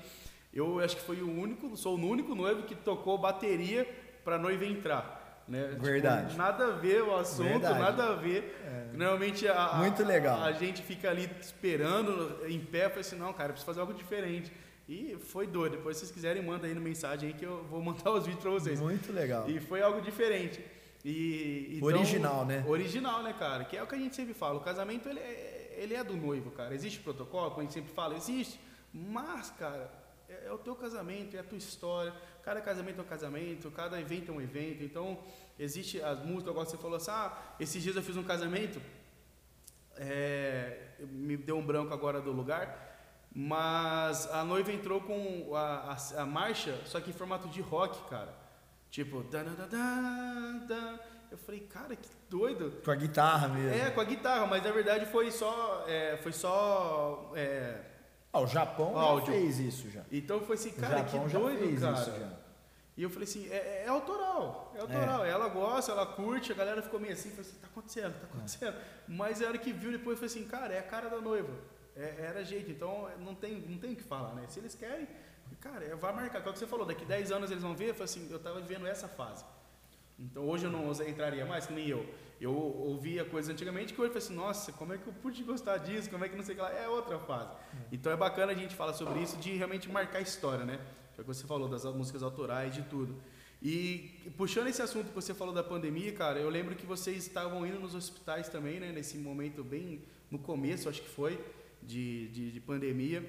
eu 0.54 0.80
acho 0.80 0.96
que 0.96 1.02
foi 1.02 1.22
o 1.22 1.30
único, 1.30 1.76
sou 1.76 1.98
o 1.98 2.06
único 2.06 2.36
noivo 2.36 2.64
que 2.64 2.76
tocou 2.76 3.18
bateria 3.18 3.88
pra 4.24 4.38
noiva 4.38 4.66
entrar. 4.66 5.23
Né? 5.48 5.70
Tipo, 5.70 5.82
Verdade. 5.84 6.38
nada 6.38 6.68
a 6.68 6.72
ver 6.72 7.04
o 7.04 7.16
assunto, 7.16 7.50
Verdade. 7.50 7.80
nada 7.80 8.04
a 8.12 8.16
ver. 8.16 8.56
Normalmente 8.94 9.48
a, 9.48 9.66
a- 9.72 9.78
Muito 9.78 10.04
legal. 10.04 10.42
a 10.42 10.52
gente 10.54 10.82
fica 10.82 11.10
ali 11.10 11.30
esperando, 11.42 12.40
em 12.48 12.60
pé, 12.60 12.88
falei 12.88 13.02
assim, 13.02 13.16
não, 13.18 13.34
cara, 13.34 13.50
preciso 13.50 13.66
fazer 13.66 13.82
algo 13.82 13.94
diferente. 13.94 14.52
E 14.88 15.18
foi 15.20 15.48
doido. 15.48 15.78
Depois, 15.78 15.98
se 15.98 16.02
vocês 16.02 16.12
quiserem, 16.12 16.42
manda 16.44 16.68
aí 16.68 16.74
no 16.74 16.82
mensagem 16.82 17.30
aí 17.30 17.34
que 17.34 17.46
eu 17.46 17.64
vou 17.70 17.82
mandar 17.82 18.12
os 18.12 18.26
vídeos 18.26 18.42
pra 18.42 18.52
vocês. 18.52 18.80
Muito 18.80 19.12
legal. 19.12 19.50
E 19.50 19.60
foi 19.60 19.82
algo 19.82 20.02
diferente. 20.02 20.64
E, 21.04 21.74
então- 21.78 21.88
Original, 21.88 22.46
né? 22.46 22.64
Original, 22.68 23.24
né, 23.24 23.34
cara? 23.38 23.64
Que 23.66 23.76
é 23.78 23.84
o 23.84 23.88
que 23.88 23.96
a 23.96 23.98
gente 23.98 24.16
sempre 24.16 24.34
fala. 24.34 24.58
O 24.58 24.62
casamento, 24.62 25.10
ele 25.10 25.20
é, 25.20 25.76
ele 25.78 25.94
é 25.96 26.04
do 26.04 26.16
noivo, 26.16 26.52
cara. 26.52 26.74
Existe 26.74 27.00
protocolo, 27.00 27.50
como 27.50 27.62
a 27.62 27.64
gente 27.64 27.74
sempre 27.74 27.92
fala, 27.94 28.16
existe. 28.16 28.60
Mas, 28.94 29.50
cara, 29.58 29.90
é, 30.30 30.48
é 30.48 30.52
o 30.52 30.58
teu 30.58 30.76
casamento, 30.76 31.36
é 31.36 31.40
a 31.40 31.44
tua 31.44 31.58
história. 31.58 32.14
Cada 32.44 32.60
casamento 32.60 33.00
é 33.00 33.04
um 33.04 33.08
casamento, 33.08 33.72
cada 33.72 34.00
evento 34.00 34.32
é 34.32 34.36
um 34.36 34.42
evento. 34.42 34.84
Então, 34.84 35.18
existe 35.58 36.02
as 36.02 36.20
músicas, 36.20 36.50
agora 36.50 36.66
você 36.66 36.78
falou 36.78 36.98
assim, 36.98 37.12
ah, 37.12 37.32
esses 37.60 37.82
dias 37.82 37.96
eu 37.96 38.04
fiz 38.04 38.18
um 38.18 38.24
casamento, 38.24 38.82
é, 39.96 40.90
me 41.00 41.38
deu 41.38 41.58
um 41.58 41.66
branco 41.66 41.94
agora 41.94 42.20
do 42.20 42.32
lugar, 42.32 42.92
mas 43.34 44.30
a 44.32 44.44
noiva 44.44 44.72
entrou 44.72 45.00
com 45.02 45.56
a, 45.56 45.96
a, 45.96 46.22
a 46.22 46.26
marcha, 46.26 46.80
só 46.86 47.00
que 47.00 47.12
em 47.12 47.14
formato 47.14 47.48
de 47.48 47.62
rock, 47.62 48.10
cara. 48.10 48.34
Tipo, 48.92 49.24
dan, 49.24 49.46
dan, 49.46 49.68
dan, 49.68 50.66
dan. 50.68 51.00
eu 51.32 51.38
falei, 51.38 51.62
cara, 51.62 51.96
que 51.96 52.10
doido. 52.30 52.80
Com 52.84 52.92
a 52.92 52.96
guitarra 52.96 53.48
mesmo. 53.48 53.82
É, 53.82 53.90
com 53.90 54.02
a 54.02 54.04
guitarra, 54.04 54.46
mas 54.46 54.64
na 54.64 54.72
verdade 54.72 55.06
foi 55.08 55.32
só, 55.32 55.86
é, 55.88 56.18
foi 56.18 56.32
só, 56.32 57.32
é, 57.36 57.80
Ah, 58.34 58.40
o 58.40 58.48
Japão 58.48 58.98
Áudio. 58.98 59.28
já 59.28 59.32
fez 59.40 59.60
isso 59.60 59.92
já. 59.92 60.04
então 60.12 60.42
foi 60.42 60.56
assim, 60.56 60.70
O 60.70 60.74
cara, 60.74 61.04
que 61.04 61.18
doido, 61.18 61.80
cara. 61.80 62.44
E 62.96 63.02
eu 63.02 63.10
falei 63.10 63.28
assim, 63.28 63.48
é, 63.50 63.84
é 63.86 63.88
autoral, 63.88 64.72
é 64.76 64.82
autoral. 64.82 65.26
Ela 65.26 65.48
gosta, 65.50 65.92
ela 65.92 66.06
curte, 66.06 66.52
a 66.52 66.56
galera 66.56 66.82
ficou 66.82 67.00
meio 67.00 67.14
assim, 67.14 67.30
falei 67.30 67.50
assim, 67.50 67.60
tá 67.60 67.68
acontecendo, 67.68 68.14
tá 68.20 68.26
acontecendo. 68.26 68.76
Mas 69.08 69.42
a 69.42 69.48
hora 69.48 69.58
que 69.58 69.72
viu 69.72 69.92
depois, 69.92 70.18
foi 70.18 70.28
assim, 70.28 70.46
cara, 70.46 70.74
é 70.74 70.80
a 70.80 70.84
cara 70.84 71.10
da 71.10 71.20
noiva. 71.20 71.54
É, 71.96 72.26
era 72.28 72.44
jeito, 72.44 72.72
então 72.72 73.08
não 73.20 73.36
tem, 73.36 73.60
não 73.62 73.78
tem 73.78 73.94
o 73.94 73.96
que 73.96 74.04
falar, 74.04 74.34
né? 74.34 74.46
Se 74.48 74.60
eles 74.60 74.76
querem, 74.76 75.08
cara, 75.60 75.86
é, 75.86 75.96
vai 75.96 76.14
marcar. 76.14 76.42
Qual 76.42 76.54
que 76.54 76.60
você 76.60 76.68
falou, 76.68 76.86
daqui 76.86 77.06
10 77.06 77.32
anos 77.32 77.52
eles 77.52 77.64
vão 77.64 77.76
ver, 77.76 77.90
eu 77.90 77.94
falei 77.94 78.06
assim, 78.06 78.28
eu 78.32 78.40
tava 78.40 78.60
vivendo 78.62 78.86
essa 78.88 79.08
fase. 79.08 79.44
Então 80.20 80.44
hoje 80.48 80.66
eu 80.66 80.72
não 80.72 80.92
entraria 80.92 81.46
mais, 81.46 81.66
que 81.66 81.74
nem 81.74 81.88
eu. 81.88 82.06
Eu 82.44 82.54
ouvia 82.92 83.24
coisas 83.24 83.50
antigamente 83.54 83.94
que 83.94 84.02
hoje 84.02 84.10
eu 84.10 84.14
falei 84.14 84.26
assim, 84.28 84.36
nossa, 84.36 84.72
como 84.74 84.94
é 84.94 84.98
que 84.98 85.08
eu 85.08 85.14
pude 85.14 85.42
gostar 85.44 85.78
disso? 85.78 86.10
Como 86.10 86.24
é 86.26 86.30
que 86.30 86.36
não 86.36 86.44
sei 86.44 86.54
o 86.54 86.58
que 86.58 86.62
lá? 86.64 86.72
É 86.74 86.88
outra 86.90 87.18
fase. 87.20 87.52
Então 87.92 88.12
é 88.12 88.18
bacana 88.18 88.52
a 88.52 88.56
gente 88.56 88.76
falar 88.76 88.94
sobre 88.94 89.20
isso, 89.22 89.38
de 89.38 89.52
realmente 89.56 89.90
marcar 89.90 90.18
a 90.18 90.22
história, 90.22 90.66
né? 90.66 90.78
Que 91.14 91.20
é 91.20 91.22
o 91.22 91.26
que 91.26 91.34
você 91.34 91.46
falou, 91.48 91.70
das 91.70 91.86
músicas 91.86 92.22
autorais, 92.22 92.74
de 92.74 92.82
tudo. 92.84 93.16
E 93.62 94.32
puxando 94.36 94.68
esse 94.68 94.82
assunto 94.82 95.08
que 95.08 95.16
você 95.16 95.34
falou 95.34 95.54
da 95.54 95.64
pandemia, 95.64 96.12
cara, 96.12 96.38
eu 96.38 96.50
lembro 96.50 96.76
que 96.76 96.86
vocês 96.86 97.18
estavam 97.26 97.66
indo 97.66 97.80
nos 97.80 97.96
hospitais 97.96 98.50
também, 98.50 98.78
né? 98.80 98.92
Nesse 98.92 99.18
momento 99.18 99.64
bem 99.64 100.02
no 100.30 100.38
começo, 100.38 100.90
acho 100.90 101.02
que 101.02 101.10
foi, 101.10 101.40
de, 101.82 102.28
de, 102.30 102.52
de 102.52 102.60
pandemia, 102.60 103.24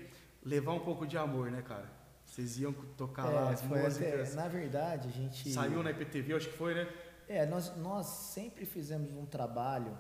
levar 0.44 0.72
um 0.72 0.81
pouco 0.81 1.07
de 1.07 1.16
amor, 1.16 1.50
né, 1.53 1.62
cara? 1.62 1.88
Vocês 2.27 2.59
iam 2.59 2.72
tocar 2.96 3.27
lá 3.27 3.50
É, 3.50 3.53
as 3.53 3.62
foi 3.62 3.79
músicas. 3.81 4.31
até- 4.33 4.42
na 4.42 4.48
verdade, 4.48 5.09
a 5.09 5.12
gente. 5.12 5.53
Saiu 5.53 5.83
na 5.85 5.90
IPTV, 5.92 6.35
acho 6.35 6.48
que 6.48 6.57
foi, 6.57 6.74
né? 6.74 6.88
É, 7.28 7.46
nós, 7.46 7.74
nós 7.76 8.06
sempre 8.06 8.66
fizemos 8.66 9.12
um 9.12 9.24
trabalho 9.26 9.96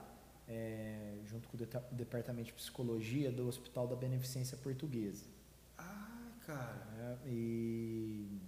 é, 0.48 1.14
junto 1.24 1.48
com 1.48 1.56
o 1.56 1.60
Departamento 1.92 2.46
de 2.48 2.52
Psicologia 2.52 3.32
do 3.32 3.46
Hospital 3.48 3.86
da 3.86 3.96
Beneficência 3.96 4.56
Portuguesa. 4.58 5.24
Ah, 5.78 6.28
cara. 6.46 6.86
né? 6.96 7.18
E 7.26 8.38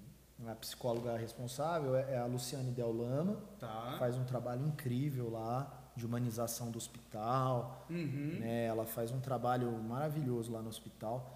a 0.47 0.55
psicóloga 0.55 1.17
responsável 1.17 1.97
é 1.97 2.15
é 2.15 2.19
a 2.19 2.27
Luciane 2.27 2.71
Del 2.71 2.93
Lama, 2.93 3.43
Tá. 3.59 3.97
faz 3.99 4.17
um 4.19 4.25
trabalho 4.25 4.67
incrível 4.67 5.31
lá 5.31 5.73
de 5.97 6.05
humanização 6.05 6.71
do 6.71 6.77
hospital. 6.77 7.87
Uhum. 7.89 8.37
né? 8.41 8.67
Ela 8.67 8.85
faz 8.85 9.11
um 9.11 9.21
trabalho 9.21 9.73
maravilhoso 9.83 10.53
lá 10.53 10.61
no 10.61 10.69
hospital. 10.69 11.35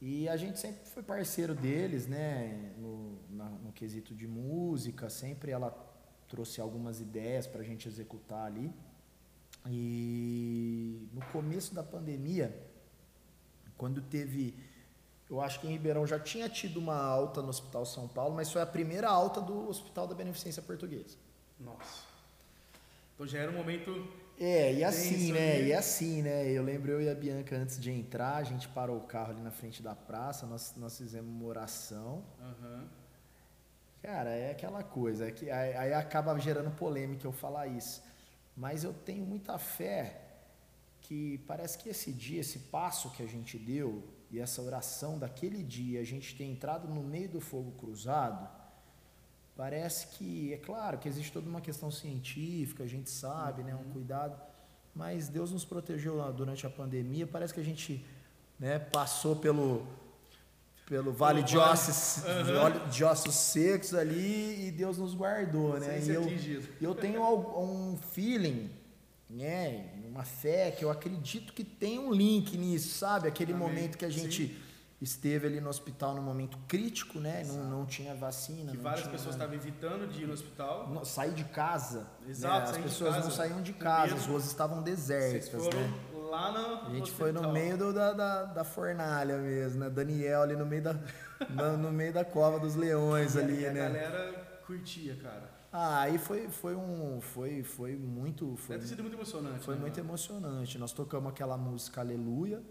E 0.00 0.28
a 0.28 0.36
gente 0.36 0.58
sempre 0.58 0.84
foi 0.86 1.04
parceiro 1.04 1.54
deles, 1.54 2.08
né? 2.08 2.72
No, 2.76 3.20
na- 3.30 3.48
no 3.50 3.70
quesito 3.70 4.12
de 4.12 4.26
música, 4.26 5.08
sempre 5.08 5.52
ela 5.52 5.70
trouxe 6.32 6.62
algumas 6.62 6.98
ideias 6.98 7.46
para 7.46 7.60
a 7.60 7.64
gente 7.64 7.86
executar 7.86 8.46
ali. 8.46 8.72
E 9.68 11.06
no 11.12 11.20
começo 11.26 11.74
da 11.74 11.82
pandemia, 11.82 12.58
quando 13.76 14.00
teve. 14.00 14.54
Eu 15.28 15.40
acho 15.40 15.60
que 15.60 15.66
em 15.66 15.70
Ribeirão 15.70 16.06
já 16.06 16.18
tinha 16.18 16.48
tido 16.48 16.78
uma 16.78 16.96
alta 16.96 17.40
no 17.40 17.48
Hospital 17.48 17.86
São 17.86 18.08
Paulo, 18.08 18.34
mas 18.34 18.50
foi 18.50 18.60
a 18.60 18.66
primeira 18.66 19.08
alta 19.08 19.40
do 19.40 19.68
Hospital 19.68 20.06
da 20.06 20.14
Beneficência 20.14 20.62
Portuguesa. 20.62 21.16
Nossa. 21.60 22.02
Então 23.14 23.26
já 23.26 23.38
era 23.38 23.50
um 23.50 23.54
momento. 23.54 23.90
É, 24.38 24.74
e 24.74 24.84
assim, 24.84 25.32
né? 25.32 25.62
E 25.62 25.72
assim, 25.72 26.22
né? 26.22 26.50
Eu 26.50 26.62
lembro 26.62 26.92
eu 26.92 27.02
e 27.02 27.08
a 27.08 27.14
Bianca 27.14 27.56
antes 27.56 27.78
de 27.78 27.90
entrar, 27.90 28.36
a 28.36 28.42
gente 28.42 28.68
parou 28.68 28.96
o 28.96 29.02
carro 29.02 29.32
ali 29.32 29.40
na 29.40 29.50
frente 29.50 29.82
da 29.82 29.94
praça, 29.94 30.46
nós, 30.46 30.74
nós 30.76 30.96
fizemos 30.96 31.30
uma 31.30 31.46
oração. 31.46 32.24
Aham. 32.40 33.01
Cara, 34.02 34.30
é 34.30 34.50
aquela 34.50 34.82
coisa, 34.82 35.28
é 35.28 35.30
que 35.30 35.48
aí, 35.48 35.76
aí 35.76 35.94
acaba 35.94 36.36
gerando 36.36 36.72
polêmica 36.72 37.24
eu 37.24 37.30
falar 37.32 37.68
isso. 37.68 38.02
Mas 38.56 38.82
eu 38.82 38.92
tenho 38.92 39.24
muita 39.24 39.58
fé 39.58 40.20
que 41.02 41.38
parece 41.46 41.78
que 41.78 41.88
esse 41.88 42.12
dia, 42.12 42.40
esse 42.40 42.58
passo 42.58 43.10
que 43.10 43.22
a 43.22 43.26
gente 43.26 43.56
deu 43.56 44.02
e 44.28 44.40
essa 44.40 44.60
oração 44.60 45.18
daquele 45.18 45.62
dia, 45.62 46.00
a 46.00 46.04
gente 46.04 46.34
ter 46.34 46.44
entrado 46.44 46.88
no 46.88 47.00
meio 47.02 47.28
do 47.28 47.40
fogo 47.40 47.70
cruzado, 47.72 48.48
parece 49.56 50.08
que, 50.08 50.52
é 50.52 50.56
claro 50.56 50.98
que 50.98 51.08
existe 51.08 51.30
toda 51.30 51.48
uma 51.48 51.60
questão 51.60 51.90
científica, 51.90 52.82
a 52.82 52.88
gente 52.88 53.08
sabe, 53.08 53.62
né, 53.62 53.74
um 53.74 53.92
cuidado, 53.92 54.36
mas 54.94 55.28
Deus 55.28 55.52
nos 55.52 55.64
protegeu 55.64 56.32
durante 56.32 56.66
a 56.66 56.70
pandemia, 56.70 57.26
parece 57.26 57.54
que 57.54 57.60
a 57.60 57.64
gente 57.64 58.04
né, 58.58 58.80
passou 58.80 59.36
pelo 59.36 59.86
pelo 60.86 61.12
vale 61.12 61.42
de 61.42 61.56
ossos, 61.56 62.22
vale 62.24 62.78
de 62.90 63.04
ossos 63.04 63.34
secos 63.34 63.94
ali 63.94 64.66
e 64.66 64.70
Deus 64.70 64.98
nos 64.98 65.14
guardou, 65.14 65.78
né? 65.78 66.00
Sem 66.00 66.12
E 66.12 66.14
eu, 66.14 66.22
atingido. 66.24 66.68
eu 66.80 66.94
tenho 66.94 67.22
um 67.58 67.96
feeling, 68.12 68.70
né, 69.30 69.86
uma 70.04 70.24
fé 70.24 70.70
que 70.70 70.84
eu 70.84 70.90
acredito 70.90 71.52
que 71.52 71.64
tem 71.64 71.98
um 71.98 72.12
link 72.12 72.56
nisso, 72.58 72.98
sabe? 72.98 73.28
Aquele 73.28 73.52
Amém. 73.52 73.66
momento 73.66 73.96
que 73.96 74.04
a 74.04 74.10
gente 74.10 74.60
esteve 75.00 75.48
ali 75.48 75.60
no 75.60 75.68
hospital 75.68 76.14
num 76.14 76.22
momento 76.22 76.56
crítico, 76.68 77.18
né? 77.18 77.42
Não, 77.46 77.64
não 77.64 77.86
tinha 77.86 78.14
vacina, 78.14 78.70
Que 78.70 78.76
várias 78.76 79.00
tinha 79.02 79.12
pessoas 79.12 79.34
estavam 79.34 79.54
evitando 79.54 80.06
de 80.08 80.22
ir 80.22 80.26
no 80.26 80.32
hospital. 80.32 80.88
Não, 80.90 81.04
sair 81.04 81.32
de 81.32 81.42
casa. 81.44 82.06
Exato, 82.28 82.70
né? 82.72 82.78
As 82.78 82.84
pessoas 82.84 83.16
não 83.24 83.30
saíam 83.30 83.62
de 83.62 83.72
casa, 83.72 84.14
as 84.14 84.26
ruas 84.26 84.44
estavam 84.44 84.80
desertas, 84.82 85.64
né? 85.64 85.92
Lá 86.32 86.50
no. 86.50 86.86
A 86.86 86.90
gente 86.94 87.10
foi 87.12 87.30
no 87.30 87.52
meio 87.52 87.76
do- 87.76 87.92
da, 87.92 88.12
da, 88.12 88.44
da 88.44 88.64
fornalha 88.64 89.38
mesmo, 89.38 89.80
né? 89.80 89.90
Daniel 89.90 90.42
ali 90.42 90.56
no 90.56 90.66
meio 90.66 90.82
da, 90.82 90.94
no, 91.50 91.76
no 91.76 91.92
meio 91.92 92.12
da 92.12 92.24
cova 92.24 92.58
dos 92.58 92.74
leões 92.74 93.36
ali, 93.36 93.60
e 93.60 93.66
a 93.66 93.72
né? 93.72 93.80
galera 93.88 94.60
curtia, 94.66 95.14
cara. 95.16 95.50
Ah, 95.70 96.00
aí 96.02 96.18
foi, 96.18 96.48
foi 96.48 96.74
um. 96.74 97.20
Foi, 97.20 97.62
foi 97.62 97.96
muito. 97.96 98.56
Foi, 98.56 98.76
Deve 98.76 98.88
ter 98.88 98.94
sido 98.94 99.02
muito 99.02 99.14
emocionante. 99.16 99.64
foi 99.64 99.74
né, 99.74 99.80
muito 99.80 99.98
emocionante. 100.00 100.78
Nós 100.78 100.92
tocamos 100.92 101.30
aquela 101.30 101.56
música 101.56 102.00
Aleluia. 102.00 102.62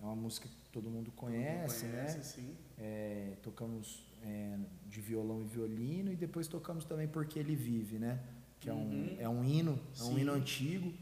É 0.00 0.04
uma 0.04 0.16
música 0.16 0.48
que 0.48 0.56
todo 0.72 0.90
mundo 0.90 1.12
conhece, 1.12 1.86
Conhece, 1.86 2.16
né? 2.16 2.22
sim. 2.24 2.56
É, 2.78 3.34
tocamos 3.42 4.02
é, 4.24 4.56
de 4.88 5.00
violão 5.00 5.42
e 5.42 5.44
violino 5.44 6.10
e 6.10 6.16
depois 6.16 6.48
tocamos 6.48 6.84
também 6.84 7.06
Porque 7.06 7.38
Ele 7.38 7.54
Vive, 7.54 7.98
né? 7.98 8.18
Que 8.58 8.68
é 8.68 8.72
um, 8.72 8.78
Uhum. 8.78 9.16
é 9.20 9.28
um 9.28 9.44
hino, 9.44 9.78
é 10.00 10.02
um 10.02 10.06
Sim. 10.06 10.18
hino 10.20 10.32
antigo. 10.32 10.92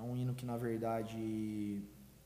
É 0.00 0.02
um 0.02 0.16
hino 0.16 0.34
que, 0.34 0.46
na 0.46 0.56
verdade, 0.56 1.82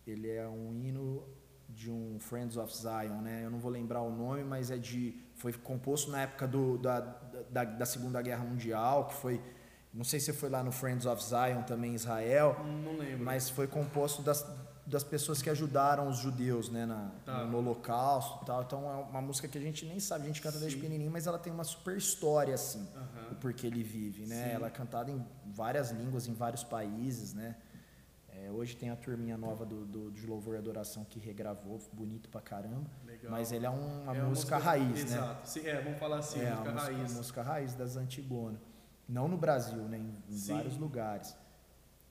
ele 0.07 0.31
é 0.31 0.47
um 0.49 0.72
hino 0.72 1.27
de 1.68 1.91
um 1.91 2.18
Friends 2.20 2.57
of 2.57 2.72
Zion, 2.75 3.20
né? 3.20 3.43
Eu 3.45 3.51
não 3.51 3.59
vou 3.59 3.70
lembrar 3.70 4.01
o 4.03 4.11
nome, 4.11 4.45
mas 4.45 4.70
é 4.70 4.79
de... 4.79 5.14
Foi 5.35 5.53
composto 5.53 6.09
na 6.11 6.22
época 6.22 6.47
do, 6.47 6.79
da, 6.79 7.01
da, 7.51 7.64
da 7.64 7.85
Segunda 7.87 8.22
Guerra 8.22 8.45
Mundial, 8.45 9.09
que 9.09 9.14
foi 9.14 9.41
Não 9.93 10.05
sei 10.05 10.20
se 10.20 10.33
foi 10.33 10.49
lá 10.49 10.62
no 10.62 10.70
Friends 10.70 11.05
of 11.05 11.20
Zion 11.22 11.62
também 11.62 11.93
em 11.93 11.95
Israel, 11.95 12.57
Não 12.85 12.97
lembro. 12.97 13.25
mas 13.25 13.51
foi 13.51 13.66
composto 13.66 14.22
das, 14.22 14.47
das 14.87 15.03
pessoas 15.03 15.41
que 15.41 15.49
ajudaram 15.49 16.09
os 16.09 16.18
judeus, 16.18 16.68
né, 16.68 16.85
na, 16.85 17.11
Tá. 17.24 17.45
no 17.47 17.57
Holocausto 17.59 18.45
tal. 18.45 18.62
Então 18.62 18.91
é 18.91 18.95
uma 19.11 19.22
música 19.22 19.49
que 19.49 19.57
a 19.57 19.61
gente 19.61 19.87
nem 19.87 19.99
sabe, 19.99 20.24
a 20.24 20.26
gente 20.26 20.43
canta 20.43 20.59
desde 20.59 20.76
Sim. 20.76 20.82
pequenininho, 20.82 21.11
mas 21.11 21.26
ela 21.26 21.39
tem 21.39 21.53
uma 21.53 21.64
super 21.64 21.97
história 21.97 22.55
assim, 22.55 22.87
o 23.32 23.35
porquê 23.37 23.66
ele 23.66 23.82
vive, 23.82 24.26
né? 24.26 24.45
Sim. 24.45 24.51
Ela 24.51 24.66
é 24.66 24.70
cantada 24.70 25.11
em 25.11 25.24
várias 25.47 25.91
línguas, 25.91 26.28
em 26.28 26.35
vários 26.35 26.62
países, 26.62 27.32
né? 27.32 27.57
É, 28.28 28.51
hoje 28.51 28.76
tem 28.76 28.91
a 28.91 28.97
turminha 28.97 29.39
nova 29.39 29.64
do, 29.64 29.87
do, 29.87 30.11
de 30.11 30.26
Louvor 30.26 30.57
e 30.57 30.59
Adoração 30.59 31.05
que 31.05 31.18
regravou, 31.20 31.80
bonito 31.93 32.28
pra 32.28 32.41
caramba. 32.43 32.91
Legal. 33.07 33.30
Mas 33.30 33.53
ele 33.53 33.64
é 33.64 33.70
um- 33.70 34.03
uma 34.03 34.14
É 34.16 34.20
música, 34.22 34.59
raiz, 34.59 34.89
né? 35.11 35.16
Exato. 35.16 35.49
Sim, 35.49 35.61
é, 35.66 35.80
vamos 35.80 35.99
falar 35.99 36.18
assim, 36.18 36.41
é, 36.41 36.51
música 36.51 36.68
a 36.68 36.72
música, 36.72 36.93
raiz. 36.93 37.14
música 37.14 37.43
raiz 37.43 37.74
das 37.74 37.97
Antigonas. 37.97 38.61
Não 39.09 39.28
no 39.28 39.37
Brasil, 39.39 39.82
né? 39.85 39.99
Em, 39.99 40.14
em 40.28 40.37
vários 40.49 40.76
lugares. 40.76 41.35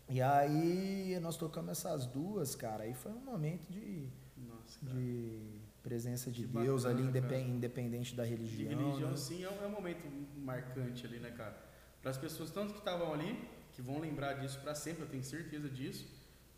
E 0.10 0.22
aí 0.22 1.18
nós 1.22 1.38
tocamos 1.38 1.72
essas 1.72 2.06
duas, 2.06 2.56
cara. 2.56 2.84
Aí 2.84 2.94
foi 2.94 3.12
um 3.12 3.20
momento 3.24 3.66
de, 3.72 4.08
Nossa, 4.38 4.80
cara. 4.86 4.94
de 4.98 5.40
presença 5.82 6.30
de 6.32 6.42
Que 6.44 6.48
Deus 6.48 6.86
ali, 6.86 7.04
bacana, 7.04 7.22
cara. 7.30 7.42
independente 7.42 8.16
da 8.16 8.24
De 8.24 8.30
religião. 8.32 8.70
religião, 8.80 9.12
né? 9.12 9.18
sim, 9.18 9.44
é 9.44 9.50
um, 9.50 9.64
é 9.64 9.68
um 9.68 9.72
momento 9.72 10.06
marcante 10.38 11.06
ali, 11.06 11.20
né, 11.20 11.32
cara? 11.32 11.56
Para 12.02 12.12
as 12.12 12.18
pessoas, 12.18 12.52
tanto 12.52 12.74
que 12.74 12.80
estavam 12.80 13.14
ali, 13.14 13.48
que 13.74 13.82
vão 13.82 14.00
lembrar 14.00 14.34
disso 14.34 14.60
para 14.60 14.76
sempre, 14.76 15.04
eu 15.04 15.08
tenho 15.10 15.24
certeza 15.24 15.70
disso, 15.70 16.06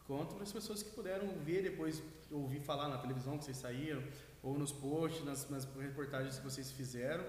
quanto 0.06 0.34
para 0.36 0.43
as 0.43 0.52
pessoas 0.52 0.84
que 0.84 0.91
puderam 0.91 1.28
ver 1.39 1.64
depois, 1.64 2.02
ouvir 2.32 2.60
falar 2.62 2.89
na 2.89 2.98
televisão 2.98 3.38
que 3.38 3.46
vocês 3.46 3.58
saíram, 3.58 4.04
ou 4.43 4.58
nos 4.58 4.72
posts, 4.72 5.24
nas, 5.24 5.50
nas 5.50 5.66
reportagens 5.76 6.38
que 6.38 6.43
vocês 6.43 6.72
fizeram, 6.72 7.24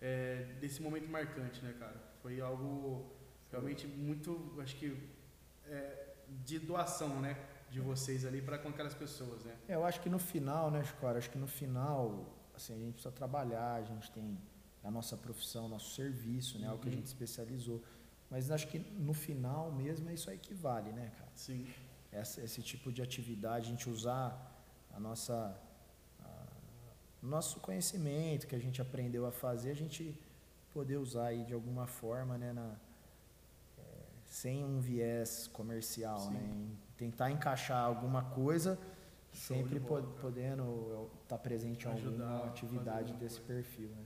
é, 0.00 0.46
desse 0.60 0.80
momento 0.82 1.08
marcante, 1.08 1.62
né, 1.62 1.74
cara? 1.78 1.96
Foi 2.22 2.40
algo 2.40 3.12
realmente 3.50 3.86
muito, 3.86 4.52
acho 4.60 4.76
que, 4.76 4.96
é, 5.68 6.14
de 6.44 6.58
doação, 6.58 7.20
né, 7.20 7.36
de 7.70 7.80
vocês 7.80 8.24
ali 8.24 8.40
para 8.40 8.58
com 8.58 8.68
aquelas 8.68 8.94
pessoas, 8.94 9.44
né? 9.44 9.54
É, 9.68 9.74
Eu 9.74 9.84
acho 9.84 10.00
que 10.00 10.08
no 10.08 10.18
final, 10.18 10.70
né, 10.70 10.82
Chico? 10.84 11.06
Acho 11.06 11.30
que 11.30 11.38
no 11.38 11.46
final, 11.46 12.34
assim, 12.54 12.74
a 12.74 12.78
gente 12.78 12.92
precisa 12.94 13.12
trabalhar, 13.12 13.74
a 13.74 13.82
gente 13.82 14.10
tem 14.10 14.38
a 14.84 14.90
nossa 14.90 15.16
profissão, 15.16 15.68
nosso 15.68 15.94
serviço, 15.94 16.58
né? 16.58 16.68
É 16.68 16.72
o 16.72 16.78
que 16.78 16.88
a 16.88 16.90
Uhum. 16.90 16.96
gente 16.98 17.06
especializou. 17.06 17.82
Mas 18.30 18.50
acho 18.50 18.66
que 18.68 18.78
no 18.78 19.12
final 19.12 19.70
mesmo 19.72 20.08
é 20.10 20.14
isso 20.14 20.30
aí 20.30 20.38
que 20.38 20.54
vale, 20.54 20.92
né, 20.92 21.10
cara? 21.18 21.30
Sim. 21.34 21.66
essa- 22.12 22.40
esse 22.40 22.62
tipo 22.62 22.90
de 22.90 23.02
atividade, 23.02 23.66
a 23.66 23.70
gente 23.70 23.90
usar 23.90 24.28
a 24.94 24.98
nossa, 24.98 25.54
a- 26.24 26.46
nosso 27.20 27.60
conhecimento 27.60 28.46
que 28.46 28.54
a 28.56 28.58
gente 28.58 28.80
aprendeu 28.80 29.26
a 29.26 29.32
fazer, 29.32 29.70
a 29.70 29.74
gente 29.74 30.18
poder 30.72 30.96
usar 30.96 31.26
aí 31.26 31.44
de 31.44 31.52
alguma 31.52 31.86
forma, 31.86 32.38
né, 32.38 32.52
na, 32.54 32.74
sem 34.40 34.62
um 34.62 34.78
viés 34.80 35.46
comercial, 35.58 36.18
Sim. 36.18 36.34
né, 36.34 36.66
tentar 36.96 37.30
encaixar 37.30 37.82
alguma 37.82 38.22
coisa, 38.22 38.78
Show 39.32 39.56
sempre 39.56 39.78
bola, 39.78 40.02
po- 40.02 40.08
cara. 40.08 40.20
podendo 40.20 41.10
estar 41.22 41.38
presente 41.38 41.86
em 41.86 41.90
alguma 41.90 42.44
atividade 42.46 43.14
desse 43.14 43.40
coisa. 43.40 43.54
perfil, 43.54 43.88
né. 43.88 44.04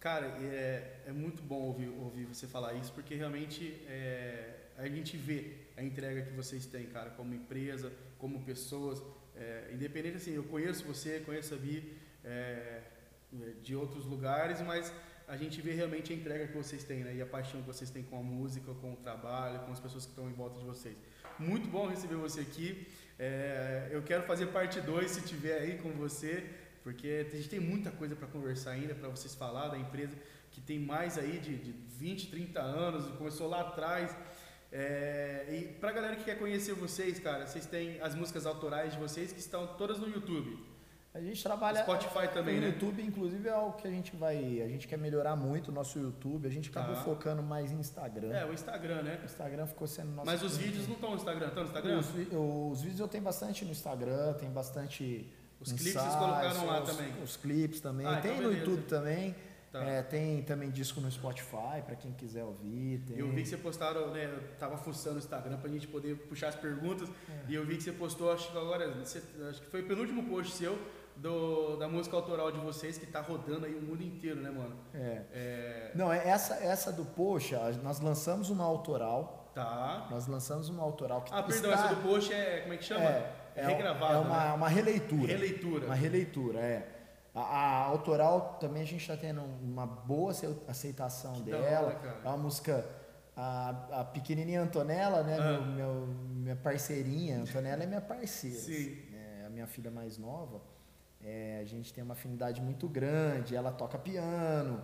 Cara, 0.00 0.26
é, 0.42 1.02
é 1.06 1.12
muito 1.12 1.42
bom 1.42 1.60
ouvir, 1.70 1.88
ouvir 1.90 2.24
você 2.24 2.46
falar 2.48 2.74
isso, 2.74 2.92
porque 2.92 3.14
realmente 3.14 3.62
é, 3.88 4.66
a 4.76 4.88
gente 4.88 5.16
vê 5.16 5.56
a 5.76 5.82
entrega 5.82 6.22
que 6.22 6.32
vocês 6.32 6.66
têm, 6.66 6.86
cara, 6.86 7.10
como 7.10 7.32
empresa, 7.34 7.92
como 8.18 8.42
pessoas. 8.42 9.00
É, 9.36 9.70
independente 9.72 10.16
assim, 10.16 10.32
eu 10.34 10.44
conheço 10.44 10.84
você, 10.84 11.20
conheço 11.20 11.54
a 11.54 11.56
Vi 11.56 11.96
é, 12.24 12.80
de 13.62 13.74
outros 13.76 14.04
lugares, 14.06 14.60
mas 14.60 14.92
a 15.28 15.36
gente 15.36 15.60
vê 15.60 15.72
realmente 15.72 16.12
a 16.12 16.16
entrega 16.16 16.46
que 16.46 16.56
vocês 16.56 16.82
têm, 16.82 17.04
né? 17.04 17.14
E 17.14 17.20
a 17.20 17.26
paixão 17.26 17.60
que 17.60 17.66
vocês 17.66 17.90
têm 17.90 18.02
com 18.02 18.18
a 18.18 18.22
música, 18.22 18.72
com 18.80 18.94
o 18.94 18.96
trabalho, 18.96 19.60
com 19.60 19.72
as 19.72 19.78
pessoas 19.78 20.04
que 20.04 20.10
estão 20.10 20.28
em 20.28 20.32
volta 20.32 20.58
de 20.58 20.64
vocês. 20.64 20.96
Muito 21.38 21.68
bom 21.68 21.86
receber 21.86 22.16
você 22.16 22.40
aqui. 22.40 22.86
É, 23.18 23.88
eu 23.90 24.02
quero 24.02 24.22
fazer 24.24 24.46
parte 24.46 24.80
2 24.80 25.10
se 25.10 25.20
tiver 25.22 25.58
aí 25.58 25.78
com 25.78 25.90
você, 25.90 26.48
porque 26.82 27.26
a 27.30 27.36
gente 27.36 27.48
tem 27.48 27.60
muita 27.60 27.90
coisa 27.90 28.16
para 28.16 28.26
conversar 28.26 28.70
ainda, 28.70 28.94
para 28.94 29.08
vocês 29.08 29.34
falar 29.34 29.68
da 29.68 29.78
empresa 29.78 30.16
que 30.50 30.60
tem 30.60 30.78
mais 30.78 31.18
aí 31.18 31.38
de, 31.38 31.56
de 31.56 31.72
20, 31.98 32.30
30 32.30 32.60
anos, 32.60 33.06
começou 33.16 33.48
lá 33.48 33.60
atrás. 33.60 34.16
É, 34.72 35.46
e 35.50 35.74
pra 35.80 35.92
galera 35.92 36.16
que 36.16 36.24
quer 36.24 36.38
conhecer 36.38 36.74
vocês, 36.74 37.18
cara, 37.18 37.46
vocês 37.46 37.66
têm 37.66 38.00
as 38.00 38.14
músicas 38.14 38.46
autorais 38.46 38.92
de 38.92 38.98
vocês 38.98 39.32
que 39.32 39.40
estão 39.40 39.66
todas 39.76 39.98
no 39.98 40.08
YouTube. 40.08 40.58
A 41.18 41.22
gente 41.22 41.42
trabalha 41.42 41.82
Spotify 41.82 42.28
também, 42.32 42.58
o 42.58 42.60
né? 42.60 42.66
YouTube, 42.68 43.02
inclusive, 43.02 43.48
é 43.48 43.56
o 43.56 43.72
que 43.72 43.86
a 43.88 43.90
gente 43.90 44.14
vai. 44.14 44.62
A 44.62 44.68
gente 44.68 44.86
quer 44.86 44.96
melhorar 44.96 45.34
muito 45.34 45.68
o 45.68 45.72
nosso 45.72 45.98
YouTube. 45.98 46.46
A 46.46 46.50
gente 46.50 46.70
acabou 46.70 46.94
Tá. 46.94 47.02
focando 47.02 47.42
mais 47.42 47.72
em 47.72 47.78
Instagram. 47.80 48.32
É, 48.32 48.44
o 48.46 48.52
Instagram, 48.52 49.02
né? 49.02 49.18
O 49.22 49.24
Instagram 49.24 49.66
ficou 49.66 49.86
sendo 49.86 50.12
nosso. 50.12 50.26
Mas 50.26 50.42
os 50.42 50.56
vídeos 50.56 50.86
não 50.86 50.94
estão 50.94 51.10
no 51.10 51.16
Instagram, 51.16 51.48
estão 51.48 51.62
no 51.64 51.68
Instagram? 51.68 51.98
Os, 51.98 52.08
os 52.72 52.80
vídeos 52.82 53.00
eu 53.00 53.08
tenho 53.08 53.24
bastante 53.24 53.64
no 53.64 53.70
Instagram, 53.72 54.32
tem 54.34 54.50
bastante. 54.50 55.28
Os 55.60 55.72
clipes 55.72 55.94
vocês 55.94 56.14
colocaram 56.14 56.66
lá 56.66 56.82
os, 56.82 56.90
também. 56.90 57.22
Os 57.22 57.36
clipes 57.36 57.80
também. 57.80 58.06
Ah, 58.06 58.20
tem 58.20 58.38
então 58.38 58.50
no. 58.50 58.56
YouTube 58.56 58.82
também. 58.82 59.34
Tá. 59.70 59.84
É, 59.84 60.02
tem 60.02 60.42
também 60.42 60.70
disco 60.70 60.98
no 60.98 61.10
Spotify, 61.10 61.82
para 61.84 61.94
quem 61.94 62.10
quiser 62.12 62.42
ouvir. 62.42 63.00
Tem... 63.06 63.18
Eu 63.18 63.30
vi 63.30 63.42
que 63.42 63.48
você 63.48 63.56
postaram, 63.58 64.10
né? 64.12 64.24
Eu 64.24 64.56
tava 64.58 64.78
fuçando 64.78 65.16
o 65.16 65.18
Instagram 65.18 65.58
pra 65.58 65.68
gente 65.68 65.86
poder 65.86 66.16
puxar 66.16 66.48
as 66.48 66.54
perguntas. 66.54 67.06
É. 67.28 67.50
E 67.50 67.54
eu 67.54 67.66
vi 67.66 67.76
que 67.76 67.82
você 67.82 67.92
postou, 67.92 68.32
acho 68.32 68.50
que 68.50 68.56
agora, 68.56 68.90
acho 69.02 69.60
que 69.60 69.66
foi 69.70 69.82
o 69.82 69.86
penúltimo 69.86 70.22
post 70.24 70.54
seu 70.54 70.78
do, 71.18 71.76
da 71.76 71.88
música 71.88 72.16
autoral 72.16 72.50
de 72.52 72.58
vocês 72.58 72.96
que 72.98 73.06
tá 73.06 73.20
rodando 73.20 73.66
aí 73.66 73.74
o 73.74 73.82
mundo 73.82 74.02
inteiro, 74.02 74.40
né, 74.40 74.50
mano? 74.50 74.76
É. 74.94 75.22
É, 75.32 75.92
Não, 75.94 76.12
é 76.12 76.26
essa, 76.28 76.54
essa 76.54 76.92
do 76.92 77.04
Poxa, 77.04 77.58
nós 77.82 78.00
lançamos 78.00 78.50
uma 78.50 78.64
autoral. 78.64 79.50
tá. 79.54 80.06
Nós 80.10 80.26
lançamos 80.26 80.68
uma 80.68 80.82
autoral 80.82 81.22
que 81.22 81.32
Ah, 81.34 81.42
perdão, 81.42 81.70
está- 81.72 81.86
essa 81.86 81.94
do 81.94 82.02
post 82.02 82.32
é, 82.32 82.60
como 82.60 82.74
é 82.74 82.76
que 82.76 82.84
chama? 82.84 83.04
É, 83.04 83.32
é, 83.56 83.66
regravada, 83.66 84.14
é 84.14 84.18
uma, 84.18 84.44
né? 84.44 84.52
uma 84.52 84.68
releitura. 84.68 85.26
Releitura. 85.26 85.86
Uma 85.86 85.94
releitura, 85.94 86.60
é. 86.60 86.88
A, 87.34 87.40
a 87.40 87.84
autoral 87.86 88.56
também 88.60 88.82
a 88.82 88.86
gente 88.86 89.00
está 89.00 89.16
tendo 89.16 89.42
uma 89.42 89.86
boa 89.86 90.30
acei- 90.30 90.56
aceitação 90.68 91.34
Que 91.34 91.50
dela. 91.50 91.86
hora, 91.88 92.20
é 92.24 92.28
uma 92.28 92.36
música. 92.38 92.84
A, 93.40 94.00
a 94.00 94.04
pequenininha 94.04 94.60
Antonella, 94.62 95.22
né? 95.22 95.36
Ah. 95.38 95.60
Meu, 95.60 95.62
meu- 95.62 96.06
minha 96.06 96.56
parceirinha. 96.56 97.40
Antonella 97.42 97.84
é 97.84 97.86
minha 97.86 98.00
parceira. 98.00 98.56
Sim. 98.58 98.98
É 99.14 99.46
a 99.46 99.50
minha 99.50 99.66
filha 99.66 99.90
mais 99.92 100.18
nova. 100.18 100.60
É, 101.28 101.58
a 101.60 101.64
gente 101.64 101.92
tem 101.92 102.02
uma 102.02 102.14
afinidade 102.14 102.58
muito 102.62 102.88
grande. 102.88 103.54
Ela 103.54 103.70
toca 103.70 103.98
piano. 103.98 104.82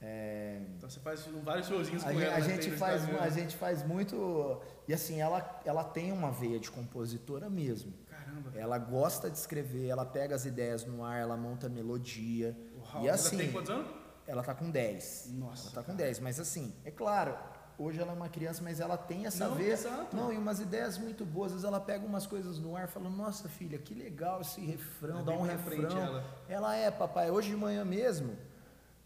é, 0.00 0.60
Então 0.76 0.88
você 0.88 1.00
faz 1.00 1.26
vários 1.42 1.66
showzinhos 1.66 2.04
a, 2.04 2.12
com 2.12 2.18
gente, 2.18 2.24
ela. 2.26 2.36
a 2.36 2.40
né, 2.40 2.44
gente 2.48 2.70
faz, 2.70 3.20
a 3.20 3.28
gente 3.28 3.56
faz 3.56 3.82
muito. 3.82 4.60
E 4.86 4.94
assim, 4.94 5.20
ela, 5.20 5.60
ela 5.64 5.82
tem 5.82 6.12
uma 6.12 6.30
veia 6.30 6.60
de 6.60 6.70
compositora 6.70 7.50
mesmo. 7.50 7.92
Caramba. 8.08 8.52
Ela 8.54 8.78
gosta 8.78 9.28
de 9.28 9.36
escrever, 9.36 9.88
ela 9.88 10.06
pega 10.06 10.34
as 10.36 10.44
ideias 10.44 10.84
no 10.84 11.04
ar, 11.04 11.18
ela 11.20 11.36
monta 11.36 11.68
melodia. 11.68 12.56
Uau, 12.76 13.02
e 13.02 13.08
ela 13.08 13.16
assim, 13.16 13.36
tem 13.36 13.50
quantos 13.50 13.70
anos? 13.70 13.90
ela 14.28 14.42
tá 14.44 14.54
com 14.54 14.70
10. 14.70 15.30
Nossa, 15.32 15.64
Ela 15.66 15.74
tá 15.74 15.80
com 15.80 15.96
cara. 15.96 16.04
10, 16.04 16.20
mas 16.20 16.38
assim, 16.38 16.72
é 16.84 16.90
claro, 16.92 17.36
hoje 17.82 18.00
ela 18.00 18.12
é 18.12 18.14
uma 18.14 18.28
criança, 18.28 18.62
mas 18.62 18.78
ela 18.80 18.96
tem 18.96 19.26
essa 19.26 19.48
Não, 19.48 19.54
veia. 19.54 19.72
exato. 19.72 20.14
Não, 20.16 20.32
e 20.32 20.36
umas 20.36 20.60
ideias 20.60 20.98
muito 20.98 21.24
boas. 21.24 21.46
Às 21.46 21.52
vezes 21.52 21.64
ela 21.66 21.80
pega 21.80 22.04
umas 22.04 22.26
coisas 22.26 22.58
no 22.58 22.76
ar 22.76 22.84
e 22.84 22.88
fala, 22.88 23.08
nossa 23.08 23.48
filha, 23.48 23.78
que 23.78 23.94
legal 23.94 24.40
esse 24.42 24.60
refrão, 24.60 25.20
É 25.20 25.22
dá 25.22 25.32
um 25.32 25.42
refrão. 25.42 25.98
ela. 25.98 26.24
Ela 26.48 26.76
é, 26.76 26.90
papai, 26.90 27.30
hoje 27.30 27.48
de 27.50 27.56
manhã 27.56 27.84
mesmo. 27.84 28.36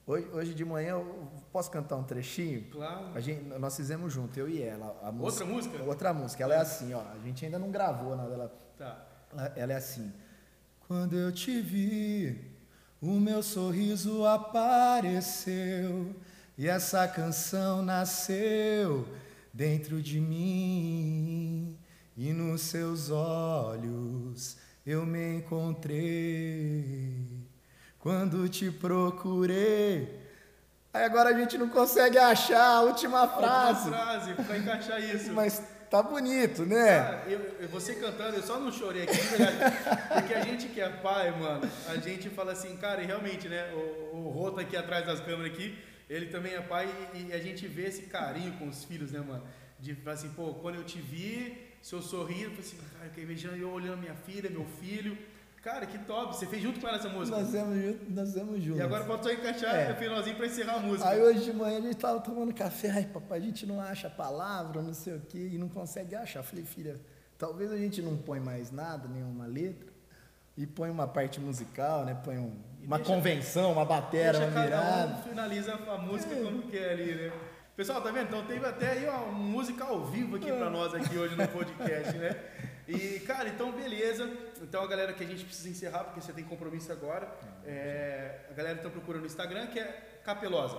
Hoje, 0.06 0.28
hoje 0.34 0.54
de 0.54 0.64
manhã 0.66 0.90
eu 0.90 1.28
posso 1.50 1.70
cantar 1.70 1.96
um 1.96 2.02
trechinho? 2.04 2.68
Claro. 2.70 3.06
A 3.14 3.20
gente, 3.20 3.42
nós 3.58 3.74
fizemos 3.74 4.12
junto, 4.12 4.38
eu 4.38 4.48
e 4.48 4.60
ela. 4.62 4.94
A 5.02 5.08
Outra 5.10 5.46
música? 5.46 5.82
Outra 5.82 6.12
música. 6.12 6.42
Ela 6.44 6.54
é 6.56 6.58
assim, 6.58 6.92
ó. 6.92 7.00
A 7.00 7.18
gente 7.24 7.42
ainda 7.44 7.58
não 7.58 7.70
gravou 7.70 8.14
nada. 8.16 8.34
Ela, 8.34 8.52
Tá. 8.76 9.06
ela, 9.32 9.52
ela 9.56 9.72
é 9.72 9.76
assim. 9.76 10.12
Quando 10.86 11.16
eu 11.16 11.32
te 11.32 11.58
vi, 11.62 12.50
o 13.00 13.12
meu 13.18 13.42
sorriso 13.42 14.26
apareceu 14.26 16.14
e 16.56 16.68
essa 16.68 17.06
canção 17.08 17.82
nasceu 17.82 19.06
dentro 19.52 20.00
de 20.00 20.20
mim 20.20 21.76
e 22.16 22.32
nos 22.32 22.60
seus 22.62 23.10
olhos 23.10 24.56
eu 24.86 25.04
me 25.04 25.36
encontrei 25.38 27.16
quando 27.98 28.48
te 28.48 28.70
procurei. 28.70 30.20
Aí 30.92 31.04
agora 31.04 31.30
a 31.30 31.32
gente 31.38 31.58
não 31.58 31.68
consegue 31.68 32.18
achar 32.18 32.62
a 32.76 32.82
última 32.82 33.26
frase, 33.26 33.88
Última 33.88 34.04
frase 34.04 34.34
pra 34.34 34.58
encaixar 34.58 35.00
isso. 35.02 35.32
mas 35.34 35.60
tá 35.90 36.02
bonito, 36.02 36.64
né? 36.64 36.98
Cara, 36.98 37.24
eu, 37.28 37.40
eu- 37.60 37.68
você 37.68 37.94
cantando, 37.96 38.36
eu 38.36 38.42
só 38.42 38.60
não 38.60 38.70
chorei 38.70 39.02
aqui. 39.04 39.16
Porque 40.12 40.34
a 40.34 40.44
gente 40.44 40.68
que 40.68 40.80
é 40.80 40.88
pai, 40.88 41.32
mano, 41.36 41.68
a 41.88 41.96
gente 41.96 42.28
fala 42.30 42.52
assim, 42.52 42.76
cara, 42.76 43.02
e 43.02 43.06
realmente, 43.06 43.48
né? 43.48 43.72
O, 44.12 44.18
o 44.18 44.30
Rô 44.30 44.52
tá 44.52 44.60
aqui 44.60 44.76
atrás 44.76 45.04
das 45.06 45.18
câmeras 45.18 45.52
aqui, 45.52 45.76
ele 46.08 46.26
também 46.26 46.54
é 46.54 46.60
pai 46.60 46.88
e, 47.14 47.28
e 47.28 47.32
a 47.32 47.38
gente 47.38 47.66
vê 47.66 47.86
esse 47.86 48.02
carinho 48.02 48.52
com 48.58 48.68
os 48.68 48.84
filhos, 48.84 49.12
né, 49.12 49.20
mano? 49.20 49.42
De 49.80 49.94
falar 49.94 50.14
assim, 50.14 50.30
pô, 50.30 50.54
quando 50.54 50.76
eu 50.76 50.84
te 50.84 50.98
vi, 51.00 51.56
seu 51.82 52.00
sorriso, 52.00 52.44
eu 52.44 52.50
falei 52.50 52.60
assim, 52.66 52.76
cara, 52.98 53.10
eu 53.16 53.26
beijando, 53.26 53.56
eu 53.56 53.70
olhando 53.70 53.98
minha 53.98 54.14
filha, 54.14 54.48
meu 54.50 54.64
filho. 54.64 55.16
Cara, 55.62 55.86
que 55.86 55.96
top. 56.00 56.36
Você 56.36 56.46
fez 56.46 56.62
junto 56.62 56.78
com 56.78 56.86
ela 56.86 56.98
essa 56.98 57.08
música? 57.08 57.38
Nós 57.38 57.46
fizemos 57.46 57.82
junto, 57.82 58.10
nós 58.12 58.28
fizemos 58.28 58.62
juntos. 58.62 58.80
E 58.80 58.82
agora 58.82 59.04
falta 59.04 59.22
só 59.24 59.32
encaixar 59.32 59.74
É. 59.74 59.92
o 59.92 59.96
finalzinho 59.96 60.36
pra 60.36 60.46
encerrar 60.46 60.74
a 60.74 60.80
música. 60.80 61.08
Aí 61.08 61.20
hoje 61.22 61.44
de 61.44 61.52
manhã 61.54 61.78
a 61.78 61.80
gente 61.80 61.96
tava 61.96 62.20
tomando 62.20 62.52
café, 62.52 62.90
ai 62.90 63.04
papai, 63.06 63.38
a 63.38 63.40
gente 63.42 63.64
não 63.64 63.80
acha 63.80 64.08
a 64.08 64.10
palavra, 64.10 64.82
não 64.82 64.92
sei 64.92 65.14
o 65.14 65.20
quê, 65.20 65.48
e 65.52 65.56
não 65.58 65.70
consegue 65.70 66.14
achar. 66.14 66.40
Eu 66.40 66.44
falei, 66.44 66.66
filha, 66.66 67.00
talvez 67.38 67.72
a 67.72 67.78
gente 67.78 68.02
não 68.02 68.14
põe 68.14 68.40
mais 68.40 68.70
nada, 68.70 69.08
nenhuma 69.08 69.46
letra, 69.46 69.90
e 70.54 70.66
põe 70.66 70.90
uma 70.90 71.08
parte 71.08 71.40
musical, 71.40 72.04
né? 72.04 72.14
Põe 72.22 72.36
um- 72.38 72.56
uma 72.86 72.96
deixa- 72.98 73.12
convenção, 73.14 73.72
uma 73.72 73.84
batera, 73.84 74.38
uma 74.38 74.62
virada. 74.62 75.12
um 75.14 75.22
finaliza 75.22 75.74
a 75.74 75.98
música 75.98 76.34
É. 76.34 76.42
como 76.42 76.62
quer 76.62 76.90
ali, 76.90 77.14
né? 77.14 77.32
Pessoal, 77.76 78.00
tá 78.00 78.10
vendo? 78.12 78.28
Então 78.28 78.44
teve 78.46 78.64
até 78.64 78.90
aí 78.92 79.08
uma 79.08 79.26
música 79.32 79.84
ao 79.84 80.04
vivo 80.04 80.36
aqui 80.36 80.48
É. 80.50 80.56
pra 80.56 80.70
nós 80.70 80.94
aqui 80.94 81.16
hoje 81.18 81.34
no 81.34 81.46
podcast, 81.48 82.16
né? 82.16 82.36
E, 82.86 83.18
cara, 83.26 83.48
então 83.48 83.72
beleza. 83.72 84.30
Então 84.62 84.82
a 84.82 84.86
galera 84.86 85.12
que 85.12 85.24
a 85.24 85.26
gente 85.26 85.44
precisa 85.44 85.68
encerrar, 85.68 86.04
porque 86.04 86.20
você 86.20 86.32
tem 86.32 86.44
compromisso 86.44 86.92
agora. 86.92 87.26
É, 87.66 88.40
a 88.50 88.52
galera 88.52 88.78
então 88.78 88.90
procura 88.90 89.18
no 89.18 89.26
Instagram, 89.26 89.66
que 89.68 89.78
é 89.80 90.20
Capelosa, 90.24 90.78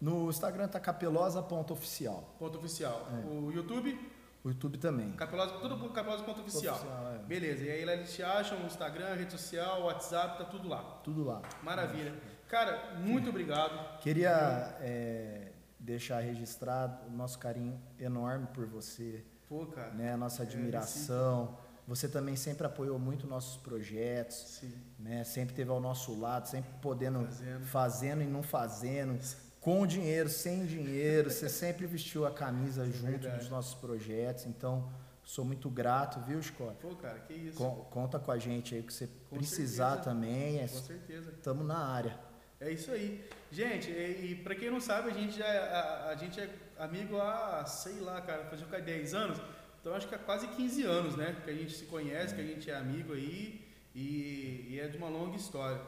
No 0.00 0.28
Instagram 0.28 0.68
tá 0.68 0.78
capelosa.oficial. 0.78 2.34
ponto 2.38 2.58
oficial. 2.58 3.08
É. 3.22 3.26
O 3.26 3.50
YouTube, 3.50 3.98
O 4.44 4.48
YouTube 4.50 4.76
também. 4.76 5.10
Capelosa, 5.12 5.54
tudo 5.54 5.78
por 5.78 5.90
capelosa 5.92 6.22
ponto 6.22 6.42
oficial. 6.42 6.74
Oficial, 6.74 7.12
é. 7.14 7.18
Beleza, 7.20 7.64
e 7.64 7.70
aí 7.70 7.84
lá 7.84 7.94
eles 7.94 8.12
te 8.12 8.22
acham, 8.22 8.58
Instagram, 8.66 9.14
rede 9.14 9.32
social, 9.32 9.84
WhatsApp, 9.84 10.36
tá 10.36 10.44
tudo 10.44 10.68
lá. 10.68 10.82
Tudo 11.02 11.24
lá. 11.24 11.40
Maravilha. 11.62 12.14
Cara, 12.46 12.94
muito 12.98 13.30
obrigado. 13.30 13.98
Queria 14.00 14.76
é, 14.82 15.52
deixar 15.80 16.20
registrado 16.20 17.06
o 17.08 17.10
nosso 17.10 17.38
carinho 17.38 17.80
enorme 17.98 18.46
por 18.52 18.66
você, 18.66 19.24
Pô, 19.48 19.64
cara. 19.66 19.92
né? 19.92 20.12
A 20.12 20.16
nossa 20.18 20.42
admiração. 20.42 21.56
Você 21.86 22.08
também 22.08 22.34
sempre 22.36 22.66
apoiou 22.66 22.98
muito 22.98 23.26
nossos 23.26 23.56
projetos, 23.58 24.36
Sim. 24.60 24.72
né? 24.98 25.22
Sempre 25.24 25.54
teve 25.54 25.70
ao 25.70 25.80
nosso 25.80 26.18
lado, 26.18 26.46
sempre 26.48 26.70
podendo 26.80 27.20
Fazendo. 27.24 27.66
fazendo 27.66 28.22
e 28.22 28.26
não 28.26 28.42
fazendo, 28.42 29.18
com 29.64 29.86
dinheiro, 29.86 30.28
sem 30.28 30.66
dinheiro. 30.66 31.30
Você 31.30 31.48
sempre 31.48 31.86
vestiu 31.86 32.26
a 32.26 32.30
camisa 32.30 32.84
junto 32.90 33.02
verdade. 33.22 33.38
dos 33.38 33.48
nossos 33.48 33.74
projetos. 33.74 34.44
Então, 34.46 34.88
sou 35.24 35.44
muito 35.44 35.70
grato, 35.70 36.20
viu, 36.20 36.42
Scott? 36.42 36.76
Pô, 36.82 36.94
cara, 36.96 37.18
que 37.20 37.32
isso. 37.32 37.56
Con- 37.56 37.86
Conta 37.90 38.18
com 38.18 38.30
a 38.30 38.38
gente 38.38 38.74
aí 38.74 38.82
que 38.82 38.92
você 38.92 39.08
Com 39.30 39.36
precisar 39.36 39.92
certeza. 39.94 40.04
também. 40.10 40.58
Com 40.60 40.68
certeza. 40.68 41.30
Estamos 41.30 41.66
na 41.66 41.78
área. 41.78 42.18
É 42.60 42.70
isso 42.70 42.90
aí. 42.90 43.24
Gente, 43.50 43.90
e, 43.90 44.32
e 44.32 44.34
pra 44.44 44.54
quem 44.54 44.70
não 44.70 44.80
sabe, 44.80 45.10
a 45.10 45.14
gente, 45.14 45.38
já, 45.38 45.46
é- 45.46 45.58
a, 45.74 46.08
a 46.10 46.16
gente 46.16 46.38
é 46.40 46.48
amigo 46.78 47.18
há, 47.18 47.64
sei 47.66 48.00
lá, 48.00 48.20
cara, 48.20 48.44
fazia 48.44 48.66
quase 48.66 48.84
10 48.84 49.14
anos. 49.14 49.38
Então 49.80 49.94
acho 49.94 50.06
que 50.08 50.14
há 50.14 50.18
quase 50.18 50.46
15 50.48 50.82
anos, 50.84 51.16
né? 51.16 51.36
Que 51.44 51.50
a 51.50 51.54
gente 51.54 51.74
se 51.74 51.84
conhece, 51.86 52.34
que 52.34 52.40
a 52.40 52.44
gente 52.44 52.70
é 52.70 52.76
amigo 52.76 53.12
aí 53.14 53.66
e, 53.94 54.66
e 54.70 54.80
é 54.80 54.88
de 54.88 54.96
uma 54.98 55.08
longa 55.08 55.36
história. 55.36 55.80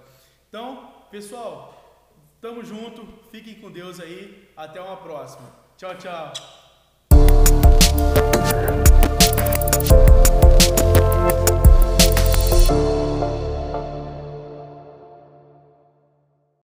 Então, 0.49 0.93
pessoal, 1.11 1.86
Tamo 2.41 2.65
junto, 2.65 3.07
fiquem 3.31 3.55
com 3.55 3.71
Deus 3.71 4.01
aí. 4.01 4.49
Até 4.57 4.81
uma 4.81 4.97
próxima. 4.97 5.49
Tchau, 5.77 5.95
tchau. 5.97 6.33